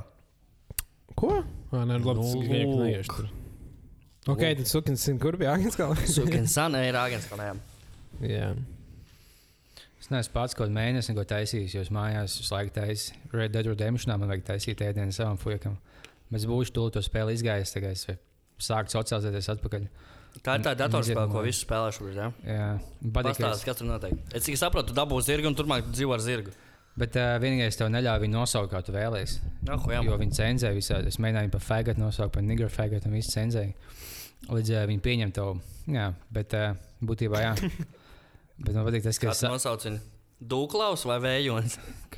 Ko? 1.17 1.43
Ah, 1.71 1.85
nē, 1.85 1.99
labi, 2.01 2.17
tas 2.17 2.33
Nu, 2.33 2.41
ir 2.41 2.49
vienkārši 2.49 2.81
neiešu. 2.81 3.27
Ok, 4.27 4.41
tad 4.41 4.65
sukins, 4.67 5.05
kur 5.21 5.37
bija 5.39 5.53
Agenskalna? 5.53 6.01
Sukins 6.09 6.57
ir 6.57 6.97
Agenskalnā. 6.99 7.53
Jā. 8.25 8.49
Es 10.07 10.11
neesmu 10.13 10.31
pats 10.37 10.55
kaut 10.55 10.69
kādu 10.69 10.75
mēnesi 10.77 11.11
ko 11.11 11.23
taisījis, 11.27 11.73
jo 11.75 11.81
es 11.83 11.89
mājās 11.91 12.37
visu 12.39 12.53
laiku 12.53 12.71
taisīju 12.77 13.31
Red 13.35 13.51
Dead 13.51 13.67
Redemption, 13.67 14.13
man 14.15 14.31
vajag 14.31 14.45
taisīt 14.47 14.79
ēdienu 14.85 15.11
savam 15.11 15.35
fujakam. 15.41 15.73
Bet 16.29 16.37
es 16.39 16.45
būšu 16.47 16.71
to, 16.77 16.85
to 16.95 17.01
spēli 17.03 17.35
izgājis, 17.35 17.73
tagad 17.75 17.97
es 17.97 18.05
sāku 18.63 18.93
socializēties 18.93 19.51
atpakaļ. 19.57 19.89
Tā 20.45 20.55
ir 20.55 20.63
tā 20.63 20.73
datorspēle, 20.79 21.27
ko 21.33 21.43
visi 21.43 21.65
spēlē 21.65 21.91
šobrīd. 21.97 22.21
Ja? 22.21 22.29
Jā, 22.47 22.69
patīk. 23.03 23.35
Pastāstiet, 23.35 23.67
kas 23.67 23.81
tur 23.81 23.89
notiek. 23.89 24.15
Es 24.31 24.47
tikai 24.47 24.61
saprotu, 24.63 24.93
tu 24.93 24.97
dabūsi 25.01 25.33
zirgu 25.33 25.51
un 25.51 25.59
turpmāk 25.59 25.83
tu 25.89 25.97
dzīvo 25.97 26.15
ar 26.15 26.23
zirgu. 26.23 26.55
Bet 26.97 27.19
uh, 27.19 27.35
vienīgais 27.43 27.75
tev 27.75 27.91
neļāva 27.91 28.23
viņu 28.23 28.37
nosaukt, 28.39 28.71
kā 28.71 28.79
tu 28.87 28.95
vēlējies. 28.95 29.35
No, 29.67 29.81
jā, 29.91 29.99
Jo 30.07 30.15
viņi 30.23 30.39
cenzēja 30.39 30.77
visādi. 30.77 31.11
Es 31.11 31.19
mēģināju 31.19 31.51
par 31.57 31.67
fagatu 31.67 32.01
nosaukt, 32.01 32.37
par 32.39 32.47
nigru 32.47 32.71
fagatu, 32.71 33.11
un 33.11 33.19
viss 33.19 33.35
cenzēja. 33.35 33.75
Līdz 34.47 34.71
uh, 34.71 34.87
viņi 34.87 35.03
pieņem 35.03 35.35
to. 35.35 35.51
Jā, 35.91 36.13
bet 36.33 36.55
uh, 36.55 36.71
būtībā 37.03 37.43
jā. 37.43 37.53
bet 38.59 38.73
man 38.75 38.85
patīk 38.87 39.03
tas, 39.05 39.19
ka 39.21 39.31
es 39.33 39.41
nosauc 39.45 39.85
viņu? 39.87 39.99
Dūklaus 40.37 41.01
vai 41.09 41.17
vējons? 41.23 41.77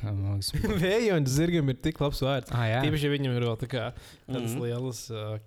Vējons 0.84 1.30
zirgam 1.32 1.70
ir 1.72 1.78
tik 1.84 2.00
labs 2.02 2.20
vārds. 2.24 2.52
ah, 2.52 2.66
jā, 2.68 2.82
Tīpaši, 2.84 3.06
ja 3.08 3.12
viņam 3.14 3.36
ir 3.38 3.46
vēl 3.48 3.56
tā 3.60 3.68
kā 3.70 3.84
tādas 4.28 4.52
Mhm. 4.54 4.60
lielas 4.64 5.00
uh, 5.10 5.38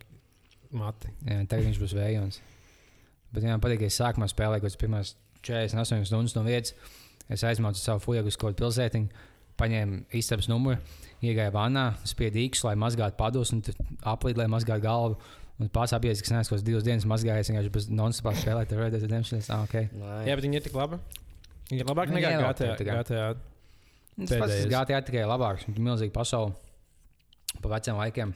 mati. 0.73 1.11
jā, 1.25 1.37
tagad 1.49 1.67
viņš 1.69 1.79
būs 1.83 1.93
vējons. 1.97 2.39
Bet 3.33 3.43
man 3.45 3.61
patīk, 3.61 3.79
ka 3.83 3.89
es 3.89 3.97
sākumā 3.97 4.27
spēlēju 4.29 4.61
kaut 4.61 4.69
kādas 4.69 4.81
pirmās 4.81 5.13
48 5.43 6.05
stundas 6.09 6.35
no 6.37 6.43
vietas. 6.45 6.73
Es 7.29 7.41
aizmācu 7.43 7.79
savu 7.79 8.01
fujagu 8.03 8.27
uz 8.29 8.35
kaut 8.37 8.53
kādu 8.53 8.61
pilsētiņu, 8.65 9.09
paņēmu 9.57 10.01
istabas 10.19 10.49
numuru, 10.51 10.77
iegāju 11.23 11.53
vannā, 11.55 11.85
spiedzu 12.09 12.41
īkšķi, 12.43 12.65
lai 12.67 12.75
mazgātu 12.75 13.17
padus, 13.17 13.53
un 13.55 13.61
aplīdu, 14.11 14.37
lai 14.43 14.49
mazgātu 14.51 14.83
galvu. 14.83 15.17
Un 15.61 15.69
pats 15.69 15.93
apjēdz, 15.93 16.21
ka 16.25 16.39
es 16.41 16.49
kaut 16.49 16.57
kādas 16.57 16.65
divas 16.65 16.83
dienas 16.85 17.05
mazgājis, 17.05 17.51
vienkārši 17.51 17.71
bez 17.75 17.85
non-stop 17.93 18.33
spēlēt 18.41 18.71
ar 18.73 18.79
Red 18.83 18.95
Dead 18.95 19.03
Redemption. 19.05 19.39
Es, 19.39 19.49
Ah, 19.53 19.63
okay. 19.67 19.89
Jā, 20.25 20.33
bet 20.35 20.43
viņi 20.47 20.57
ir 20.59 20.65
tik 20.65 20.73
labi. 20.73 20.97
Viņi 21.69 21.79
ir 21.83 21.85
labāk 21.85 22.09
Nu, 22.09 22.17
nekā 22.17 22.31
GTA. 22.41 22.75
tā. 22.77 22.85
GTA. 22.87 23.27
Tas 24.27 24.39
pats. 24.41 24.65
GTA 24.73 25.01
tikai 25.05 25.25
labāks. 25.29 25.65
Tur 25.65 25.77
ir 25.77 25.85
milzīga 25.85 26.13
pasaule. 26.13 26.55
Pa 27.61 27.69
veciem 27.69 27.95
laikiem. 27.95 28.33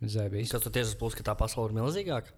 Kas 0.00 0.62
tu 0.62 0.70
uz 0.80 0.94
pusi, 0.94 1.18
ka 1.18 1.24
tā 1.32 1.34
pasaule 1.38 1.72
ir 1.72 1.80
milzīgāka? 1.82 2.30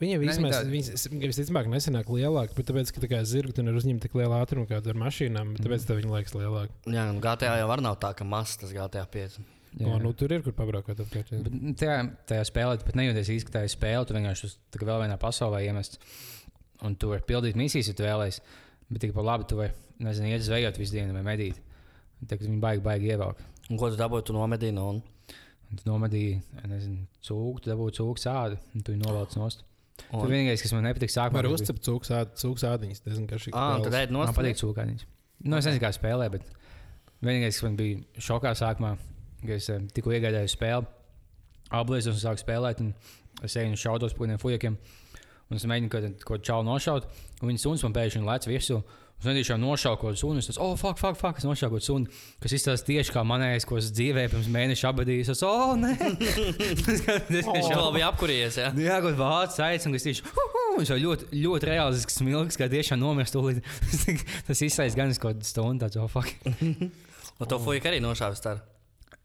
Viņa 0.00 0.16
vismaz, 0.16 0.54
tā- 0.56 0.64
viņas, 0.64 1.08
visticamāk, 1.12 1.66
nesenāk 1.68 2.08
lielāk, 2.08 2.54
bet 2.56 2.66
tāpēc, 2.66 2.90
ka 2.90 3.02
tā 3.04 3.08
kā 3.10 3.18
zirgu 3.22 3.52
tu 3.52 3.62
nevar 3.62 3.76
uzņemt 3.82 4.00
tik 4.00 4.14
lielu 4.16 4.32
ātrumu 4.32 4.66
kā 4.66 4.78
ar 4.80 4.96
mašīnām, 4.96 5.52
bet 5.54 5.66
tāpēc 5.66 5.84
tev 5.86 6.00
viņa 6.00 6.12
liekas 6.16 6.32
lielāka. 6.32 6.72
Jā, 6.88 7.04
nu 7.12 7.20
GTA 7.20 7.58
jau 7.60 7.68
var 7.68 7.82
nav 7.84 7.98
tā, 8.00 8.14
ka 8.16 8.24
mazs 8.24 8.56
tas 8.56 8.72
GTA 8.72 9.04
5. 9.06 9.38
O, 9.78 9.98
nu, 10.02 10.10
tur 10.18 10.32
ir 10.34 10.42
kur 10.42 10.52
pabraukāt 10.56 10.98
nu, 10.98 11.72
tajā, 11.78 11.98
tajā 12.26 12.46
spēlē 12.48 12.78
tu 12.80 12.88
pat 12.88 12.96
nejūties 12.98 13.28
īsti, 13.36 13.46
ka 13.46 13.58
tā 13.58 13.62
ir 13.66 13.70
spēle. 13.70 14.02
Tu 14.08 14.16
vienkārši 14.16 14.48
uz 14.48 14.56
tā 14.74 14.80
kā 14.80 14.88
vēl 14.88 15.04
vienā 15.04 15.16
pasaulē 15.22 15.60
iemest. 15.68 16.00
Un 16.82 16.96
tu 16.98 17.12
vari 17.12 17.22
pildīt 17.28 17.54
misijas, 17.60 17.92
ja 17.92 17.94
tu 17.94 18.02
vēlēsies. 18.02 18.40
Bet 18.90 19.04
tik 19.04 19.14
pa 19.14 19.22
labi 19.22 19.46
tu 19.46 19.60
vari, 19.60 19.70
nezinu, 20.02 20.32
iet 20.32 20.42
zvejot 20.42 20.80
visu 20.80 20.96
dienu 20.96 21.14
vai 21.14 21.22
medīt. 21.22 21.60
Tad 22.26 22.42
viņi 22.42 22.58
baigi, 22.60 22.82
baigi 22.82 23.12
ievelk. 23.14 23.38
Un 23.70 23.78
ko 23.78 23.92
tu 23.92 23.96
dabūji, 24.00 24.26
tu 24.26 24.34
nomedīji 24.34 24.74
no 24.74 24.88
un. 24.96 25.02
Un 25.70 25.78
tu 25.78 25.86
nomedīji, 25.86 26.40
nezinu, 26.66 27.04
cūku, 27.22 27.62
tu 27.62 27.70
dabūji 27.70 28.00
cūku 28.00 28.18
sādu, 28.18 28.58
un 28.74 28.82
tu 28.82 28.90
viņu 28.96 29.06
novelc 29.06 29.36
nost. 29.38 29.62
Un. 30.10 30.24
vienīgais, 30.26 30.64
kas 30.64 30.72
man 30.74 30.82
nepatīk, 30.88 31.12
sākumā 31.14 31.44
bija- 31.44 31.54
uzcept 31.60 31.84
cūku 31.86 32.08
sād- 32.08 32.32
cūku 32.40 32.58
sādiņas, 32.58 33.02
diezgan 33.04 33.28
garšīgi. 33.30 33.54
Ah, 33.54 33.78
tad 33.84 33.92
ēd 33.94 34.10
no 34.10 34.24
Man 34.24 34.34
patīk 34.34 34.58
cūkāņi. 34.58 34.98
Nu, 35.44 35.56
es 35.60 35.66
nezinu, 35.68 35.80
kā 35.84 35.92
spēlē, 35.94 36.26
bet 36.32 36.42
vienīgais, 37.22 37.54
kas 37.60 37.62
man 37.62 37.76
bija 37.76 38.00
šokā 38.18 38.50
sākumā, 38.58 38.96
ka 39.44 39.56
es 39.56 39.68
eh, 39.72 39.82
tikko 39.94 40.14
iegādājos 40.16 40.56
spēli, 40.56 40.88
apgleznojos 41.70 42.18
un 42.18 42.24
sāku 42.24 42.42
spēlēt, 42.42 42.82
un 42.84 42.94
es 43.46 43.56
eju 43.56 43.72
un 43.72 43.78
šaudos 43.80 44.16
par 44.16 44.26
kādiem 44.26 44.42
fujakiem. 44.42 44.80
Un 45.50 45.58
es 45.58 45.66
mēģinu 45.66 45.90
kaut 45.90 46.26
ko 46.26 46.38
čālu 46.38 46.68
nošaut, 46.68 47.08
un 47.40 47.50
viņas 47.50 47.64
suns 47.66 47.86
man 47.86 47.94
pēkšņi 47.96 48.26
lec 48.26 48.46
virsū. 48.46 48.82
Es 49.20 49.26
tiešām 49.26 49.58
nošauju 49.60 49.98
kaut 50.00 50.14
kādu 50.14 50.20
sunu, 50.22 50.40
es 50.40 50.46
teicu, 50.48 50.62
oh, 50.64 50.76
fuck, 50.80 50.96
fuck, 50.96 51.18
fuck, 51.20 51.36
es 51.36 51.44
nošauju 51.44 51.74
kaut 51.74 51.82
kādu 51.82 51.88
sunu, 51.88 52.20
kas 52.40 52.54
izskatās 52.56 52.86
tieši 52.86 53.12
kā 53.12 53.24
manējais, 53.26 53.66
ko 53.68 53.76
es 53.76 53.90
dzīvē 53.92 54.24
pirms 54.32 54.48
mēneša 54.54 54.94
abadījos. 54.94 55.32
Es, 55.34 55.42
oh, 55.44 55.74
nē, 55.76 55.90
tas 56.86 57.50
tiešām 57.50 57.74
vēl 57.74 57.92
bija 57.98 58.08
apkurījies, 58.14 58.60
jā. 58.62 58.70
Jā, 58.80 58.96
kaut 59.02 59.10
kāda 59.10 59.20
vācu 59.20 59.66
aicina, 59.66 59.98
kas 59.98 60.08
tieši 60.08 60.24
viņš 60.78 60.92
jau 60.92 60.98
ļoti, 61.00 61.28
ļoti 61.42 61.70
reālisks 61.70 62.18
smilks, 62.20 62.58
kā 62.60 62.68
tiešām 62.70 63.00
nomirst. 63.02 63.36
Tas 64.48 64.62
izsaists 64.64 64.98
gan 64.98 65.12
uz 65.12 65.20
kaut 65.20 65.36
kādu 65.36 65.48
stundu, 65.48 65.84
tāds, 65.84 66.00
oh, 66.00 66.10
fuck. 66.10 66.32
Un 67.40 67.48
to 67.48 67.60
fuju 67.62 67.82
arī 67.88 68.00
nošāvis 68.04 68.44
tā. 68.44 68.58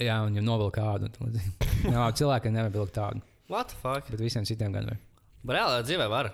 Jā, 0.02 0.18
un 0.26 0.34
viņam 0.34 0.48
novilka 0.50 0.82
kādu. 0.84 1.10
Jā, 1.93 2.08
cilvēkiem 2.20 2.56
nevar 2.56 2.74
vilkt 2.74 2.96
tādu, 2.98 3.22
What 3.48 3.70
the 3.72 3.78
fuck? 3.80 4.10
bet 4.12 4.20
visiem 4.20 4.43
citiem 4.48 4.74
gan 4.74 4.89
var. 4.89 4.98
Reālā 5.46 5.84
dzīvē 5.86 6.10
var. 6.12 6.32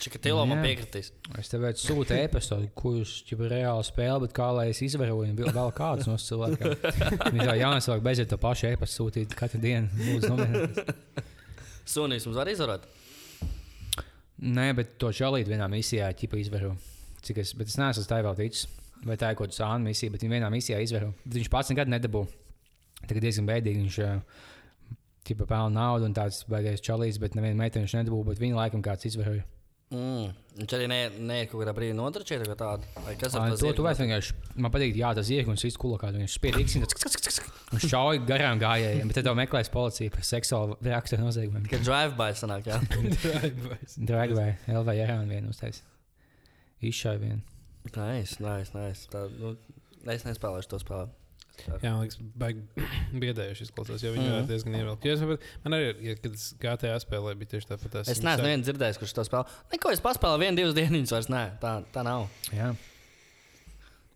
Čikatilo 0.00 0.46
man 0.48 0.62
piekritīs. 0.64 1.10
Es 1.36 1.50
tev 1.52 1.66
sūtu 1.76 2.14
e-pastu, 2.16 2.56
ko 2.76 2.94
jūs 2.96 3.10
jau 3.28 3.36
reāli 3.50 3.84
spēlējat, 3.84 4.22
bet 4.24 4.32
kā 4.36 4.46
lai 4.56 4.68
es 4.72 4.80
izvēroju, 4.86 5.34
vēl- 5.36 5.74
kādus 5.76 6.08
no 6.08 6.14
cilvēkiem. 6.16 6.72
Viņi 7.34 7.48
jau 7.60 7.72
cilvēki 7.84 8.06
beidzot 8.06 8.30
to 8.32 8.38
pašu 8.40 8.70
e-pastu 8.70 9.02
sūtīt 9.02 9.36
katru 9.36 9.60
dienu. 9.60 9.90
Sunīs 11.90 12.24
mums 12.28 12.38
var 12.38 12.48
izvarot. 12.48 12.86
Nē, 14.40 14.70
bet 14.78 14.94
to 15.02 15.10
čalīt 15.12 15.50
vienā 15.50 15.66
misijā 15.68 16.08
ķipa 16.16 16.38
izvēro. 16.40 16.72
Cik 17.26 17.42
es, 17.42 17.52
bet 17.58 17.68
es 17.68 17.76
neesmu 17.76 18.06
tā 18.08 18.22
vēl 18.24 18.38
ticis. 18.38 18.68
vai 19.04 19.16
tā 19.20 19.30
ir 19.32 19.36
kaut 19.36 19.50
kāda 19.50 19.56
sāna 19.58 19.84
misija, 19.84 20.12
bet 20.12 20.24
viņa 20.24 20.38
vienā 20.38 20.48
misijā 20.52 20.80
izvēro. 20.80 21.12
Viņš 21.28 21.50
pats 21.52 21.72
nekad 21.72 21.88
nedabū. 21.92 22.24
Tagad 23.06 23.24
diezgan 23.26 23.48
bēdīgi. 23.48 23.86
Viņš 23.86 24.00
ķipa 25.28 25.46
pelna 25.46 25.72
naudu 25.76 26.08
un 26.08 26.16
tāds 26.16 26.42
baigais 26.50 26.82
čalīs, 26.84 27.20
bet 27.22 27.38
nevienu 27.38 27.60
meiteni 27.60 27.86
viņš 27.86 27.96
nedabū, 28.00 28.22
bet 28.28 28.42
viņa 28.42 28.60
laikam 28.60 28.84
kāds 28.84 29.08
izvēroja. 29.10 29.46
Mm. 29.90 30.28
Viņš 30.54 30.72
arī 30.76 30.86
nē, 30.86 31.36
kaut 31.50 31.64
kādā 31.64 31.72
brīdī 31.74 31.94
notračēja 31.98 32.44
kaut 32.44 32.54
tādu. 32.58 32.86
Vai 33.02 33.16
kas 33.18 33.34
ar 33.34 33.56
To 33.58 33.72
tu 33.74 33.82
vairs 33.82 33.98
vienkārši. 33.98 34.36
Man 34.62 34.70
patīk, 34.70 34.94
jā, 34.98 35.10
tas 35.18 35.30
un 35.50 35.58
viss 35.66 35.80
kulakā. 35.82 36.12
Viņš 36.14 36.36
spiedīgs 36.38 36.76
un 36.78 37.82
šauj 37.90 38.20
garām 38.28 38.62
gājējiem, 38.62 39.10
bet 39.10 39.18
tad 39.18 39.26
tev 39.26 39.38
meklēs 39.38 39.70
policija 39.74 40.14
par 40.14 40.26
seksuālu 40.26 40.78
reakciju 40.86 41.22
noziegumiem. 41.24 41.66
Kad 41.70 41.82
drive-by 41.86 42.38
sanāk, 42.38 42.70
jā. 42.70 42.78
Vai 44.38 44.52
LV 44.70 44.94
Jārāna 45.00 45.26
vienu 45.26 45.50
uztais. 45.50 45.82
Izšāja 46.86 47.22
vienu. 47.24 47.42
Nice, 47.90 48.38
nice, 48.38 48.74
nice. 48.76 49.08
Tā, 49.10 49.26
nu, 49.40 49.56
es 50.06 50.26
nespēlēšu 50.28 50.70
to 50.70 50.82
spēli. 50.84 51.10
Jā, 51.68 51.90
man 51.92 52.00
liekas, 52.04 52.20
baigi 52.40 52.86
biedējuši 53.24 53.66
izklausās, 53.66 54.04
jo 54.04 54.12
viņi 54.14 54.28
mm. 54.28 54.48
diezgan 54.50 54.78
ievilkt. 54.78 55.06
Jo 55.08 55.16
es 55.16 55.22
saprotu, 55.22 55.50
Man 55.64 55.76
arī, 55.76 55.90
ir, 55.90 56.00
ja, 56.08 56.16
kad 56.20 56.38
es 56.38 56.46
GTA 56.62 56.94
spēlēju, 57.02 57.40
bija 57.42 57.52
tieši 57.54 57.70
tāpat. 57.72 57.98
Es 58.04 58.22
neesmu 58.24 58.46
nevienu 58.46 58.66
dzirdējis, 58.68 59.00
kurš 59.02 59.16
to 59.18 59.26
spēlē. 59.28 59.58
Neko 59.74 59.92
es 59.96 60.04
paspēlēju, 60.04 60.44
vienu, 60.44 60.60
divas 60.60 60.78
dienas 60.78 61.14
vairs 61.16 61.30
nē. 61.32 61.44
Tā, 61.62 61.74
tā 61.94 62.06
nav. 62.06 62.26
Jā. 62.54 62.72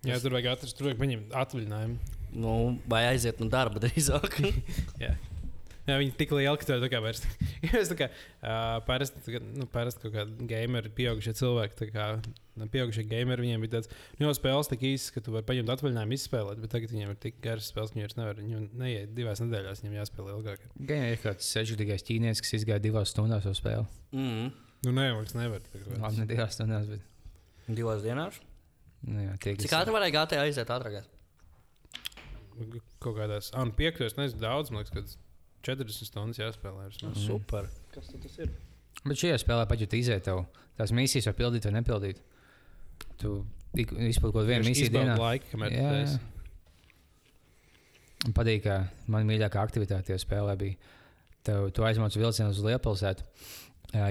Jā, 0.04 0.18
tur 0.20 0.36
vajag 0.36 0.50
atrast, 0.54 0.76
tur 0.78 0.90
vajag 0.90 1.00
paņemt 1.00 1.38
atvaļinājumu. 1.44 2.16
Nu, 2.34 2.56
vai 2.90 3.04
aiziet 3.12 3.38
no 3.40 3.48
darba 3.52 3.80
drīzāk. 3.84 4.40
Jā. 5.84 5.98
Viņi 6.00 6.14
tik 6.16 6.30
lieli, 6.32 6.56
ka 6.60 6.78
kā 6.88 7.00
vairs. 7.04 7.22
Kā 7.98 8.06
uh, 8.08 8.78
parasti, 8.86 9.20
nu, 9.56 9.66
parasti 9.72 10.04
kaut 10.04 10.14
kādi 10.14 10.46
gameri, 10.48 10.90
pieaugušie 10.96 11.34
cilvēki, 11.36 11.88
kā 11.92 12.06
nu, 12.60 12.68
pieaugušie 12.72 13.04
gameri, 13.08 13.44
viņiem 13.44 13.64
bija 13.64 13.74
tāds, 13.76 13.90
nu, 14.18 14.26
jau 14.26 14.34
spēles 14.36 14.70
tik 14.70 14.84
īsas, 14.88 15.12
ka 15.14 15.22
tu 15.24 15.34
vari 15.34 15.46
paņemt 15.48 15.72
atvaļinājumu 15.74 16.16
izspēlēt, 16.16 16.60
bet 16.62 16.72
tagad 16.72 16.92
viņiem 16.92 17.12
ir 17.12 17.20
tik 17.20 17.40
garas 17.44 17.68
spēles, 17.72 17.92
ka 17.92 17.98
viņi 17.98 18.06
vairs 18.06 18.18
nevar, 18.20 18.40
viņu 18.40 18.60
neiet 18.80 19.14
divās 19.16 19.42
nedēļās, 19.44 19.82
viņiem 19.84 19.96
jāspēlē 20.00 20.36
ilgāk. 20.36 20.68
Gan 20.92 21.06
ir 21.08 21.20
kāds 21.24 21.48
sešgadīgais 21.56 22.06
ķīnietis, 22.08 22.44
kas 22.44 22.56
izgāja 22.60 22.84
divās 22.84 23.12
stundās 23.14 23.48
uz 23.48 23.60
spēli. 23.60 23.88
mm. 24.12 24.52
Nu, 24.84 24.92
nē, 24.92 25.08
vairs 25.16 25.32
nevar. 25.32 25.64
Labi, 25.96 26.18
ne 26.20 26.28
divās 26.28 26.58
stundās, 26.58 26.88
bet. 26.90 27.04
Divas 27.72 28.02
dienās. 28.04 28.36
Nu, 29.04 29.20
jā, 29.22 29.36
tie, 29.40 29.54
Cik 29.60 29.72
ātri 29.76 29.94
varēja 29.94 30.16
gātē 30.18 30.40
aiziet 30.42 30.68
ātrāk? 30.72 31.06
Kaut 33.00 33.16
kādās, 33.16 33.48
ah, 33.56 33.64
nu, 33.64 33.72
piektos, 33.76 34.18
nezinu, 34.18 34.42
daudz, 34.44 34.72
man 34.72 34.84
liekas, 34.84 34.92
kad 34.92 35.23
40 35.64 36.10
stundas 36.10 36.40
jāspēlē. 36.40 36.90
Nu, 37.02 37.14
super. 37.18 37.68
Kas 37.94 38.12
tas 38.12 38.38
ir? 38.38 38.52
Bet 39.04 39.20
šajā 39.20 39.40
spēlē 39.42 39.66
pat 39.68 39.82
jūt 39.82 39.96
izēt 39.98 40.24
tev. 40.28 40.44
Tās 40.78 40.92
misijas 40.94 41.28
var 41.30 41.36
pildīt 41.38 41.66
vai 41.68 41.74
nepildīt. 41.76 42.22
Tu 43.20 43.34
izpildi 43.74 44.20
kaut 44.20 44.38
kādu 44.38 44.48
vienu 44.48 44.68
misiju 44.68 44.92
dienā. 44.94 45.16
Laiku, 45.18 45.50
kamēr 45.52 45.74
Jā, 45.74 45.90
jā. 46.02 46.18
Man 48.24 48.34
patīk, 48.36 48.64
ka 48.64 48.76
man 49.12 49.26
mīļākā 49.28 49.60
aktivitāte 49.60 50.08
tajā 50.08 50.22
spēlē 50.22 50.54
bija. 50.60 50.92
Tev, 51.44 51.66
tu 51.76 51.84
aizmauc 51.84 52.14
vilcienu 52.16 52.54
uz 52.54 52.60
Lielpilsētu, 52.64 53.26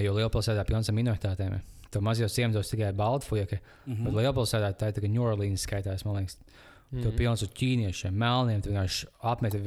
jo 0.04 0.12
Lielpilsētā 0.14 0.62
ir 0.62 0.68
pilns 0.68 0.90
ar 0.90 0.94
minoritātēm. 0.94 1.56
Tev 1.90 2.04
mazajos 2.06 2.36
ciematos 2.36 2.70
tikai 2.70 2.92
balti 2.94 3.26
fueki, 3.26 3.58
mm 3.58 3.94
-hmm. 3.94 4.04
bet 4.04 4.14
Lielpilsētā 4.20 4.70
tā 4.78 4.90
ir 4.90 4.94
tikai 4.98 5.10
New 5.10 5.22
Orleans 5.22 5.66
skaitās, 5.66 6.04
man 6.04 6.16
liekas. 6.16 6.38
Mm 6.38 6.98
-hmm. 6.98 7.02
Tur 7.02 7.12
pilns 7.18 7.42
ar 7.42 7.48
ķīniešiem, 7.48 8.12
melniem, 8.12 8.62
tu 8.62 8.70
vienkārši 8.70 9.06
apmeti 9.20 9.60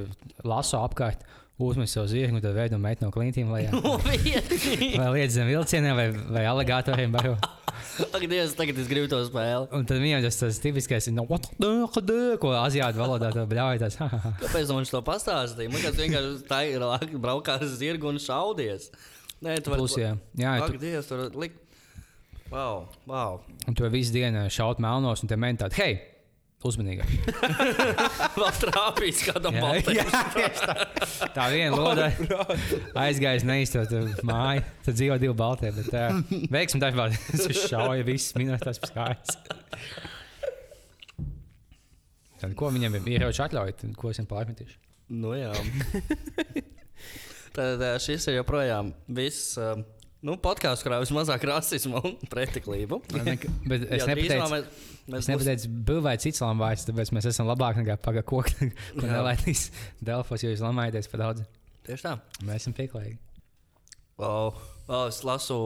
lasu 0.44 0.78
apkārt, 0.78 1.26
uzmet 1.58 1.90
savu 1.90 2.08
zirgu, 2.08 2.40
tad 2.42 2.54
veido 2.54 2.78
meitu 2.82 3.06
no 3.06 3.12
klintīm, 3.14 3.50
lai, 3.50 3.66
vai 5.00 5.08
liedz 5.16 5.34
zem 5.34 5.48
vilcieniem, 5.50 5.96
vai, 5.98 6.08
vai 6.36 6.44
aligatoriem. 6.46 7.16
Ak, 7.18 8.26
Dievs, 8.30 8.54
tagad 8.58 8.78
es 8.78 8.90
gribu 8.90 9.10
to 9.10 9.24
spēli. 9.26 9.66
Un 9.74 9.88
tad 9.90 10.02
viņam 10.04 10.22
tas, 10.28 10.38
tas 10.38 10.60
tipiskais 10.62 11.10
ir, 11.10 11.16
no, 11.18 11.26
what 11.30 11.50
the, 11.58 11.72
what 11.88 11.98
the, 12.06 12.38
ko 12.42 12.54
azijātu 12.60 13.02
valodā 13.02 13.32
ha, 13.34 14.10
ha. 14.14 14.34
Kāpēc 14.44 14.74
viņš 14.74 14.94
to 14.94 15.02
pastāstīja? 15.08 15.72
Man 15.74 15.82
liekas, 15.82 15.98
vienkārši 15.98 16.44
tā 16.50 16.62
ir 16.70 16.86
braukā 17.18 17.58
ar 17.58 17.66
zirgu 17.72 18.12
un 18.12 18.22
šaudies. 18.22 18.92
Nē, 19.42 19.58
tu 19.62 19.74
vari 19.74 19.82
Plus, 19.82 19.98
jā, 19.98 20.14
jā 20.38 20.54
Ak, 20.62 20.76
tu, 20.76 20.82
Dievs, 20.82 21.10
tur 21.10 21.26
likt. 21.38 21.64
Wow, 22.48 22.86
wow. 23.10 23.42
un 23.68 23.76
tu 23.76 23.84
visu 23.92 24.14
dienu 24.16 24.46
šaut 24.54 24.80
melnos, 24.80 25.20
un 25.20 25.28
te 25.28 25.36
meni 25.36 25.60
tādi, 25.60 25.82
hei, 25.82 25.98
uzmanīgāk. 26.70 27.10
Vēl 28.40 28.52
trāpījis 28.64 29.24
kādam 29.30 29.58
baltam. 29.62 30.12
tā. 30.62 30.76
Tā 31.36 31.48
viena 31.54 31.78
loda 31.78 32.10
aizgājis 33.04 33.48
neizstot 33.48 34.24
māju. 34.28 34.66
Tad 34.88 35.00
dzīvo 35.00 35.18
divi 35.22 35.36
balti. 35.38 35.72
Bet 35.78 35.90
uh, 35.94 36.22
veiksim 36.54 36.84
darbā. 36.84 37.10
Tas 37.32 37.64
šauja 37.68 38.06
visas 38.08 38.38
minūtes 38.40 38.84
pēc 38.84 38.96
kājas. 38.96 39.38
Tad, 42.38 42.54
ko 42.58 42.70
viņam 42.74 43.00
ir 43.00 43.14
ieroči 43.16 43.42
atļaut, 43.48 43.80
tad 43.82 43.96
ko 43.98 44.12
esam 44.14 44.28
pārmetījuši? 44.30 44.78
Nu, 45.18 45.32
jā. 45.38 45.54
Tad 47.58 47.82
šis 48.04 48.28
ir 48.30 48.36
joprojām 48.38 48.92
viss. 49.18 49.56
ā, 49.58 49.72
Nu, 50.26 50.34
podkāsts, 50.42 50.82
kurā 50.82 50.98
vismazāk 51.04 51.44
rasismu 51.46 52.00
un 52.02 52.16
pretiklību. 52.32 52.98
Bet 53.14 53.84
es 53.86 54.06
nepateicu, 54.10 54.48
mēs, 54.50 54.64
es 54.66 55.12
mēs 55.14 55.20
būs- 55.20 55.30
nepateicu 55.30 55.70
būvēt 55.92 56.24
cits 56.26 56.42
lamājs, 56.42 56.88
tāpēc 56.88 57.12
mēs 57.14 57.28
esam 57.30 57.50
labāki 57.52 57.84
nekā 57.84 58.00
pagaidā 58.02 58.26
koku, 58.26 58.70
ko 58.98 59.06
nelaidīs 59.06 59.68
Delfos, 60.02 60.42
jo 60.42 60.50
jūs 60.54 60.64
lamājaties 60.66 61.12
par 61.12 61.22
daudz. 61.26 61.46
Tieši 61.86 62.08
tā. 62.08 62.16
Mēs 62.48 62.64
esam 62.66 62.74
pieklājīgi. 62.78 63.20
Wow. 64.18 64.56
Wow, 64.88 65.06
es 65.12 65.22
lasu 65.28 65.60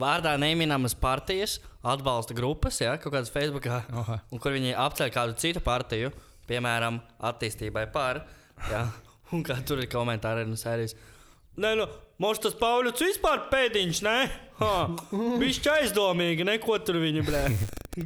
vārdā 0.00 0.32
neminamas 0.40 0.96
partijas, 0.96 1.58
atbalsta 1.84 2.34
grupas, 2.36 2.80
ja, 2.80 2.96
kaut 3.00 3.12
kādas 3.12 3.32
Facebook, 3.34 3.68
Oha. 3.68 4.22
un 4.32 4.40
kur 4.40 4.56
viņi 4.56 4.72
apceļ 4.80 5.12
kādu 5.12 5.36
citu 5.40 5.60
partiju, 5.64 6.10
piemēram, 6.48 7.02
attīstībai 7.28 7.84
par. 7.92 8.24
Ja, 8.72 8.86
un 9.36 9.44
kā 9.44 9.60
tur 9.68 9.84
ir 9.84 9.92
komentāri 9.92 10.48
no 10.48 10.56
sērijas. 10.56 10.96
Nē, 11.60 11.76
nu, 11.76 11.86
mums 12.22 12.40
tas 12.42 12.56
Pauļs 12.58 13.02
vispār 13.04 13.46
pēdiņš, 13.52 14.02
nē? 14.06 14.16
Viņš 15.42 15.58
ir 15.60 15.72
aizdomīgi, 15.74 16.46
neko 16.48 16.78
tur 16.84 17.00
viņi 17.02 17.24
blē. 17.26 17.42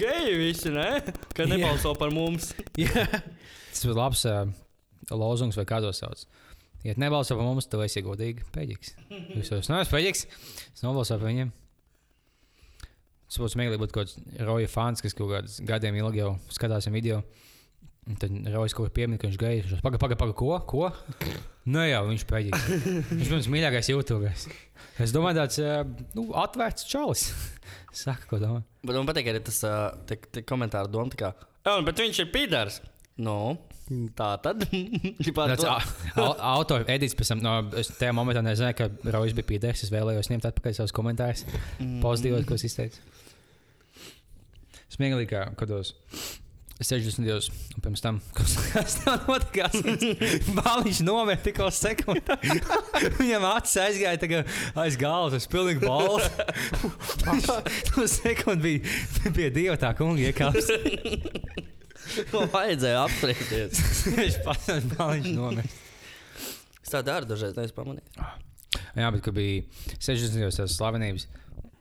Geji 0.00 0.34
visi, 0.38 0.72
nē? 0.74 0.88
Ka 1.36 1.46
nebalso 1.50 1.92
par 1.98 2.10
mums. 2.14 2.52
Jā, 2.78 3.06
Tas 3.70 3.84
ir 3.86 3.94
labs 3.94 4.24
uh, 4.26 4.44
lozungs, 5.14 5.54
vai 5.58 5.64
kādos 5.68 6.00
sauc. 6.02 6.24
Ja 6.82 6.94
nebalso 6.98 7.36
par 7.38 7.46
mums, 7.46 7.68
tad 7.70 7.84
esi 7.84 8.02
godīgi 8.02 8.42
pēdīgs. 8.54 8.94
Jūs 9.36 9.52
esat 9.52 9.70
neesat 9.74 9.92
pēdīgs, 9.94 10.24
es 10.74 10.82
nobalsoju 10.82 11.20
par 11.22 11.28
viņiem. 11.30 11.52
Tas 13.30 13.38
būtu 13.38 13.52
smieklīgi 13.54 13.78
būt 13.84 13.92
kaut 13.94 14.10
kāds 14.10 14.42
roja 14.48 14.70
fans, 14.72 15.02
kas 15.04 15.14
kaut 15.14 15.30
kādus 15.30 15.60
gadiem 15.62 16.00
ilgi 16.00 16.18
jau 16.24 16.32
skatās 16.50 16.88
viņa 16.88 16.96
video. 16.96 17.20
Un 18.10 18.16
tad 18.18 18.32
rojas 18.50 18.74
kaut 18.74 18.88
ko 18.88 18.94
pieminēt, 18.96 19.20
ka 19.22 19.28
viņš 19.30 19.38
gājis. 19.38 19.66
Viņš 19.70 19.82
pagaidi, 19.84 20.00
pagaidi, 20.02 20.18
pagaidi, 20.18 20.36
ko? 20.40 20.56
ko? 20.66 20.88
Nē, 21.70 21.84
jau 21.92 22.00
viņš 22.08 22.24
ir 22.24 22.28
pēdīgs. 22.32 22.64
Viņš 23.12 23.28
ir 23.28 23.34
mans 23.36 23.48
mīļākais 23.54 23.90
YouTube. 23.92 24.32
Es 25.04 25.14
domāju, 25.14 25.38
tāds 25.38 25.60
uh, 25.62 25.84
nu, 26.18 26.24
atvērts 26.42 26.88
čalis. 26.90 27.28
Saka, 28.02 28.26
ko 28.30 28.40
domā. 28.42 28.64
Bet 28.82 28.98
man 28.98 29.06
patīk 29.06 29.30
arī 29.30 29.42
tas 29.46 29.60
uh, 29.68 29.92
te, 30.08 30.18
te 30.34 30.42
komentāru 30.46 30.90
doma, 30.90 31.12
tā 31.14 31.20
kā, 31.22 31.30
"Jā, 31.68 31.76
bet 31.86 32.02
viņš 32.02 32.22
ir 32.24 32.32
pīdārs. 32.34 32.80
Nu, 33.20 33.36
tā 34.16 34.32
tad. 34.42 34.64
Ģipā 35.26 35.46
Tāds 35.52 35.66
to- 36.16 36.28
autors 36.50 36.90
edits 36.90 37.14
pēc 37.18 37.34
tam, 37.34 37.42
no, 37.44 37.54
es 37.78 37.92
tajā 37.94 38.14
momentā 38.16 38.42
nezināju, 38.46 38.78
ka 38.80 39.14
Rojas 39.14 39.36
bija 39.38 39.50
pīdēks. 39.52 39.86
Es 39.86 39.94
vēlējos 39.94 40.32
ņemt 40.32 40.50
atpakaļ 40.50 40.78
savus 40.80 40.94
komentārus. 40.96 41.44
Pozitīvos, 42.02 42.46
ko 42.48 42.58
es 42.58 42.66
izteicu. 42.70 43.02
Smieklīgi, 44.90 45.30
kā 45.30 45.44
kādos 45.58 45.94
60 46.80 47.26
gados, 47.28 47.50
un 47.76 47.82
pirms 47.84 48.00
tam, 48.00 48.18
kas 48.32 48.94
tam 49.02 49.18
notikās, 49.28 49.74
Bāliņš 50.56 51.02
nomira 51.04 51.36
tikko 51.44 51.68
sekundi. 51.74 52.22
Viņam 53.20 53.44
acis 53.50 53.76
aizgāja 53.82 54.20
tā 54.22 54.44
aiz 54.80 54.96
galvas, 55.00 55.36
tas 55.36 55.50
pilnīgi 55.52 55.84
balts. 55.84 56.30
Uz 58.00 58.16
sekundi 58.16 58.78
bija 58.80 59.34
pie 59.36 59.50
dieva 59.52 59.76
tā 59.80 59.92
kunga 59.98 60.24
iekāps. 60.30 60.72
Man 62.32 62.48
vajadzēja 62.54 63.04
apspriesties. 63.04 63.84
Viņš 64.16 64.40
pats 64.46 64.88
Bāliņš 64.94 65.34
nomira. 65.36 65.68
Es 66.80 66.94
tā 66.94 67.04
daru 67.06 67.28
dažreiz, 67.28 67.52
nevis 67.60 67.76
pamanīju. 67.76 68.30
Jā, 68.96 69.10
bet 69.12 69.20
kad 69.22 69.36
bija 69.36 69.62
60 70.00 70.40
gados 70.40 70.56
tās 70.58 70.80
slavenības, 70.80 71.28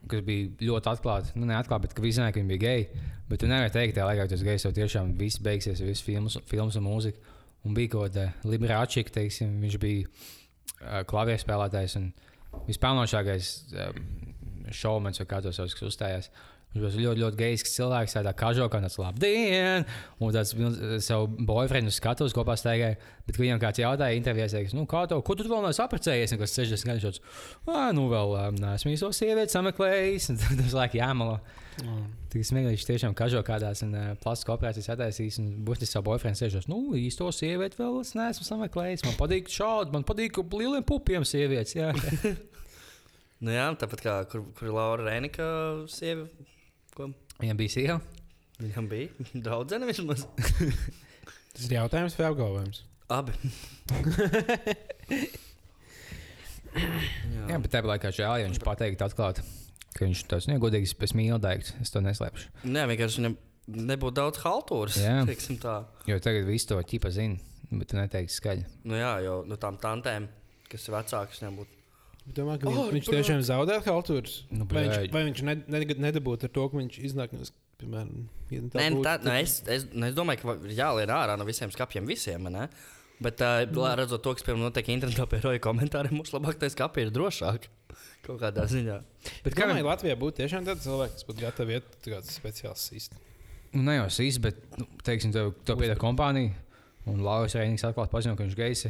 kas 0.10 0.24
bija 0.26 0.50
ļoti 0.70 0.92
atklāti, 0.92 1.34
nu 1.40 1.48
neatklāti, 1.50 1.88
bet 1.88 1.96
ka 1.98 2.04
visi 2.04 2.20
zināja, 2.20 2.36
ka 2.36 2.42
viņi 2.42 2.52
bija 2.54 2.64
geji. 2.64 3.04
Bet 3.30 3.44
tu 3.44 3.50
nevari 3.50 3.74
teikt, 3.74 4.00
ka 4.00 4.28
tas 4.32 4.46
gejs 4.46 4.66
jau 4.66 4.74
tiešām 4.76 5.14
viss 5.20 5.42
beigsies, 5.46 5.84
viss 5.86 6.06
filmas, 6.06 6.40
filmas 6.50 6.78
un 6.80 6.88
mūzika. 6.88 7.36
Un 7.68 7.76
bija 7.76 7.92
kaut 7.94 8.08
kāda 8.08 8.30
liberāčika, 8.48 9.12
teiksim, 9.20 9.58
viņš 9.64 9.78
bija 9.82 10.06
uh, 10.08 11.02
klavieru 11.10 11.42
spēlētājs 11.42 11.98
un 12.00 12.08
vispelnošākais 12.70 13.50
uh, 13.76 13.90
šovmens 14.72 15.20
vai 15.22 15.28
kā 15.30 15.42
to 15.44 15.54
sauc, 15.56 15.76
kas 15.76 15.90
uzstājās. 15.92 16.32
Viņš 16.70 16.84
bija 16.84 17.02
ļoti, 17.08 17.22
ļoti 17.24 17.38
gejs 17.40 17.64
cilvēks, 17.74 18.14
tādā 18.14 18.32
kažokā, 18.38 18.78
tāds 18.84 19.00
labdien! 19.02 19.86
Un 20.22 20.34
tāds 20.36 20.52
nu, 20.54 20.70
savu 21.02 21.26
boyfriendu 21.48 21.90
skatos 21.90 22.36
kopā 22.38 22.54
staigāja. 22.62 23.00
Bet, 23.26 23.32
kad 23.34 23.42
viņam 23.42 23.62
kāds 23.64 23.82
jautāja, 23.82 24.18
intervijās, 24.18 24.76
nu, 24.78 24.84
kā 24.90 25.02
tev, 25.10 25.24
ko 25.26 25.34
tu 25.38 25.48
vēl 25.50 25.66
neesi 25.66 25.82
apprecējies? 25.82 26.36
Kas 26.38 26.54
60 26.60 26.92
gadus 26.92 27.08
šāds, 27.08 27.24
ah, 27.66 27.90
nu, 27.98 28.06
vēl 28.12 28.36
neesmu 28.60 28.94
īsto 28.94 29.10
sievieti 29.18 29.56
sameklējis. 29.56 30.30
Un 30.36 30.62
tas 30.62 30.76
laik 30.78 31.00
jāmalo. 31.00 31.40
Mm. 31.82 32.06
Tik 32.30 32.46
smieklīgi, 32.46 32.76
viņš 32.76 32.86
tiešām 32.86 33.18
kažo 33.18 33.42
kādās 33.48 33.82
un 33.86 33.96
uh, 33.96 34.12
plastiskā 34.22 34.54
operācijas 34.54 34.92
attaisījis. 34.94 35.40
Un 35.42 35.50
būtiski 35.66 35.96
savu 35.96 36.12
boyfriendu 36.12 36.44
sēžos, 36.44 36.70
nu, 36.70 36.84
īsto 37.00 37.32
sievieti 37.34 37.82
vēl 37.82 37.98
es 38.04 38.14
neesmu 38.20 38.46
sameklējis. 38.46 39.08
Man 39.08 39.18
patīk 39.18 39.50
šādi, 39.50 39.96
man 39.96 40.06
patīk 40.06 40.38
lieliem 40.54 40.86
pupiem 40.86 41.26
sievietes. 41.26 41.74
Jā. 41.80 41.96
Nu, 43.40 43.54
jā, 43.56 43.70
tāpat 43.80 44.02
kā 44.04 44.14
kur, 44.28 44.42
kur 44.58 44.72
Laura 44.76 45.06
Rēnika 45.08 45.46
sieva. 45.88 46.26
Ko 47.00 47.08
Viņam 47.40 47.60
bija 47.62 47.72
sieva. 47.78 47.98
viņam 48.60 48.90
bija? 48.92 49.28
Draudzene 49.40 49.88
vismaz. 49.88 50.26
Tas 51.56 51.66
ir 51.70 51.78
jautājums 51.78 52.18
vai 52.20 52.28
apgalvojums? 52.28 52.84
Abi. 53.10 53.34
Jā, 57.50 57.58
bet 57.58 57.72
tāpat 57.74 57.90
laikā 57.96 58.12
žēl, 58.14 58.34
ja 58.44 58.46
viņš 58.50 58.60
pateikt 58.62 59.02
atklāti, 59.02 59.42
ka 59.96 60.04
viņš 60.06 60.20
tas 60.30 60.46
negodīgs, 60.52 60.94
pēc 61.00 61.16
daigts. 61.42 61.74
Es 61.82 61.90
to 61.90 62.04
neslēpšu. 62.06 62.52
Nē, 62.70 62.84
vienkārši 62.92 63.24
viņam 63.24 63.38
nebūtu 63.90 64.18
daudz 64.20 64.44
haltūras. 64.44 65.00
Jā. 65.02 65.24
teiksim 65.26 65.58
tā. 65.62 65.80
Jo 66.10 66.20
tagad 66.22 66.46
viss 66.46 66.70
to 66.70 66.78
ķipa 66.78 67.10
zina, 67.16 67.40
bet 67.72 67.90
tu 67.90 67.98
neteiksi 67.98 68.38
skaļi. 68.38 68.68
Nu, 68.86 69.00
jā, 69.00 69.16
jo 69.26 69.40
no 69.50 69.58
tām 69.62 69.80
tantēm, 69.82 70.28
kas 70.70 70.86
ir 70.86 70.94
vecākas, 71.00 71.42
viņam 71.42 71.58
būtu. 71.64 71.79
Domāju, 72.36 72.62
ka 72.62 72.70
Oh, 72.70 72.92
viņš 72.94 73.08
brāl. 73.08 73.18
tiešām 73.18 73.42
zaudē 73.48 73.80
haltūras. 73.86 74.36
Nu, 74.54 74.68
vai 74.70 74.86
viņš, 74.86 75.10
vai 75.14 75.24
viņš 75.30 75.42
ne, 75.48 75.56
ne, 75.66 75.82
nedabūtu 76.06 76.46
ar 76.46 76.54
to, 76.54 76.68
ka 76.70 76.78
viņš 76.78 77.00
iznāk 77.10 77.34
no, 77.34 77.48
piemēram, 77.82 78.28
ja 78.54 78.62
Nē, 78.68 78.86
nu, 78.94 79.04
tā, 79.06 79.16
nu, 79.24 79.34
es, 79.40 79.60
es, 79.66 79.88
es 79.90 80.18
domāju, 80.18 80.44
ka 80.44 80.56
ir 80.68 80.76
jālien 80.78 81.14
ārā 81.16 81.38
no 81.40 81.48
visiem 81.48 81.74
skapiem, 81.74 82.06
visiem. 82.10 82.50
Ne? 82.54 82.68
Bet, 83.20 83.42
uh, 83.44 83.66
mm. 83.66 83.96
redzot 84.00 84.24
to, 84.24 84.36
kas 84.38 84.46
piemēram 84.48 84.70
notiek 84.70 84.92
internetā 84.94 85.26
pie 85.28 85.42
roja 85.44 85.60
komentāriem, 85.64 86.16
mums 86.20 86.32
labāk 86.36 86.60
tā 86.62 86.70
skapja 86.72 87.08
ir 87.08 87.14
drošāk. 87.16 87.68
Kaut 88.28 88.40
kādā 88.44 88.68
ziņā. 88.70 89.00
Bet 89.44 89.58
kā 89.58 89.68
lai 89.72 89.82
Latvijā 89.84 90.16
būtu 90.20 90.44
tiešām 90.44 90.68
tāds 90.68 90.86
cilvēks, 90.86 91.18
kas 91.20 91.28
būtu 91.28 91.44
gatavs 91.44 91.76
iet 91.76 91.98
kāds 92.06 92.36
speciāls 92.36 92.86
īsti? 92.96 93.20
Nu, 93.74 93.84
ne 93.90 93.98
jau 94.00 94.08
sīs, 94.14 94.40
bet, 94.42 94.62
nu, 94.80 94.88
teiksim, 95.06 95.34
tev, 95.36 95.52
tev 95.68 95.82
pieder 95.82 96.00
kompānija, 96.00 96.54
un 97.10 97.20
Lauris 97.26 97.58
Reinīgs 97.58 97.86
atklāti 97.90 98.14
paziņo, 98.14 98.38
ka 98.38 98.46
viņš 98.46 98.56
ir 98.56 98.62
gejs. 98.64 98.86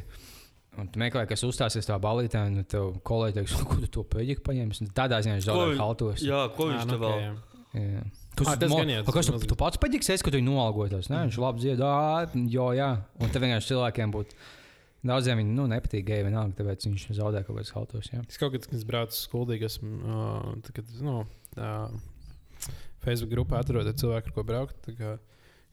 Un 0.79 0.87
tu 0.91 1.01
meklē, 1.01 1.25
kas 1.29 1.43
uzstāsies 1.47 1.87
tajā 1.87 1.99
balītē, 2.03 2.41
un 2.47 2.63
tev 2.69 2.93
kolēģi 3.07 3.37
teiks, 3.39 3.55
ko 3.67 3.77
tu 3.83 3.89
to 3.99 4.03
pēdīgi 4.15 4.43
paņemsi. 4.45 4.85
Un 4.85 4.93
Tādā 4.95 5.19
ziņā 5.25 5.37
viņš 5.39 5.47
zaudē 5.49 5.77
haltos. 5.79 6.23
Jā, 6.25 6.45
ko 6.55 6.69
viņš 6.71 6.85
nu, 6.87 6.95
te 6.95 6.99
vēl? 7.03 7.15
ok, 7.19 7.75
jā. 7.83 8.05
Kas, 8.39 8.47
Ā, 8.47 8.53
tas 8.61 8.71
mo- 8.71 8.77
gan 8.79 8.91
tas 9.03 9.15
kas 9.17 9.27
tu, 9.27 9.39
tu 9.51 9.55
pats 9.59 9.79
paģiks, 9.81 10.09
es, 10.13 10.21
ka 10.23 10.31
tu 10.31 10.39
viņu 10.39 10.53
noalgotos. 10.53 11.09
Nē, 11.11 11.25
viņš 11.27 11.39
labi 11.43 11.63
dziedā, 11.65 11.91
jo 12.53 12.69
jā. 12.77 12.89
Un 13.19 13.33
te 13.33 13.41
vienkārši 13.43 13.73
cilvēkiem 13.73 14.13
būtu. 14.15 14.37
Daudziem 15.09 15.39
viņi 15.39 15.55
nu, 15.55 15.65
nepatīk 15.71 16.05
geji 16.07 16.25
vienalga, 16.27 16.55
tāpēc 16.59 16.85
viņš 16.87 17.03
zaudē 17.15 17.43
kaut 17.47 17.59
kādus 17.59 17.73
haltos. 17.75 18.09
Jā. 18.11 18.21
Es 18.27 18.39
kaut 18.39 18.51
kad, 18.55 18.65
kad 18.67 18.75
es 18.79 18.85
braucu 18.87 19.15
uz 19.15 19.21
skuldīgi, 19.27 19.67
esmu 19.69 19.91
uh, 19.99 20.47
tā, 20.63 20.73
kad, 20.75 20.89
nu, 21.03 21.21
uh, 21.55 22.71
Facebook 23.03 23.31
grupā 23.31 23.61
atrodu 23.63 23.93
cilvēku, 23.95 24.31
ar 24.31 24.35
ko 24.35 24.43
braukt. 24.47 24.89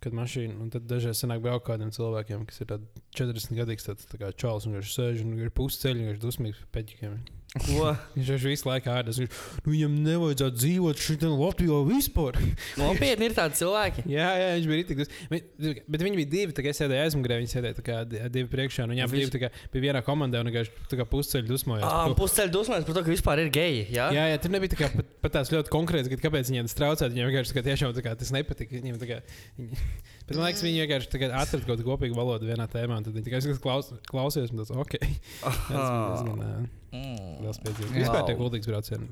Kad 0.07 0.17
mašīna, 0.17 0.59
un 0.63 0.71
tad 0.75 0.87
dažreiz 0.91 1.21
sanāk 1.21 1.43
braukt 1.45 1.67
kādiem 1.69 1.91
cilvēkiem, 1.95 2.47
kas 2.49 2.63
ir 2.63 2.71
tādi 2.71 3.07
40 3.19 3.59
gadīgs, 3.59 3.89
tāds 3.89 4.07
tā 4.11 4.21
kā 4.23 4.31
čalis, 4.33 4.69
un 4.69 4.79
viņš 4.79 4.95
sēž 4.95 5.25
un 5.27 5.35
ir 5.41 5.51
pusceļš, 5.57 5.99
un 5.99 6.07
viņš 6.11 6.17
ir 6.17 6.23
dusmīgs 6.23 6.63
par 6.63 6.73
peķikiem. 6.79 7.19
Ko? 7.57 7.93
Viņš 8.17 8.31
jau 8.35 8.37
visu 8.43 8.67
laiku 8.69 8.91
ārdas. 8.93 9.17
Viņš, 9.23 9.37
nu, 9.65 9.71
viņam 9.73 9.93
nevajadzētu 10.05 10.59
dzīvot 10.61 10.99
šitā 11.01 11.31
Latvijā 11.33 11.79
vispār. 11.89 12.37
Nopietni 12.81 13.31
ir 13.31 13.37
tādi 13.39 13.57
cilvēki. 13.63 14.05
jā, 14.13 14.27
jā, 14.43 14.49
viņš 14.59 14.67
bija 14.69 14.81
rītīgs. 14.83 15.13
Bet, 15.31 15.47
bet 15.89 16.05
viņi 16.05 16.19
bija 16.21 16.31
divi, 16.35 16.57
tā 16.59 16.65
kā 16.67 16.73
es 16.75 16.81
sēdēju 16.83 17.07
aizmugurē, 17.07 17.39
viņi 17.41 17.53
sēdēja 17.55 17.85
kā 17.87 18.01
di- 18.11 18.21
divi 18.35 18.51
priekšā, 18.53 18.85
un 18.85 18.93
viņiem 18.93 19.13
Viņš- 19.15 19.33
divi 19.33 19.43
kā 19.47 19.51
bija 19.73 19.87
vienā 19.87 20.03
komandā, 20.05 20.43
un 20.45 20.51
vienkārši 20.51 21.09
pusceļš 21.15 21.49
dusmojās. 21.49 21.87
Ah. 21.89 22.13
Pusceļā 22.19 22.53
dusmēs 22.53 22.85
par 22.91 22.99
to, 22.99 23.07
ka 23.07 23.15
vispār 23.15 23.45
ir 23.47 23.51
geji. 23.55 23.87
Jā, 23.95 24.11
Jā, 24.13 24.27
jā, 24.35 24.43
tur 24.43 24.53
nebija 24.53 24.75
tā 24.75 24.83
kā 24.83 24.91
pat, 24.93 25.09
pat 25.25 25.37
tās 25.39 25.55
ļoti 25.55 25.73
konkrēts, 25.73 26.13
ka 26.13 26.21
kāpēc 26.27 26.53
viņiem 26.53 26.69
tas 26.69 26.77
traucē. 26.77 27.09
Viņiem 27.15 27.31
vienkārši 27.33 27.55
tā 27.55 27.57
kā, 27.61 27.65
tiešām 27.71 27.97
tā 27.97 28.05
kā, 28.05 28.13
tas 28.21 28.35
nepatika. 28.37 28.77
Viņiem, 28.77 29.01
tā 29.01 29.09
kā, 29.15 29.23
viņi, 29.57 29.81
bet 30.27 30.37
man 30.37 30.47
liekas, 30.49 30.63
viņi 30.67 30.83
vienkārši 30.85 31.11
tā 31.13 31.21
kā 31.23 31.31
atrada 31.31 31.63
kaut 31.65 31.73
kādu 31.77 31.87
kopīgu 31.87 32.19
valodu 32.19 32.49
vienā 32.49 32.67
tēmā. 32.73 32.99
un 32.99 33.07
Tad 33.07 33.15
viņi 33.17 33.27
tikai 33.29 33.57
klaus, 33.63 33.93
klausījos, 34.11 34.53
un 34.55 34.63
tas 34.63 34.75
ok. 34.75 34.99
Tas 35.71 36.27
bija 36.27 36.67
Mm. 36.97 37.43
liels 37.45 37.59
piedzīvums. 37.61 37.91
Wow. 37.93 37.99
Vispār 38.01 38.23
tie 38.29 38.37
kuldīgs 38.39 38.69
braucieni. 38.71 39.09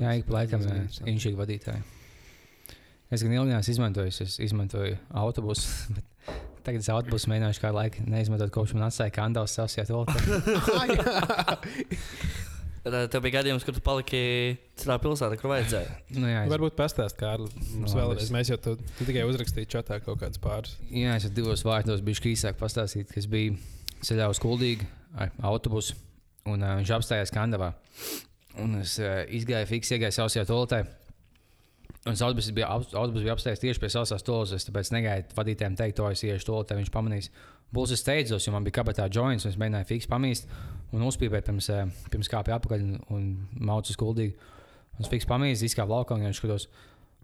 Jā, 0.00 0.12
ik 0.16 0.24
pa 0.28 0.38
laikam 0.38 0.62
viņš 1.04 1.26
ir 1.28 1.34
vadītājs. 1.36 1.98
Es 3.12 3.20
gan 3.26 3.34
ilgi 3.34 3.50
neesmu 3.52 3.74
izmantojis, 3.74 4.20
es 4.24 4.38
izmantoju 4.40 4.94
autobusu. 5.20 5.68
bet 5.94 6.06
Tagad 6.64 6.80
es 6.84 6.88
autobusu 6.94 7.28
mēģināšu 7.28 7.60
kādu 7.64 7.74
laiku 7.76 8.04
neizmantot, 8.06 8.52
kopš 8.54 8.72
man 8.78 8.86
atstāja 8.86 9.12
kandāls 9.12 9.52
savs 9.58 9.74
jāatvēl. 9.76 10.06
Tad 10.06 11.66
Tev 12.82 13.20
bija 13.22 13.36
gadījums, 13.38 13.62
kur 13.62 13.76
tu 13.76 13.80
paliki 13.84 14.20
citā 14.80 14.96
pilsētā, 14.98 15.36
kur 15.38 15.52
vajadzēja. 15.52 15.90
Nu, 16.18 16.26
jā, 16.26 16.40
es, 16.46 16.50
Varbūt 16.50 16.74
pastāst, 16.78 17.14
Kārli. 17.20 17.46
Mums 17.78 17.92
Nu, 17.94 17.98
vēlreiz, 18.00 18.32
mēs 18.34 18.50
jau 18.50 18.56
tu, 18.58 18.72
tu 18.98 19.06
tikai 19.06 19.22
uzrakstīji 19.28 19.70
čatā 19.76 20.00
kaut 20.02 20.18
kādus 20.22 20.40
pāris. 20.42 20.72
jā, 20.90 21.14
es 21.20 21.28
divos 21.30 21.62
vārdos 21.62 22.02
biju 22.02 22.32
īsāk 22.32 22.58
pastāstīt, 22.58 23.12
ka 23.14 23.20
es 23.22 23.28
biju 23.30 23.54
ceļā 24.02 24.26
uz 24.32 24.40
Kuldīgu 24.42 24.88
ar 25.14 25.30
autobusu, 25.46 25.94
un 26.50 26.58
uh, 26.66 26.74
viņš 26.80 26.90
apstājās 26.98 27.30
Kandavā. 27.34 27.70
Un 28.58 28.74
es 28.82 28.96
uh, 28.98 29.22
izgāju, 29.30 29.70
fiks, 29.70 29.94
iegāju 29.94 30.18
savā 30.18 30.42
toaletē. 30.50 30.82
Un 32.02 32.18
autobus 32.18 32.50
bija, 32.50 32.66
ap- 32.66 32.90
autobus 32.98 33.22
bija 33.22 33.36
apstājies 33.36 33.62
tieši 33.62 33.78
pie 33.78 33.92
savas 33.94 34.24
toaletes, 34.26 34.66
tāpēc 34.66 34.90
negaidu 34.90 35.36
vadītājiem 35.38 35.76
teikt, 35.78 36.00
to 36.00 36.08
es 36.10 36.24
iešu 36.26 36.48
toaletē, 36.50 36.80
viņš 36.80 36.90
pamanīs. 36.90 37.30
Būs 37.72 37.94
es 37.94 38.02
steidzos, 38.02 38.42
jo 38.48 38.52
man 38.56 38.66
bija 38.66 38.80
kabatā 38.82 39.06
joints, 39.06 39.46
un 39.46 39.52
es 39.54 39.58
mēģināju 39.62 39.86
fiks 39.92 40.10
pamīst 40.10 40.50
un 40.92 41.04
uzpīpēt 41.08 41.48
pirms, 41.48 41.68
eh, 41.72 41.92
pirms 42.12 42.30
kāpja 42.32 42.58
apakaļ 42.58 42.86
un, 42.86 42.96
un 43.14 43.28
maucu 43.68 43.94
skuldīgi. 43.96 44.34
Un 44.92 45.06
es 45.06 45.08
fiks 45.08 45.28
pamīstu, 45.28 45.68
izkāpu 45.70 45.94
laukā, 45.94 46.16
un 46.18 46.26
viņš 46.26 46.40
skatos, 46.42 46.66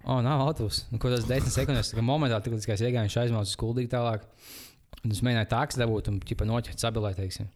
oh, 0.04 0.22
nav 0.24 0.46
autobus. 0.46 0.86
Nu, 0.92 1.00
ko 1.02 1.12
tas 1.12 1.26
10 1.28 1.52
sekundes, 1.52 1.92
kā 1.94 2.04
momentā, 2.04 2.40
tikko 2.44 2.60
es 2.60 2.80
iegāju, 2.80 3.04
viņš 3.04 3.18
aizmaucu 3.24 3.52
skuldīgi 3.52 3.92
tālāk. 3.92 4.24
Un 5.04 5.12
es 5.14 5.20
mēģināju 5.22 5.50
tāks 5.52 5.78
dabūt 5.78 6.08
un 6.10 6.22
ķipa 6.24 6.46
noķert 6.48 6.80
sabilē, 6.82 7.12
teiksim. 7.14 7.50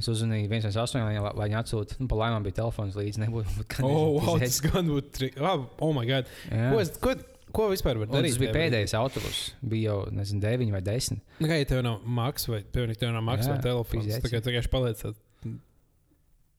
Es 0.00 0.08
uzzvanīju 0.10 0.48
118, 0.48 1.04
lai, 1.22 1.34
viņi 1.44 1.58
atsūta. 1.60 1.98
Nu, 2.00 2.08
pa 2.10 2.16
laimē 2.18 2.40
bija 2.42 2.56
telefons 2.62 2.96
līdzi. 2.98 3.20
Nebūtu, 3.22 3.52
būt, 3.58 3.68
ka 3.70 3.84
Oh, 3.86 4.16
wow, 4.16 4.40
tas 4.40 4.56
gan 4.64 4.88
būtu. 4.88 5.12
Tri... 5.14 5.28
Oh, 5.38 5.68
oh, 5.84 5.92
my 5.94 6.06
God. 6.08 6.32
Ko, 6.48 6.80
es, 6.82 6.90
ko, 7.02 7.12
ko 7.54 7.68
vispār 7.70 8.00
var 8.00 8.08
Un 8.08 8.16
darīt? 8.16 8.34
tas 8.34 8.40
bija 8.40 8.54
pēdējais 8.56 8.96
autobus. 8.98 9.42
Bija 9.60 9.92
jau, 9.92 9.98
nezinu, 10.16 10.42
9 10.42 10.72
vai 10.74 10.80
10. 10.88 11.20
Nu, 11.38 11.50
kā 11.50 11.60
ja 11.60 11.68
tev 11.70 11.84
nav 11.86 12.00
maks 12.18 12.48
vai 12.50 12.64
piemēram, 12.64 12.98
tev 12.98 13.14
nav 13.14 13.28
maks 13.28 13.52
vai 13.52 13.60
telefons? 13.62 14.10
kā 14.24 14.40
tu 14.40 14.50
vienkārši 14.50 14.72
paliec. 14.72 15.04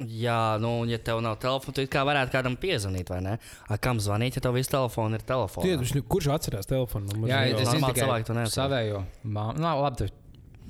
Jā, 0.03 0.57
nu, 0.59 0.71
un 0.83 0.89
ja 0.89 0.97
tev 0.99 1.19
nav 1.23 1.37
telefona, 1.39 1.75
tad 1.77 1.87
kā 1.93 2.01
varētu 2.07 2.33
kādam 2.33 2.55
piezvanīt, 2.59 3.11
vai 3.13 3.19
ne? 3.23 3.35
A, 3.69 3.77
kam 3.79 4.01
zvanīt, 4.01 4.35
ja 4.35 4.41
tev 4.43 4.55
viss 4.57 4.71
telefons 4.71 5.15
ir 5.19 5.21
telefons? 5.27 5.63
Tie, 5.67 5.77
kurš, 5.79 5.93
kurš 6.09 6.29
atcerās 6.33 6.67
telefonu? 6.67 7.11
numuru? 7.13 7.29
Jā, 7.29 7.43
normāli 7.53 7.77
tikai 7.77 8.01
cilvēki 8.01 8.27
to 8.27 8.35
neatceras. 8.39 8.57
savējo. 8.57 9.03
māmu. 9.23 9.61
Nu, 9.61 9.69
labi, 9.85 10.09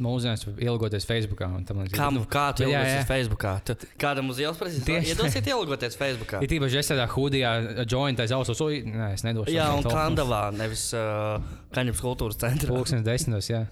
mūsdienās 0.03 0.43
ielgoties 0.57 1.07
Facebookā. 1.07 1.47
un 1.55 1.63
tam 1.69 1.79
līdzīgi. 1.81 1.95
Kam, 1.97 2.19
kā 2.29 2.45
tu 2.57 2.65
Jā, 2.65 2.73
jā. 2.73 2.81
ielūsies 2.81 3.07
Facebookā? 3.09 3.53
Tu, 3.63 3.75
kādam 4.01 4.29
uz 4.33 4.41
ielas 4.43 4.59
prasīs, 4.59 4.83
Tieši. 4.89 5.13
iedosiet 5.13 5.49
ielūgoties 5.53 5.97
Facebookā. 6.01 6.41
Ir 6.43 6.51
tīpaši 6.51 6.81
es 6.81 6.91
tādā 6.91 7.07
hudijā, 7.13 7.53
jointā 7.85 8.27
ausos, 8.35 8.61
oi, 8.65 8.81
nē, 8.89 9.11
es 9.13 9.23
nedošu. 9.23 9.53
Jā, 9.55 9.69
un. 9.77 9.85
Kandavā, 9.87 10.47
nevis 10.57 10.89
uh, 10.97 11.37
Kaņepes 11.77 12.03
kultūras 12.03 12.41
centrā. 12.41 12.73
Pulkstenis 12.73 13.05
desmitos, 13.07 13.49
jā. 13.53 13.63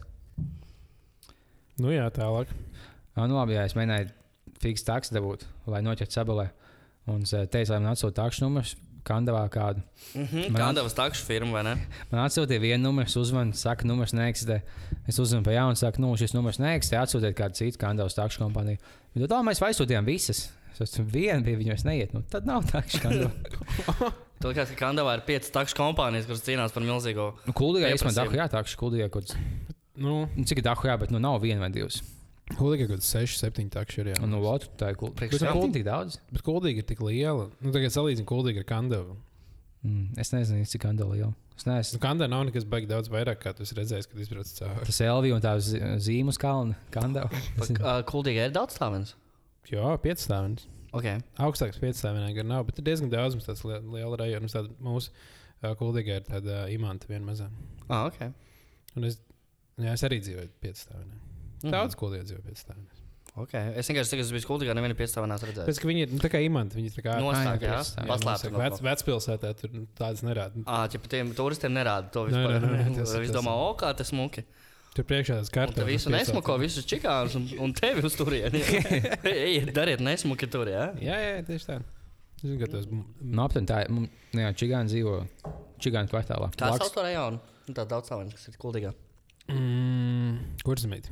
Nu, 1.81 1.91
jā, 1.91 2.05
tālāk. 2.13 2.53
Ah, 3.17 3.25
nu, 3.25 3.35
labi, 3.35 3.57
jā, 3.57 3.65
es 3.67 3.75
mēģināju 3.75 4.13
fiks 4.61 4.85
taksi 4.87 5.15
dabūt, 5.17 5.43
lai 5.71 5.81
noķertu 5.85 6.17
sabalē. 6.19 6.49
Un 7.09 7.23
eh, 7.25 7.45
teicu, 7.49 7.73
lai 7.73 7.79
man 7.81 7.93
atsūta 7.95 8.19
takšu 8.21 8.45
numurs, 8.45 8.75
Kandavā 9.01 9.41
kādu. 9.49 9.81
Mhm, 10.13 10.51
Man- 10.53 10.61
Kandavas 10.61 10.93
takšu 10.93 11.23
firma, 11.25 11.55
vai 11.57 11.63
ne? 11.65 11.71
Man 12.11 12.21
atsūtīja 12.27 12.61
vienu 12.61 12.83
numuru, 12.85 13.07
es 13.09 13.15
uzzvanu, 13.17 13.55
saka, 13.57 13.87
numurs 13.89 14.13
neeksistē. 14.13 14.59
Es 15.09 15.17
uzzvanu 15.17 15.41
pa 15.47 15.55
jaunu, 15.55 15.75
saku, 15.79 16.03
nu, 16.03 16.11
šis 16.21 16.35
numurs 16.37 16.59
neeksistē, 16.61 16.99
atsūtiet 17.01 17.33
kādu 17.39 17.57
citu 17.57 17.81
Kandavas 17.81 18.13
takšu 18.19 18.43
kompāniju. 18.43 18.77
Bet 19.15 19.25
tā 19.33 19.39
mēs 19.47 19.63
aizsūtījām 19.65 20.05
visas. 20.05 20.43
Es 20.75 20.83
esmu 20.85 21.07
viena, 21.11 21.41
bija 21.43 21.57
viņas 21.63 21.83
neiet. 21.89 22.13
Nu, 22.13 22.21
tad 22.29 22.45
nav 22.45 22.61
takšu 22.69 23.01
Kandavā. 23.01 24.11
Tad 24.41 24.55
kā 24.57 24.63
Kandavā 24.77 25.17
ir 25.19 25.21
piecas 25.25 25.51
takšu 25.53 25.75
kompānijas, 25.77 26.25
kuras 26.29 26.41
cīnās 26.45 26.73
par 26.73 26.81
milzīgo. 26.85 27.27
Nu, 27.45 27.53
kuldīgā, 27.57 27.91
es 27.93 28.01
man 28.05 28.15
dahu, 28.17 28.33
jā, 28.37 28.47
takšu 28.49 28.77
kuldīgā, 28.79 29.09
kāds. 29.13 29.35
Nu, 30.01 30.23
Nu, 30.33 30.45
cik 30.49 30.63
dahu, 30.65 30.87
jā, 30.89 30.95
bet 30.97 31.11
nu 31.13 31.19
nav 31.21 31.35
viena 31.43 31.61
vai 31.61 31.69
divas. 31.73 31.99
Kuldīgi 32.59 32.85
ir 32.85 32.91
kaut 32.91 32.99
kāds 32.99 33.11
6, 33.13 33.39
7 33.45 33.69
takši. 33.73 33.99
Ir, 34.03 34.11
jā. 34.13 34.21
Un, 34.23 34.31
nu, 34.33 34.39
otru, 34.51 34.69
tā 34.79 34.91
ir 34.93 34.99
kuldīga. 34.99 35.17
Priekš 35.21 35.37
Bet 35.37 35.45
kam? 35.47 35.57
kuldīgi 35.59 35.77
tik 35.79 35.85
daudz. 35.87 36.17
Bet 36.31 36.45
kuldīgi 36.47 36.83
ir 36.83 36.87
tik 36.91 37.03
liela. 37.05 37.49
Nu, 37.61 37.73
tagad 37.75 37.93
salīdzinu 37.95 38.27
kuldīgi 38.29 38.63
ar 38.63 38.67
kandavu. 38.71 39.17
Mm, 39.81 40.11
es 40.21 40.29
nezinu, 40.29 40.65
cik 40.69 40.83
Kandavā 40.83 41.15
jau. 41.17 41.31
Es 41.57 41.65
neesmu. 41.65 41.97
Nu, 41.97 42.01
kandā 42.03 42.27
nav 42.29 42.43
nekas 42.45 42.67
baigi 42.69 42.89
daudz 42.89 43.09
vairāk, 43.09 43.39
kā 43.41 43.53
tu 43.57 43.65
esi 43.65 43.73
redzējis, 43.77 44.07
kad 44.11 44.21
izbrauc 44.21 44.51
cauri. 44.59 44.85
Tas 44.85 44.99
Elvija 45.01 45.37
un 45.39 45.41
tā 45.41 45.53
zīmes 46.05 46.37
kalna, 46.41 46.77
Kandavā. 46.93 47.41
Kuldīga 48.11 48.45
ir 48.49 48.53
daudz 48.53 48.77
stāvens. 48.77 49.15
Jā, 49.71 49.95
5 50.03 50.21
stāvus. 50.27 50.67
Okay. 50.93 51.21
Augstāks 51.41 51.79
5 51.81 51.97
stāvus 51.97 52.35
gan 52.37 52.49
nav, 52.51 52.65
bet 52.67 52.77
ir 52.81 52.85
diezgan 52.91 53.09
daudz 53.09 53.37
mums 53.37 53.47
tāds 53.47 53.65
li- 53.65 53.81
liela 53.95 54.19
rajona. 54.21 54.43
Mums 54.45 54.55
tāda 54.57 54.73
mūsu 54.85 55.09
uh, 55.15 55.73
Kuldīgā 55.79 56.19
ir 56.19 56.29
tāda 56.29 56.61
imanta 56.73 57.09
viena 57.09 57.25
mazā. 57.31 57.49
Ah, 57.87 58.05
ok. 58.09 58.21
Un 58.99 59.07
es, 59.09 59.17
jā, 59.81 59.93
es 59.95 60.05
arī 60.05 60.21
dzīvoju 60.21 60.53
piecstāvā. 60.61 61.01
Mhm. 61.07 61.30
Daudz 61.63 61.95
ko 61.99 62.09
lietu 62.09 62.31
dzīvoju 62.31 62.47
piecstāvā. 62.49 62.83
Okay. 63.41 63.69
Es 63.79 63.87
vienkārši 63.87 64.11
tikai 64.11 64.25
biju 64.27 64.43
skolā, 64.43 64.73
nevienu 64.75 64.95
piestāvu 64.99 65.27
neesmu 65.31 65.47
redzējis. 65.47 65.67
Pēc 65.69 65.77
tam 65.79 65.89
viņi 65.91 66.01
ir 66.03 66.09
nu, 66.11 66.17
tā 66.19 66.29
kā 66.33 66.39
imanti. 66.43 66.75
Viņi 66.75 66.89
ir 66.89 66.95
tā 66.97 67.03
kā 67.05 67.13
Nostāk, 67.23 67.61
jā? 67.63 67.77
jā, 67.79 68.07
Paslēpti 68.09 68.49
no 68.51 68.59
Vec, 68.59 68.81
vecpilsētā 68.83 69.51
tur 69.61 69.77
tādas 69.95 70.23
nerāda. 70.27 70.63
Ā, 70.67 70.81
ja 70.91 70.99
pat 70.99 71.13
tiem 71.13 71.29
turistiem 71.37 71.71
nerāda 71.71 72.11
to 72.11 72.25
Nē, 72.27 72.33
vispār. 72.33 72.57
nē, 72.59 72.71
nē, 72.75 72.95
tas- 72.97 73.13
Viņi 73.23 73.31
tas- 73.31 73.37
domā, 73.39 73.53
o, 73.55 73.69
kā 73.79 73.93
tas 73.95 74.11
smuki. 74.11 74.43
Tur 74.91 75.07
priekšā 75.07 75.37
tas 75.39 75.47
te 75.47 75.55
kārtas. 75.55 75.85
visu 75.87 76.11
nesmuko, 76.11 76.57
visus 76.59 76.83
čikānus 76.83 77.37
un, 77.39 77.45
un 77.63 77.71
tevi 77.77 78.03
uz 78.03 78.17
turieni. 78.19 78.59
Ejiet, 79.31 79.71
dariet 79.79 80.03
nesmuki 80.03 80.49
tur, 80.51 80.67
jā? 80.67 80.89
Jā, 80.99 81.15
jā, 81.23 81.37
tieši 81.47 81.69
tā. 81.69 81.77
Zinu, 82.41 82.57
ka 82.59 82.67
tas 82.73 82.89
Nu, 82.91 83.45
aptuveni 83.45 83.69
tā, 83.69 83.79
nu, 83.87 84.09
jā, 84.35 84.51
Čigāna 84.59 84.91
dzīvo 84.91 85.15
Čigāna 85.79 86.11
kvartālā. 86.11 86.51
Blakus- 86.59 86.83
sauc 86.83 86.97
to 86.99 87.07
rajonu? 87.07 87.39
Nu, 87.69 87.77
Tā 87.77 87.87
daudz 87.87 88.11
cilvēku, 88.11 88.35
kas 88.35 88.51
ir 88.51 88.59
kuldīgā. 88.59 88.91
Mm, 89.53 90.35
kur 90.65 90.79
zemīte? 90.81 91.09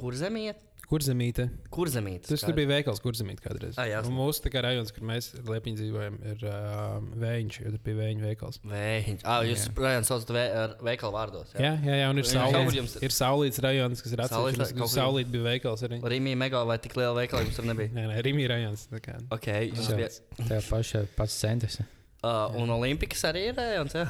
Kur 0.00 0.16
zemīte? 0.16 0.66
Kur 0.90 1.04
zemīte? 1.06 1.44
Kur 1.70 1.86
zemīte? 1.86 2.26
Tas 2.26 2.42
tur 2.42 2.54
bija 2.56 2.66
veikals, 2.66 2.98
kur 2.98 3.14
zemīte 3.14 3.44
kādreiz. 3.44 3.76
Ah, 3.78 3.84
jā, 3.86 4.00
Un 4.02 4.10
mūsu 4.16 4.42
tā 4.42 4.50
kā 4.50 4.58
rajons, 4.64 4.90
kur 4.90 5.04
mēs 5.06 5.28
liepiņi 5.46 5.78
dzīvojam, 5.78 6.16
ir 6.32 6.40
uh, 6.50 6.96
vējiņš, 7.22 7.58
jo 7.62 7.70
tur 7.76 7.82
bija 7.84 7.98
vējiņu 8.00 8.24
veikals. 8.24 8.58
Vējiņš. 8.66 9.22
Ah, 9.22 9.44
jūs 9.46 9.68
Jā. 9.68 9.74
rajonu 9.84 10.08
saucat 10.08 10.32
vē, 10.34 10.42
ar 10.64 10.74
veikalu 10.88 11.14
vārdos. 11.14 11.52
Jā, 11.54 11.70
jā, 11.86 11.94
jā 12.00 12.08
un 12.10 12.18
ir 12.18 12.26
Jā, 12.26 12.32
saulīts. 12.40 12.96
ir? 13.06 13.14
Saulīts 13.14 13.62
rajons, 13.62 14.02
kas 14.02 14.16
ir 14.16 14.24
atsevišķs. 14.26 14.74
kur- 14.80 14.90
Saulīt 14.96 15.30
bija 15.30 15.46
veikals 15.46 15.86
arī. 15.86 16.00
Rīmī 16.02 16.34
mega 16.42 16.64
vai 16.66 16.78
tik 16.82 16.98
liela 16.98 17.14
veikala 17.20 17.44
jums 17.46 17.54
tur 17.60 17.70
nebija? 17.70 17.94
Nē, 17.94 18.08
nē, 18.10 18.18
Rīmī 18.26 18.48
rajons. 18.50 18.88
Ok, 18.90 19.46
Jā. 19.46 19.94
bija. 19.94 20.10
Tā 20.50 20.58
paša 20.66 21.04
pats 21.14 21.38
centrs. 21.38 21.78
Uh, 22.24 22.50
un 22.58 22.68
Olimpikas 22.74 23.22
arī 23.30 23.46
ir 23.52 23.54
rajons, 23.62 23.94
jā? 23.94 24.08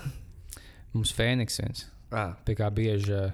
Mums 0.96 1.12
Fēniks 1.12 1.60
viens, 1.60 1.84
Ah, 2.10 2.32
pie 2.42 2.56
kā 2.58 2.66
bieži 2.74 3.12
uh, 3.14 3.30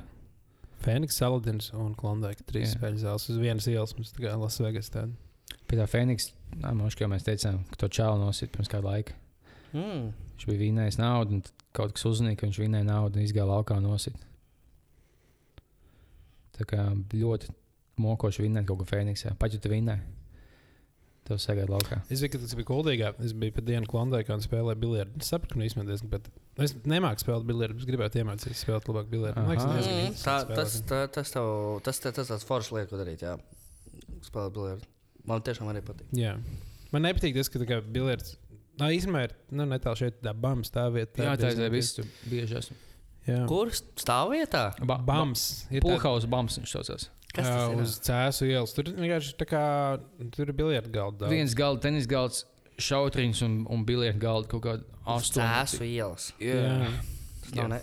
Fēniks, 0.86 1.18
Saladins 1.18 1.72
un 1.74 1.94
Klondike. 1.98 2.44
Trīs 2.46 2.70
Jā. 2.70 2.78
spēļu 2.78 3.02
zāles 3.02 3.28
uz 3.32 3.38
vienas 3.42 3.66
ielas. 3.70 3.94
Mums 3.98 4.12
tā 4.14 4.22
kā 4.24 4.34
Lasvegas 4.38 4.90
tāda. 4.94 5.12
pie 5.66 5.76
tā 5.80 5.86
Fēniks, 5.90 6.30
mums 6.62 6.94
jau 6.98 7.08
mēs 7.10 7.26
teicām, 7.26 7.60
ka 7.72 7.80
to 7.82 7.88
čālu 7.90 8.20
nosit 8.22 8.52
pirms 8.54 8.70
kāda 8.70 8.86
laika. 8.92 9.16
mm. 9.74 10.06
Viņš 10.36 10.46
bija 10.46 10.60
vinējis 10.62 10.98
naudu, 11.00 11.38
un 11.38 11.42
tad 11.46 11.52
kaut 11.76 11.92
kas 11.96 12.04
uzzināja, 12.08 12.36
ka 12.38 12.46
viņš 12.46 12.58
vinēja 12.62 12.86
naudu 12.86 13.18
un 13.18 13.24
izgāja 13.26 13.48
laukā 13.50 13.78
nosit. 13.82 14.14
Tā 16.56 16.64
kā 16.68 16.84
ļoti 17.12 17.50
mokoši 18.00 18.44
vinēt 18.46 18.66
kaut 18.68 18.80
ko 18.82 18.86
Fēniksā. 18.88 19.34
Pat 19.40 19.52
ja 19.52 19.60
tu 19.60 19.68
vinēji, 19.72 20.04
tev 21.26 21.40
sagaida 21.42 21.72
laukā. 21.74 21.98
Es 22.12 22.22
biju, 22.22 22.38
tas 22.42 22.54
bija 22.58 22.68
Kuldīgā. 22.70 23.10
Es 23.26 23.34
biju 23.36 23.54
pa 23.56 23.64
dienu 23.66 23.88
Klondike 23.90 24.32
un 24.34 24.44
spēlēju 24.44 24.80
biljardu. 24.82 25.20
Es 25.22 25.30
sapratu, 25.32 25.58
ka 25.58 25.66
īstenībā 25.66 25.88
diezgan 25.90 26.12
pat. 26.14 26.30
Es 26.64 26.74
nemāku 26.88 27.24
spēlēt 27.24 27.46
biljardu. 27.50 27.82
Es 27.82 27.88
gribētu 27.90 28.22
iemācīties 28.22 28.62
spēlēt 28.64 28.88
labāk 28.90 29.10
biljardu. 29.12 29.42
Man 29.42 29.52
liekas, 29.52 29.66
Mm, 29.66 30.16
tā, 30.22 30.36
tas, 30.54 30.78
tā, 30.88 31.02
tas, 31.18 31.34
tev, 31.34 31.50
tas, 31.86 32.00
tas, 32.04 32.14
tas 32.20 32.32
tāds 32.32 32.46
foršs 32.48 32.72
lietu, 32.76 32.96
darīt. 33.00 33.26
Jā, 33.26 33.36
spēlēt 34.26 34.54
biljardu. 34.56 34.88
Man 35.26 35.42
tiešām 35.42 35.70
arī 35.72 35.82
patīk. 35.82 36.06
Jā. 36.16 36.36
Man 36.94 37.02
nepatīk 37.02 37.34
tas, 37.34 37.48
ka 37.50 37.58
tā 37.62 37.66
kā 37.68 37.80
biljards. 37.82 38.36
Nā, 38.78 38.90
īstenībā 38.94 39.22
ir 39.26 39.32
nu, 39.56 39.64
netālu 39.66 39.96
šeit 39.98 40.20
tā 40.22 40.32
bams 40.36 40.68
stāvvieta. 40.70 41.24
Jā, 41.24 41.32
tā 41.36 41.48
diezgan 41.48 41.66
ir 41.66 41.72
viss, 41.74 41.94
tur 41.96 42.06
bieži 42.30 42.58
esmu. 42.60 42.76
Jā. 43.26 43.40
Kur 43.50 43.72
stāvvietā? 43.74 44.68
Ba 44.86 44.98
Bams. 45.02 45.64
Ir 45.74 45.80
tā- 45.82 45.88
Pulhaus 45.96 46.26
bams 46.30 46.58
viņš 46.60 46.74
saucās. 46.76 47.08
Kas 47.36 47.44
tas 47.44 47.52
Jā, 47.52 47.64
ir? 47.74 47.80
uz 47.84 47.94
cēsu 48.06 48.46
ielas. 48.48 48.72
Tur 48.76 48.84
vienkārši 48.96 49.34
tā 49.40 49.46
kā 49.50 49.62
tur 50.32 50.48
ir 50.48 50.54
biljardu 50.56 50.92
galda. 50.94 51.18
daudz. 51.26 51.32
Viens 51.34 51.54
galds, 51.58 51.82
tenis 51.84 52.06
galds, 52.08 52.44
šautriņš 52.80 53.42
un, 53.44 53.58
un 53.72 53.84
bilietu 53.88 54.20
galda 54.22 54.48
kaut 54.48 54.64
kāda 54.64 54.84
Cēsu 55.06 55.42
astoņu. 55.44 55.90
ielas. 55.92 56.30
Jā. 56.40 56.88
Tas 57.44 57.54
nav 57.60 57.68
ne. 57.74 57.80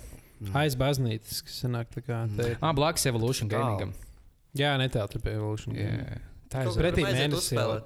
Aiz 0.60 0.74
baznīcas, 0.76 1.38
kas 1.46 1.60
sanāk 1.62 1.86
tā 1.94 2.02
kā. 2.04 2.24
Mm. 2.26 2.36
te 2.36 2.48
ir- 2.50 2.58
Ah, 2.60 2.72
blakus 2.76 3.06
Evolution. 3.06 3.48
Gamingam. 3.48 3.94
Jā, 4.58 4.74
netālu 4.78 5.08
tur 5.14 5.22
pie 5.24 5.32
Evolution. 5.38 5.74
Jā. 5.78 6.18
Tā 6.50 6.66
ir. 6.66 6.74
Pretī 6.82 7.06
ielā. 7.06 7.80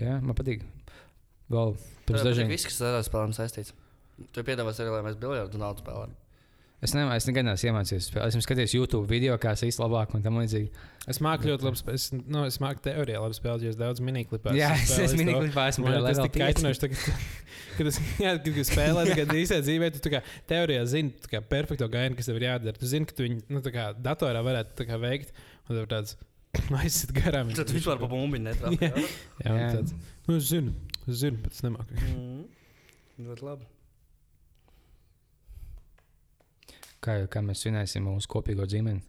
Jā, 0.00 0.20
man 0.22 0.34
patīk. 0.38 0.62
Vēl 1.50 1.74
pirms 2.06 2.22
Tas 2.22 2.24
ir 2.24 2.30
dažiem. 2.32 2.48
viss, 2.48 2.64
kas 2.70 2.80
ar 2.82 3.02
spēlēm 3.02 3.34
saistīts. 3.34 3.72
Tu 4.32 4.42
piedāvās 4.46 4.78
arī, 4.82 4.90
lai 4.94 5.02
mēs 5.10 5.16
biljardu 5.20 5.58
naudu 5.60 5.82
spēlējam. 5.82 6.14
Es, 6.78 6.92
ne, 6.94 7.02
es 7.10 7.24
nekad 7.26 7.42
neesmu 7.42 7.72
iemācījies. 7.72 8.06
spēlēt. 8.06 8.30
Esmu 8.30 8.44
skatījies 8.44 8.74
YouTube 8.76 9.08
video, 9.10 9.34
kā 9.42 9.50
tas 9.56 9.64
īsti 9.66 9.82
labāk 9.82 10.12
un 10.14 10.22
tam 10.22 10.36
līdzīgi. 10.38 10.68
Es 11.10 11.18
māku 11.24 11.48
ļoti 11.48 11.66
labi. 11.66 11.80
Es, 11.96 12.04
nu, 12.14 12.44
es 12.46 12.58
māku 12.62 12.84
teorijā 12.84 13.22
labi 13.22 13.34
spēlēt, 13.34 13.64
jo 13.66 13.72
es 13.72 13.78
daudz 13.80 14.02
miniklipā. 14.04 14.52
Jā, 14.54 14.68
es 14.76 14.92
spēlējis 14.92 15.08
esmu 15.08 15.18
to. 15.18 15.24
miniklipā, 15.24 15.64
esmu 15.72 15.88
tajā 15.88 16.02
tas 16.06 16.20
tik 16.22 16.36
kaitinoši, 16.36 16.82
tagad, 16.84 17.24
kad 17.80 17.90
es 17.90 17.98
jā, 18.22 18.34
kad 18.44 18.60
es 18.62 18.70
spēlēju, 18.70 19.16
kad 19.18 19.32
īstajā 19.40 19.64
dzīvē, 19.66 19.88
tu 19.96 20.02
tā 20.04 20.12
kā 20.14 20.20
teorijā 20.52 20.84
zini, 20.92 21.10
tā 21.24 21.32
kā 21.32 21.40
perfekto 21.54 21.88
gājienu, 21.90 22.18
kas 22.20 22.30
tev 22.30 22.38
ir 22.38 22.46
jādara. 22.46 22.78
Tu 22.78 22.90
zini, 22.92 23.08
ka 23.10 23.16
tu 23.18 23.26
viņu, 23.26 23.40
nu, 23.56 23.62
tā 23.64 23.72
kā 23.74 23.88
datorā 24.04 24.44
varētu 24.46 24.78
tā 24.78 24.86
kā 24.86 25.00
veikt, 25.02 25.32
un 25.66 25.80
tev 25.80 25.88
tāds 25.90 26.14
aizsit 26.82 27.10
garām. 27.16 27.50
Tad 27.58 27.74
vispār 27.74 27.98
pa 27.98 28.10
bumbiņu 28.12 28.52
netrāpīja. 28.52 28.92
Jā, 28.92 29.08
jā. 29.48 29.56
Jā. 29.64 29.72
Tāds, 29.80 30.14
nu, 30.28 30.38
es 30.38 30.46
zinu, 30.52 30.76
es 31.08 31.24
zinu, 31.24 31.42
bet 31.42 31.58
es 31.58 31.66
nemāku. 31.66 31.98
Mm. 32.06 32.46
Ļoti 33.26 33.50
labi. 33.50 33.68
Kā, 37.00 37.28
kā 37.30 37.40
mēs 37.44 37.62
svinēsim 37.62 38.02
mūsu 38.08 38.26
kopīgo 38.26 38.66
ģimeni. 38.66 39.02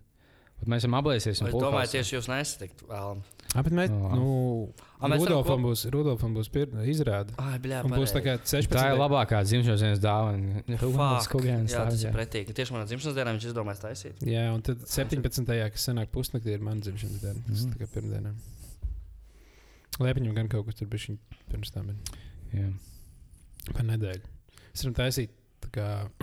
Bet 0.59 0.67
mēs 0.67 0.83
esam 0.83 0.93
ablēsies. 0.99 1.39
Es 1.39 1.53
domāju, 1.55 1.87
tieši 1.93 2.17
jūs 2.17 2.27
nesatikt 2.27 2.81
vēlam. 2.89 3.21
Ah, 3.55 3.61
bet 3.63 3.71
mēs, 3.73 3.89
Oh. 3.89 4.11
nu, 4.13 4.73
Ah, 4.99 5.07
mēs 5.07 5.23
Rudolfam 5.23 5.61
kop- 5.63 5.69
būs, 5.71 5.85
Rudolfam 5.89 6.33
būs 6.35 6.49
pir, 6.51 6.67
izrāde. 6.83 7.31
Ai, 7.39 7.57
bļā, 7.57 7.85
Un 7.85 7.91
būs 7.95 8.11
tā 8.13 8.21
kā 8.21 8.35
16. 8.43 8.69
Tā 8.75 8.91
ir 8.91 8.99
labākā 8.99 9.39
dzimšanas 9.47 9.79
dienas 9.79 9.99
dāvana. 10.03 10.61
Rudolfs. 10.81 11.27
Kugēns 11.31 11.71
Jā, 11.71 11.85
tas 11.89 12.03
ir 12.03 12.11
jā. 12.11 12.13
pretīgi. 12.13 12.53
Tieši 12.53 12.71
manā 12.75 12.85
dzimšanas 12.91 13.15
dienā 13.15 13.33
viņš 13.39 13.47
izdomāja 13.53 13.79
taisīt. 13.87 14.19
Jā, 14.27 14.53
un 14.53 14.61
tad 14.61 14.79
17. 14.85 15.71
kas 15.71 15.87
sanāk 15.87 16.11
pusnaktī, 16.11 16.47
ir 16.53 16.59
mana 16.59 16.81
dzimšanas 16.81 17.21
diena. 17.23 17.41
Tas 17.47 17.63
Mhm. 17.65 17.73
tā 17.73 17.77
kā 17.79 17.87
pirmdienā. 17.95 18.35
Liepiņam 19.99 20.35
gan 20.35 20.47
kaut 20.51 20.65
kas 20.67 20.75
tur 20.75 20.87
bija 20.87 21.17
pirms 21.49 21.71
tam. 21.71 21.89
Jā. 22.53 22.69
Pa 23.73 23.81
nedēļu. 23.83 24.21
Es 24.73 24.83
varu 24.85 24.93
taisīt 24.95 25.29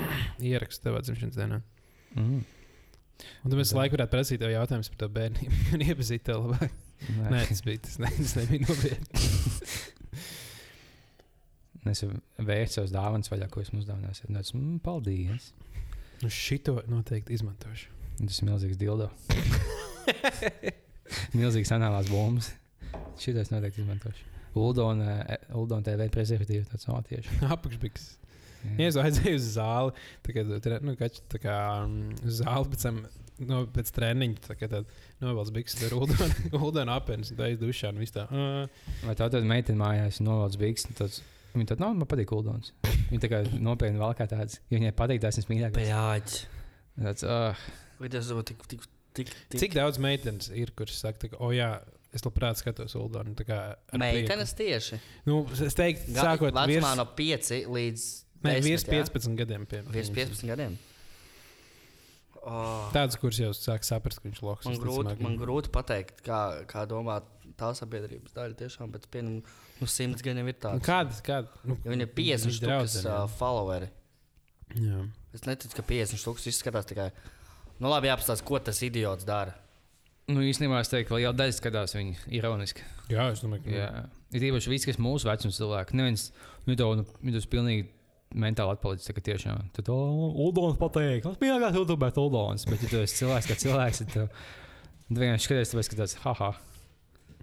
ierakstu 0.52 0.88
tevā 0.88 1.02
dzimšanas 1.04 1.38
dienā. 1.38 1.60
Mm. 2.16 2.42
Un 3.44 3.50
tad 3.50 3.56
mēs 3.56 3.72
laiku 3.76 3.96
varētu 3.96 4.12
prasīt 4.12 4.42
tev 4.42 4.52
jautājumus 4.52 4.90
par 4.92 5.02
to 5.04 5.10
bērnību 5.16 5.60
un 5.76 5.86
iepazīt 5.86 6.26
tev 6.26 6.46
labāk. 6.46 6.82
Nē. 7.06 7.28
Nē, 7.28 7.44
tas 7.50 7.62
bija 7.64 7.82
tas, 7.84 7.98
ne, 8.02 8.10
tas 8.16 8.34
nebija 8.40 8.66
nopietni. 8.66 9.22
Es 11.86 12.02
vērtu 12.02 12.72
savus 12.72 12.90
dāvanas 12.90 13.30
vaļā, 13.30 13.46
ko 13.46 13.60
esmu 13.62 13.78
uzdāvinājis. 13.78 14.24
Un 14.26 14.38
tāds, 14.38 14.52
mm, 14.56 14.78
paldies. 14.82 15.52
Nu, 16.18 16.30
šito 16.32 16.80
noteikti 16.90 17.36
izmantošu. 17.36 17.92
Tas 18.18 18.40
ir 18.40 18.48
milzīgs 18.48 18.80
dildo. 18.80 19.06
Milzīgs 21.38 21.70
anālās 21.76 22.10
bumbas. 22.10 22.50
Šitais 23.22 23.52
noteikti 23.52 23.84
izmantošu. 23.84 24.26
Uldona, 24.56 25.18
Uldona 25.54 25.84
TV 25.84 26.08
prezervatīva 26.12 26.64
tāds 26.70 26.88
no 26.88 26.96
tieši. 27.06 27.42
Apakšbiks. 27.54 28.08
Ja 28.78 28.88
es 28.90 28.98
aizēju 29.00 29.38
uz 29.38 29.46
zāli, 29.56 29.92
tad, 30.64 30.82
nu, 30.86 30.96
kač, 30.98 31.20
tā 31.32 31.40
kā 31.42 31.54
mm, 31.86 32.18
uz 32.26 32.42
zāli 32.42 32.72
pēc 32.74 32.88
tam. 32.88 33.00
No, 33.36 33.58
pēc 33.68 33.90
treniņa 33.92 34.38
tā 34.46 34.54
kā 34.56 34.64
novelc 35.20 35.50
bikses, 35.52 35.82
tur 35.82 35.98
ūdeni 36.00 36.46
dušā 37.60 37.90
un 37.92 37.98
tā. 38.14 38.22
Uh, 38.32 38.86
Vai 39.04 39.12
tā 39.18 39.26
tad 39.28 39.44
meitene 39.44 39.76
mājās 39.82 40.22
novelc 40.24 40.56
biks? 40.62 40.86
Tāds, 40.96 41.18
viņa 41.52 41.68
tad 41.74 41.82
nav, 41.84 41.92
man 42.00 42.08
patīk 42.08 42.32
Uldons. 42.32 42.72
Viņa 43.10 43.20
tā 43.26 43.28
kā 43.34 43.42
nopietni 43.60 44.00
vēl 44.00 44.16
kā 44.16 44.24
tāds. 44.32 44.56
Ja 44.72 44.80
viņai 44.80 44.94
patīk, 44.96 45.20
ir 45.42 45.50
mīļākais. 45.52 45.84
Bļāģi. 45.84 46.40
Tāds, 46.96 47.26
uh, 47.28 47.66
Vai 48.00 48.08
tas 48.16 48.32
ir 48.32 48.40
tik, 48.48 48.64
tik, 48.72 48.88
tik, 49.20 49.34
tik. 49.52 49.60
cik 49.66 49.76
daudz 49.76 50.00
meitenes 50.00 50.48
ir, 50.56 50.72
kuras 50.76 50.96
saka, 51.04 51.28
ka, 51.28 51.36
o 51.44 51.52
jā, 51.52 51.74
es 52.16 52.24
labprāt 52.24 52.56
skatos 52.64 52.96
ūdeni. 52.96 53.36
tā 53.36 53.44
kā 53.52 53.58
ar 53.76 54.00
Meitenes 54.00 54.56
tieši. 54.56 54.96
prieku. 54.96 55.28
Nu, 55.28 55.42
es 55.68 55.76
teiktu, 55.76 56.14
Ga- 56.16 56.30
sākot 56.32 56.56
Vecumā 56.56 56.66
virs, 56.72 56.96
no 56.96 57.04
5 57.20 57.52
līdz. 57.68 58.06
10, 58.54 58.64
virs 58.68 58.84
jā? 58.86 58.92
15 58.94 59.36
gadiem. 59.40 59.66
Pie, 59.70 59.82
Virs 59.94 60.10
15 60.14 60.46
gadiem. 60.50 60.76
Oh. 62.46 62.86
Tāds, 62.94 63.16
kurš 63.18 63.40
jau 63.42 63.48
sāk 63.58 63.82
saprast, 63.86 64.20
ka 64.22 64.28
viņš 64.28 64.38
ir 64.38 64.46
loks. 64.46 64.66
Man 64.68 64.76
grūti, 64.78 65.14
man 65.24 65.34
grūti 65.40 65.70
pateikt, 65.74 66.20
kā, 66.26 66.40
kā 66.70 66.84
domā 66.86 67.16
tā 67.58 67.72
sabiedrības 67.74 68.36
daļa. 68.36 68.54
Tiešām, 68.60 68.92
bet 68.94 69.08
pieņem, 69.10 69.40
nu, 69.80 69.88
simts 69.90 70.22
gadiem 70.22 70.46
ir 70.52 70.54
Nu, 70.54 70.60
tāds. 70.62 70.84
Kāda? 70.86 71.16
kāda 71.26 71.64
nu, 71.66 71.74
Ja 71.82 71.90
viņi 71.90 72.06
ir 72.06 72.12
50 72.14 72.46
viņš 72.46 72.58
stūks 72.60 72.62
draudzene, 72.68 73.14
uh, 73.16 73.34
followeri. 73.40 73.88
jā. 74.78 75.00
Es 75.34 75.42
neticu, 75.44 75.74
ka 75.76 75.82
50 75.90 76.22
stūks 76.22 76.46
izskatās 76.52 76.86
tikai. 76.88 77.10
Nu, 77.82 77.90
labi, 77.90 78.08
jāapstāsta, 78.12 78.46
ko 78.46 78.60
tas 78.62 78.78
idiots 78.86 79.26
dara. 79.26 79.56
nu, 80.30 80.40
īstenībā 80.46 80.78
es 80.80 80.88
teiktu, 80.90 81.08
ka 81.10 81.18
liela 81.18 81.34
daļa 81.36 81.52
skatās 81.58 81.92
viņu 81.98 82.14
ironiski. 82.38 82.82
jā, 83.10 83.26
es 83.34 83.42
domāju, 83.42 83.64
ka 83.66 83.70
Jā, 83.74 83.90
ir 84.38 84.46
īpaši 84.52 84.70
viss, 84.70 84.86
kas 84.86 84.96
mūsu 85.02 85.26
vecuma 85.28 85.52
cilvēki. 85.54 85.94
Neviens, 85.98 86.30
nu, 86.66 86.74
to, 86.78 86.88
nu, 87.02 87.32
tas 87.34 87.46
pilnīgi 87.46 87.88
mentāli 88.34 88.74
atpalicis. 88.74 89.12
kā 89.14 89.24
Tiešām, 89.30 89.68
tad, 89.76 89.90
Uldons 89.90 90.78
pateiks, 90.80 91.24
kas 91.26 91.40
bija 91.40 91.58
gājis 91.62 91.96
bet 92.00 92.20
Uldons. 92.20 92.66
Bet, 92.68 92.84
ja 92.84 92.92
tu 92.92 93.02
esi 93.02 93.20
cilvēks, 93.22 93.50
kā 93.50 93.58
cilvēks, 93.62 94.02
tad 94.02 94.14
tu, 94.14 94.26
vienkārši 95.12 95.48
skaties, 95.48 95.72
tāpēc, 95.72 95.90
ka 95.92 96.00
tas, 96.02 96.16
haha, 96.24 96.52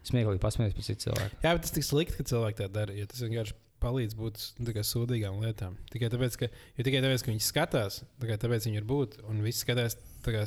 smieklīgi 0.07 0.41
pasmējies 0.43 0.77
par 0.77 0.87
citu 0.87 1.07
cilvēku. 1.07 1.39
Jā, 1.45 1.53
bet 1.55 1.65
tas 1.65 1.75
tik 1.75 1.87
slikti, 1.87 2.19
ka 2.19 2.27
cilvēki 2.33 2.59
tā 2.59 2.69
dara. 2.71 2.95
Jo 2.97 3.07
tas 3.09 3.23
vienkārši 3.23 3.57
palīdz 3.83 4.17
būt 4.19 4.45
nu, 4.63 4.75
kā 4.75 4.83
sūdīgām 4.87 5.41
lietām. 5.43 5.75
Tikai 5.91 6.09
tāpēc, 6.13 6.37
ka, 6.39 6.49
tikai 6.79 7.01
tāpēc, 7.03 7.25
ka 7.25 7.33
viņi 7.33 7.43
skatās, 7.43 8.01
tikai 8.23 8.39
tāpēc 8.39 8.67
viņi 8.69 8.79
ir 8.79 8.87
būt, 8.87 9.19
un 9.29 9.43
viss 9.43 9.63
skatās 9.65 9.97
tā 10.23 10.35
kā 10.35 10.45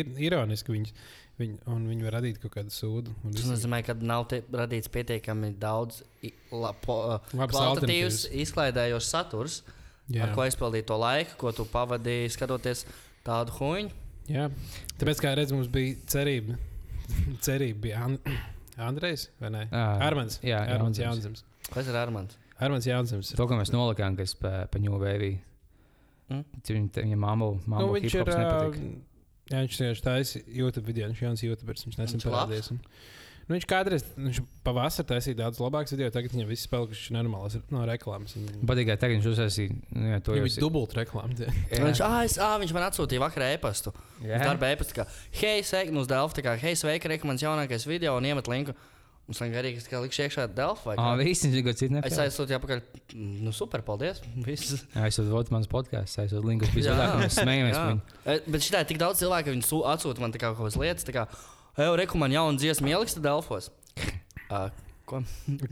ir 0.00 0.12
ironiski. 0.28 0.74
Viņi, 0.74 0.92
viņi, 1.38 1.58
un 1.72 1.86
viņi 1.90 2.02
var 2.06 2.12
radīt 2.18 2.36
kaut 2.42 2.54
kādu 2.56 2.70
sūdu. 2.74 3.08
Tas 3.28 3.48
nozīmē, 3.50 3.78
ka 3.86 3.92
nav 4.00 4.22
te, 4.30 4.36
radīts 4.52 4.90
pietiekami 4.92 5.48
daudz 5.60 5.92
kvalitatīvs, 6.22 8.18
izklaidējošs 8.44 9.10
saturs, 9.16 9.54
Jā. 10.06 10.22
Ar 10.22 10.30
ko 10.36 10.40
aizpildīt 10.44 10.86
to 10.86 10.94
laiku, 11.02 11.32
ko 11.40 11.50
tu 11.54 11.64
pavadīji 11.66 12.28
skatoties 12.36 12.84
tādu 13.26 13.50
huņu. 13.56 13.88
Jā, 14.30 14.44
tāpēc, 15.00 15.18
kā 15.22 15.32
redzams, 15.34 15.64
mums 15.64 15.70
bija 15.74 15.96
cerība. 16.10 16.52
cerība 17.46 17.78
bija 17.88 18.04
An 18.06 18.14
Andrejs 18.86 19.22
vai 19.42 19.50
ne? 19.54 19.64
Armāns. 19.72 20.38
jā, 20.46 20.60
Armāns 20.76 20.98
Jaunzems. 21.02 21.42
Kas 21.72 21.90
ir 21.90 21.96
Armāns? 21.98 22.32
Armāns 22.62 22.86
Jaunzems. 22.86 23.32
To, 23.34 23.48
ko 23.50 23.54
mēs 23.58 23.74
nolikām, 23.74 24.14
kas 24.18 24.36
pa, 24.38 24.50
pa 24.70 24.78
Wave. 24.78 25.32
Mm. 26.30 26.44
Viņa, 26.66 27.02
viņa 27.02 27.18
mamma, 27.22 27.46
Nu, 27.54 27.60
mamma 27.70 27.98
viņš 27.98 28.14
ir. 28.18 28.30
ā, 28.30 28.32
Jā, 29.50 29.60
viņš 29.62 29.76
vienkārši 29.78 30.02
taisa 30.02 30.40
YouTube 30.46 30.86
video. 30.90 31.06
Viņš 31.12 31.22
jauns 31.22 31.42
YouTube. 31.46 31.70
Viņš 31.76 32.00
nesen 32.00 32.18
Viņš 32.18 32.26
parādījās. 32.26 32.70
un- 32.74 32.80
Nu, 33.46 33.54
viņš 33.54 33.66
kādreiz, 33.70 34.02
viņš 34.18 34.40
pavasarī 34.66 35.06
taisīja 35.06 35.36
daudz 35.38 35.60
labākus 35.62 35.92
video, 35.94 36.08
tagad 36.10 36.32
viņam 36.34 36.48
viss 36.50 36.66
palikuši 36.66 37.12
normāls 37.14 37.54
no 37.70 37.84
reklāmas. 37.86 38.32
Viņam 38.34 38.64
Patīk, 38.66 38.88
ka 38.88 38.96
tagad 38.98 39.20
viņš 39.22 39.28
uzsāsīja. 39.30 39.76
Nu, 39.94 40.02
jā, 40.10 40.18
to 40.18 40.32
viņam 40.34 40.40
jau 40.42 40.48
bija 40.50 40.62
dubult 40.64 40.96
reklāma. 40.98 41.36
tie. 41.38 41.46
Viņš, 41.78 42.00
ah, 42.02 42.24
es, 42.26 42.34
ah, 42.42 42.56
viņš 42.58 42.72
man 42.74 42.88
atsūtīja 42.90 43.22
vakarā 43.22 43.52
e-pastu. 43.54 43.94
Darba 44.18 44.72
e-pastu, 44.74 44.98
kā, 44.98 45.06
hei, 45.38 45.62
sveiki, 45.62 45.92
no 45.94 46.02
Delfa, 46.04 46.34
tā 46.34 46.42
kā, 46.42 46.56
hei, 46.58 46.74
sveiki, 46.74 47.22
mans 47.22 47.40
jaunākais 47.46 47.86
video 47.86 48.16
un 48.18 48.24
iemet 48.26 48.50
linku. 48.50 48.74
Mums 49.26 49.40
liekas, 49.42 49.58
arī, 49.58 49.70
ka 49.90 49.98
likšu 50.04 50.20
iekšā 50.22 50.42
kā. 51.18 51.24
visi 51.26 51.48
viņš 51.50 51.62
gadu 51.66 51.78
citu 51.80 51.94
Es 52.06 52.18
aizsūtīju 52.22 52.58
apakaļ, 52.60 52.82
nu 53.42 53.50
super, 53.56 53.82
paldies. 53.82 54.20
Viss. 54.46 54.84
Aizsūt 54.94 55.32
vot 55.34 55.50
mans 55.50 55.66
podkāsts, 55.72 56.20
aizsūt 56.22 56.46
linkus. 56.46 56.70
Bija 56.76 56.92
Jā. 56.92 56.94
cilvēki, 56.94 57.16
un 57.16 57.24
mēs 57.26 57.38
smējamies. 57.42 57.74
Jā. 57.74 57.98
E, 58.22 58.38
Bet 58.54 58.62
šitā 58.68 58.84
ir 58.84 58.90
tik 58.92 59.00
daudz 59.02 59.18
cilvēku, 59.24 59.50
viņi 59.56 59.66
sū- 59.66 59.82
atsūta 59.90 60.22
man 60.22 60.30
tā 60.30 60.38
kā 60.38 60.52
kaut 60.54 60.62
kādas 60.62 60.78
lietas, 60.78 61.08
tā 61.08 61.16
kā, 61.18 61.26
ej, 61.74 61.90
reku 61.98 62.22
man 62.22 62.30
jaunu 62.38 62.54
dziesmu 62.62 62.86
ieliks 62.94 63.18
Delfos. 63.18 63.72
Uh, 64.46 64.68
ko? 65.10 65.18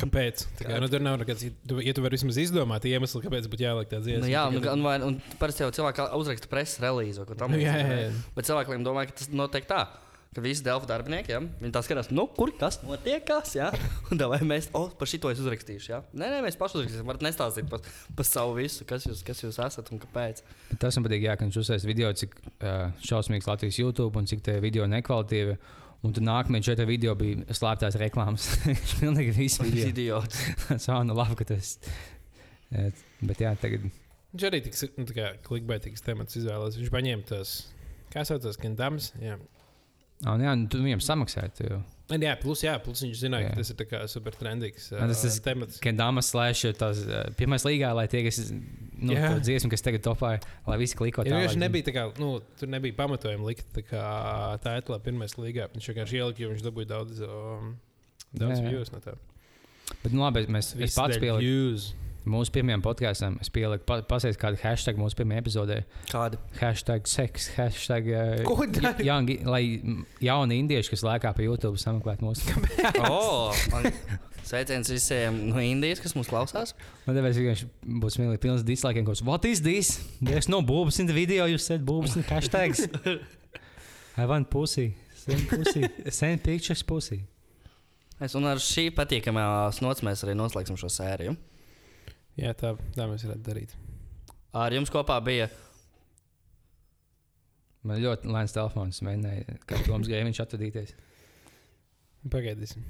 Kāpēc? 0.03 0.41
Tā 0.59 0.65
kā, 0.67 0.79
nu, 0.83 0.89
tur 0.91 0.99
nav 0.99 1.15
nekāds, 1.21 1.45
tu- 1.63 1.79
ja 1.79 1.93
tu 1.95 2.03
vari 2.03 2.17
vismaz 2.19 2.35
izdomāt 2.43 2.83
iemeslu, 2.91 3.21
kāpēc 3.23 3.47
būtu 3.53 3.63
jāliek 3.63 3.87
tāds 3.87 4.09
Nu, 4.11 4.17
iesauks. 4.17 4.33
jā, 4.33 4.43
un, 4.51 4.57
un, 4.73 4.83
vai- 4.83 4.97
un 5.07 5.19
parasti 5.39 5.63
jau 5.63 5.69
cilvēki 5.79 6.09
uzraksta 6.19 6.51
preses 6.51 6.81
relīzi 6.83 7.23
ko 7.29 7.37
Nu, 7.37 7.45
tamlīdzīgu. 7.45 7.69
jā, 7.71 7.77
jā, 7.79 7.93
vai? 7.93 8.01
jā. 8.09 8.33
Bet 8.35 8.49
cilvēkiem 8.51 8.83
domāju, 8.89 9.13
ka 9.13 9.17
tas 9.21 9.31
notiek 9.31 9.69
tā. 9.71 9.79
Ka 10.35 10.43
visi 10.43 10.65
Delfa 10.67 10.89
darbinieki, 10.91 11.31
ja? 11.31 11.39
viņi 11.61 11.71
tā 11.77 11.81
skatās, 11.87 12.09
nu, 12.11 12.25
kur 12.35 12.51
kas 12.59 12.81
notiek, 12.83 13.23
kas, 13.29 13.53
ja? 13.55 13.69
Un 14.11 14.19
tā 14.19 14.27
vai 14.33 14.41
mēs, 14.43 14.67
oh, 14.75 14.89
par 14.99 15.07
šito 15.07 15.31
es 15.31 15.39
uzrakstīšu, 15.39 15.93
ja? 15.93 16.01
Nē, 16.11 16.27
nē, 16.33 16.41
mēs 16.43 16.59
paši 16.59 16.81
uzrakstīsim, 16.81 17.07
varat 17.07 17.23
nestāstīt 17.23 17.69
par, 17.71 17.85
par 18.19 18.27
savu 18.27 18.57
visu, 18.59 18.83
kas 18.89 19.07
jūs, 19.07 19.23
kas 19.27 19.45
jūs 19.45 19.61
esat 19.63 19.93
un 19.95 20.03
kāpēc. 20.03 20.43
Bet 20.73 20.83
Tas 20.83 20.99
man 20.99 21.07
patīk, 21.07 21.29
jā, 21.29 21.37
ka 21.39 21.47
viņš 21.47 21.61
uzsācis 21.63 21.87
video, 21.87 22.11
cik 22.19 22.35
uh, 22.43 22.91
šausmīgs 23.07 23.47
Latvijas 23.47 23.79
YouTube 23.79 24.19
un 24.19 24.27
cik 24.27 24.43
tie 24.49 24.59
video 24.65 24.91
nekvalitīvi. 24.91 25.55
Un 26.05 26.13
tur 26.13 26.27
nākamajā 26.27 26.67
četrā 26.73 26.85
video 26.85 27.15
bija 27.17 27.47
slēptās 27.57 27.95
reklāmas. 28.03 28.51
Viņš 28.67 28.91
pilnīgi 28.99 29.31
visu 29.39 29.63
Tas 29.63 29.71
ir 29.71 29.79
video. 29.79 30.19
idiots. 30.21 30.43
Sā, 30.85 30.99
nu 31.07 31.15
labi, 31.17 31.39
ka 31.39 31.47
tas. 31.55 31.71
Bet 33.25 33.41
jā, 33.41 33.55
tagad. 33.63 33.87
Viņš 34.35 34.45
arī 34.51 34.61
tik 34.67 34.77
nu, 34.99 35.07
tā 35.09 35.15
kā 35.17 35.31
klikbaitīgs 35.47 36.05
temats 36.05 36.37
izvēlējās. 36.37 36.77
Viņš 36.83 36.93
paņēma 36.93 37.25
tos, 37.31 37.55
kā 38.13 38.27
saucās, 38.29 38.59
Kendams. 38.61 39.13
Jā. 39.23 39.39
Oh, 40.27 40.39
jā, 40.41 40.55
nu, 40.57 40.69
tu 40.73 40.79
viņam 40.81 41.03
samaksāji. 41.05 41.53
Tu 41.59 42.21
jā, 42.21 42.35
plus, 42.41 42.61
jā, 42.65 42.75
plus 42.85 43.01
viņš 43.05 43.17
zināja, 43.21 43.49
Jā. 43.49 43.53
ka 43.55 43.63
tas 43.63 43.71
ir 43.73 44.09
super 44.13 44.33
trendīgs 44.37 44.91
Jā, 44.93 45.07
tas 45.09 45.25
ir- 45.25 45.43
temats. 45.45 45.81
Kendāmas 45.81 46.29
slēdz 46.33 46.75
tās 46.81 47.01
uh, 47.09 47.25
pirmās 47.39 47.65
līgā, 47.65 47.95
lai 47.97 48.07
tie, 48.13 48.23
kas 48.27 48.39
nu, 48.53 49.13
Jā. 49.17 49.35
to 49.35 49.41
dziesmu, 49.45 49.71
kas 49.73 49.83
tagad 49.85 50.05
topā, 50.05 50.35
lai 50.69 50.79
visi 50.81 50.97
kliko 50.97 51.25
Ja 51.25 51.33
tālāk. 51.33 51.49
viņš 51.49 51.57
nebija 51.61 51.85
tā 51.89 51.95
kā, 51.97 52.05
nu, 52.21 52.41
tur 52.61 52.69
nebija 52.69 52.95
pamatojuma 52.99 53.45
likt 53.49 53.67
tā 53.77 53.83
kā 53.89 54.05
tā 54.65 54.77
etalā 54.81 55.01
pirmajā 55.01 55.41
līgā. 55.41 55.69
Viņš 55.75 55.91
vienkārši 55.93 56.21
ielika, 56.21 56.45
jo 56.45 56.53
viņš 56.53 56.65
dabūja 56.69 56.91
daudz, 56.93 57.21
um, 57.25 57.77
daudz 58.33 58.61
Jā, 58.61 58.65
jā. 58.65 58.71
views 58.77 58.93
no 58.93 59.01
tā. 59.05 59.17
Bet, 60.03 60.13
nu, 60.13 60.23
labi, 60.25 60.47
mēs, 60.49 60.73
es 60.81 60.95
pats 60.97 61.17
views. 61.21 61.93
Mūsu 62.29 62.53
pirmajam 62.55 62.83
podkāstam. 62.85 63.39
Es 63.43 63.51
pieliku, 63.53 63.85
pa, 63.89 63.99
pasēju 64.09 64.39
kādu 64.41 64.61
hashtag 64.63 65.01
mūsu 65.01 65.19
pirmajā 65.19 65.43
epizodē. 65.45 65.79
Kādi? 66.11 66.41
Hashtag 66.61 67.09
seks, 67.11 67.51
hashtag. 67.59 68.11
Uh? 68.15 69.01
Jā, 69.05 69.17
lai 69.49 69.63
jauni 70.23 70.59
indieši, 70.63 70.93
kas 70.95 71.03
lēkā 71.07 71.33
pa 71.37 71.45
YouTube, 71.45 71.81
sameklētu 71.81 72.27
mūsu. 72.27 72.55
Oh, 73.11 73.53
man- 73.73 73.91
sveiciens 74.45 74.91
visiem 74.93 75.39
no 75.51 75.61
Indijas, 75.65 76.03
kas 76.05 76.15
mūs 76.17 76.29
klausās. 76.31 76.75
Man 77.07 77.17
liekas, 77.17 77.39
vienkārši 77.41 77.69
būs 78.03 78.17
smieklīgi 78.19 78.43
pilns 78.43 78.65
dislaikiem, 78.67 79.07
kas, 79.09 79.23
what 79.25 79.45
is 79.49 79.63
this? 79.65 79.95
There's 80.21 80.51
no 80.53 80.61
boobs 80.63 81.01
in 81.01 81.09
the 81.09 81.17
video, 81.17 81.47
you 81.49 81.59
said 81.59 81.85
boobs 81.87 82.17
in 82.17 82.23
the 82.23 82.29
hashtags. 82.29 82.85
I 84.21 84.27
want 84.31 84.51
pussy. 84.51 84.95
Send 85.17 85.49
pussy. 85.49 85.89
Send 86.13 86.45
pictures 86.45 86.83
pussy. 86.87 87.25
Es 88.23 88.37
un 88.39 88.47
ar 88.47 88.61
šī 88.63 88.91
patīkamā 88.95 89.45
snots 89.75 90.05
mēs 90.07 90.23
arī 90.25 90.37
noslēgsim 90.39 90.77
šo 90.79 90.91
sēriju. 90.93 91.35
Jā, 92.41 92.51
tā, 92.59 92.73
tā 92.97 93.07
mēs 93.11 93.25
varētu 93.27 93.45
darīt. 93.47 93.75
Ar 94.55 94.75
jums 94.75 94.91
kopā 94.95 95.21
bija 95.25 95.49
Man 97.85 97.99
ļoti 98.01 98.31
lēns 98.33 98.55
telefons, 98.57 99.03
mēģināja, 99.05 99.59
kā 99.69 99.77
Toms 99.85 100.09
Gēviņš 100.09 100.39
atvadīties. 100.41 100.95
Pagaidīsim. 102.33 102.81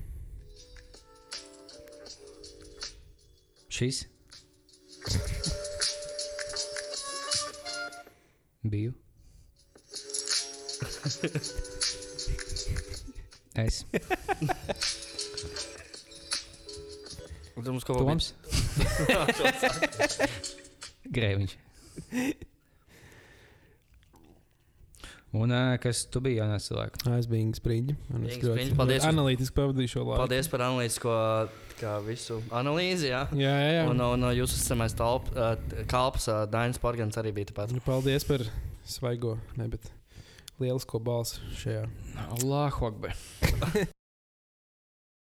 Šis. 3.74 4.04
Biju. 8.70 8.94
Es. 13.66 13.82
Ar 17.58 17.66
jums 17.66 17.82
kopā 17.90 17.98
bija- 17.98 18.14
Toms. 18.14 18.30
Grēviņš. 21.16 21.56
Un 25.34 25.50
kas 25.82 26.04
tu 26.14 26.20
biji 26.22 26.38
jaunais 26.38 26.66
cilvēks? 26.68 27.08
Es 27.16 27.26
biju 27.26 27.48
Inga 27.48 27.58
Spriņģa. 27.58 27.94
Inga 28.14 28.36
Spriņģa, 28.36 28.76
paldies. 28.78 29.06
Analītiski 29.08 29.56
pavadīju 29.56 29.92
šo 29.96 30.04
laiku. 30.04 30.20
Paldies 30.22 30.50
par 30.52 30.62
analītisko 30.68 31.16
visu 32.06 32.38
analīzi. 32.54 33.10
Jā. 33.10 33.24
Jā, 33.34 33.56
jā, 33.58 33.72
jā. 33.80 33.88
Un 33.90 33.98
no, 33.98 34.12
no 34.20 34.30
jūsu 34.34 34.78
uh, 34.78 35.50
kalps 35.90 36.30
Dainis 36.52 36.78
Porgans 36.82 37.18
arī 37.18 37.34
bija 37.34 37.50
tāpat. 37.50 37.74
Nu, 37.74 37.82
Paldies 37.84 38.26
par 38.28 38.46
svaigo, 38.86 39.34
ne, 39.58 39.66
bet 39.74 39.90
lielisko 40.62 41.02
balsi 41.02 41.42
šajā. 41.64 41.84
Allahu 42.30 42.92
akbar. 42.92 43.90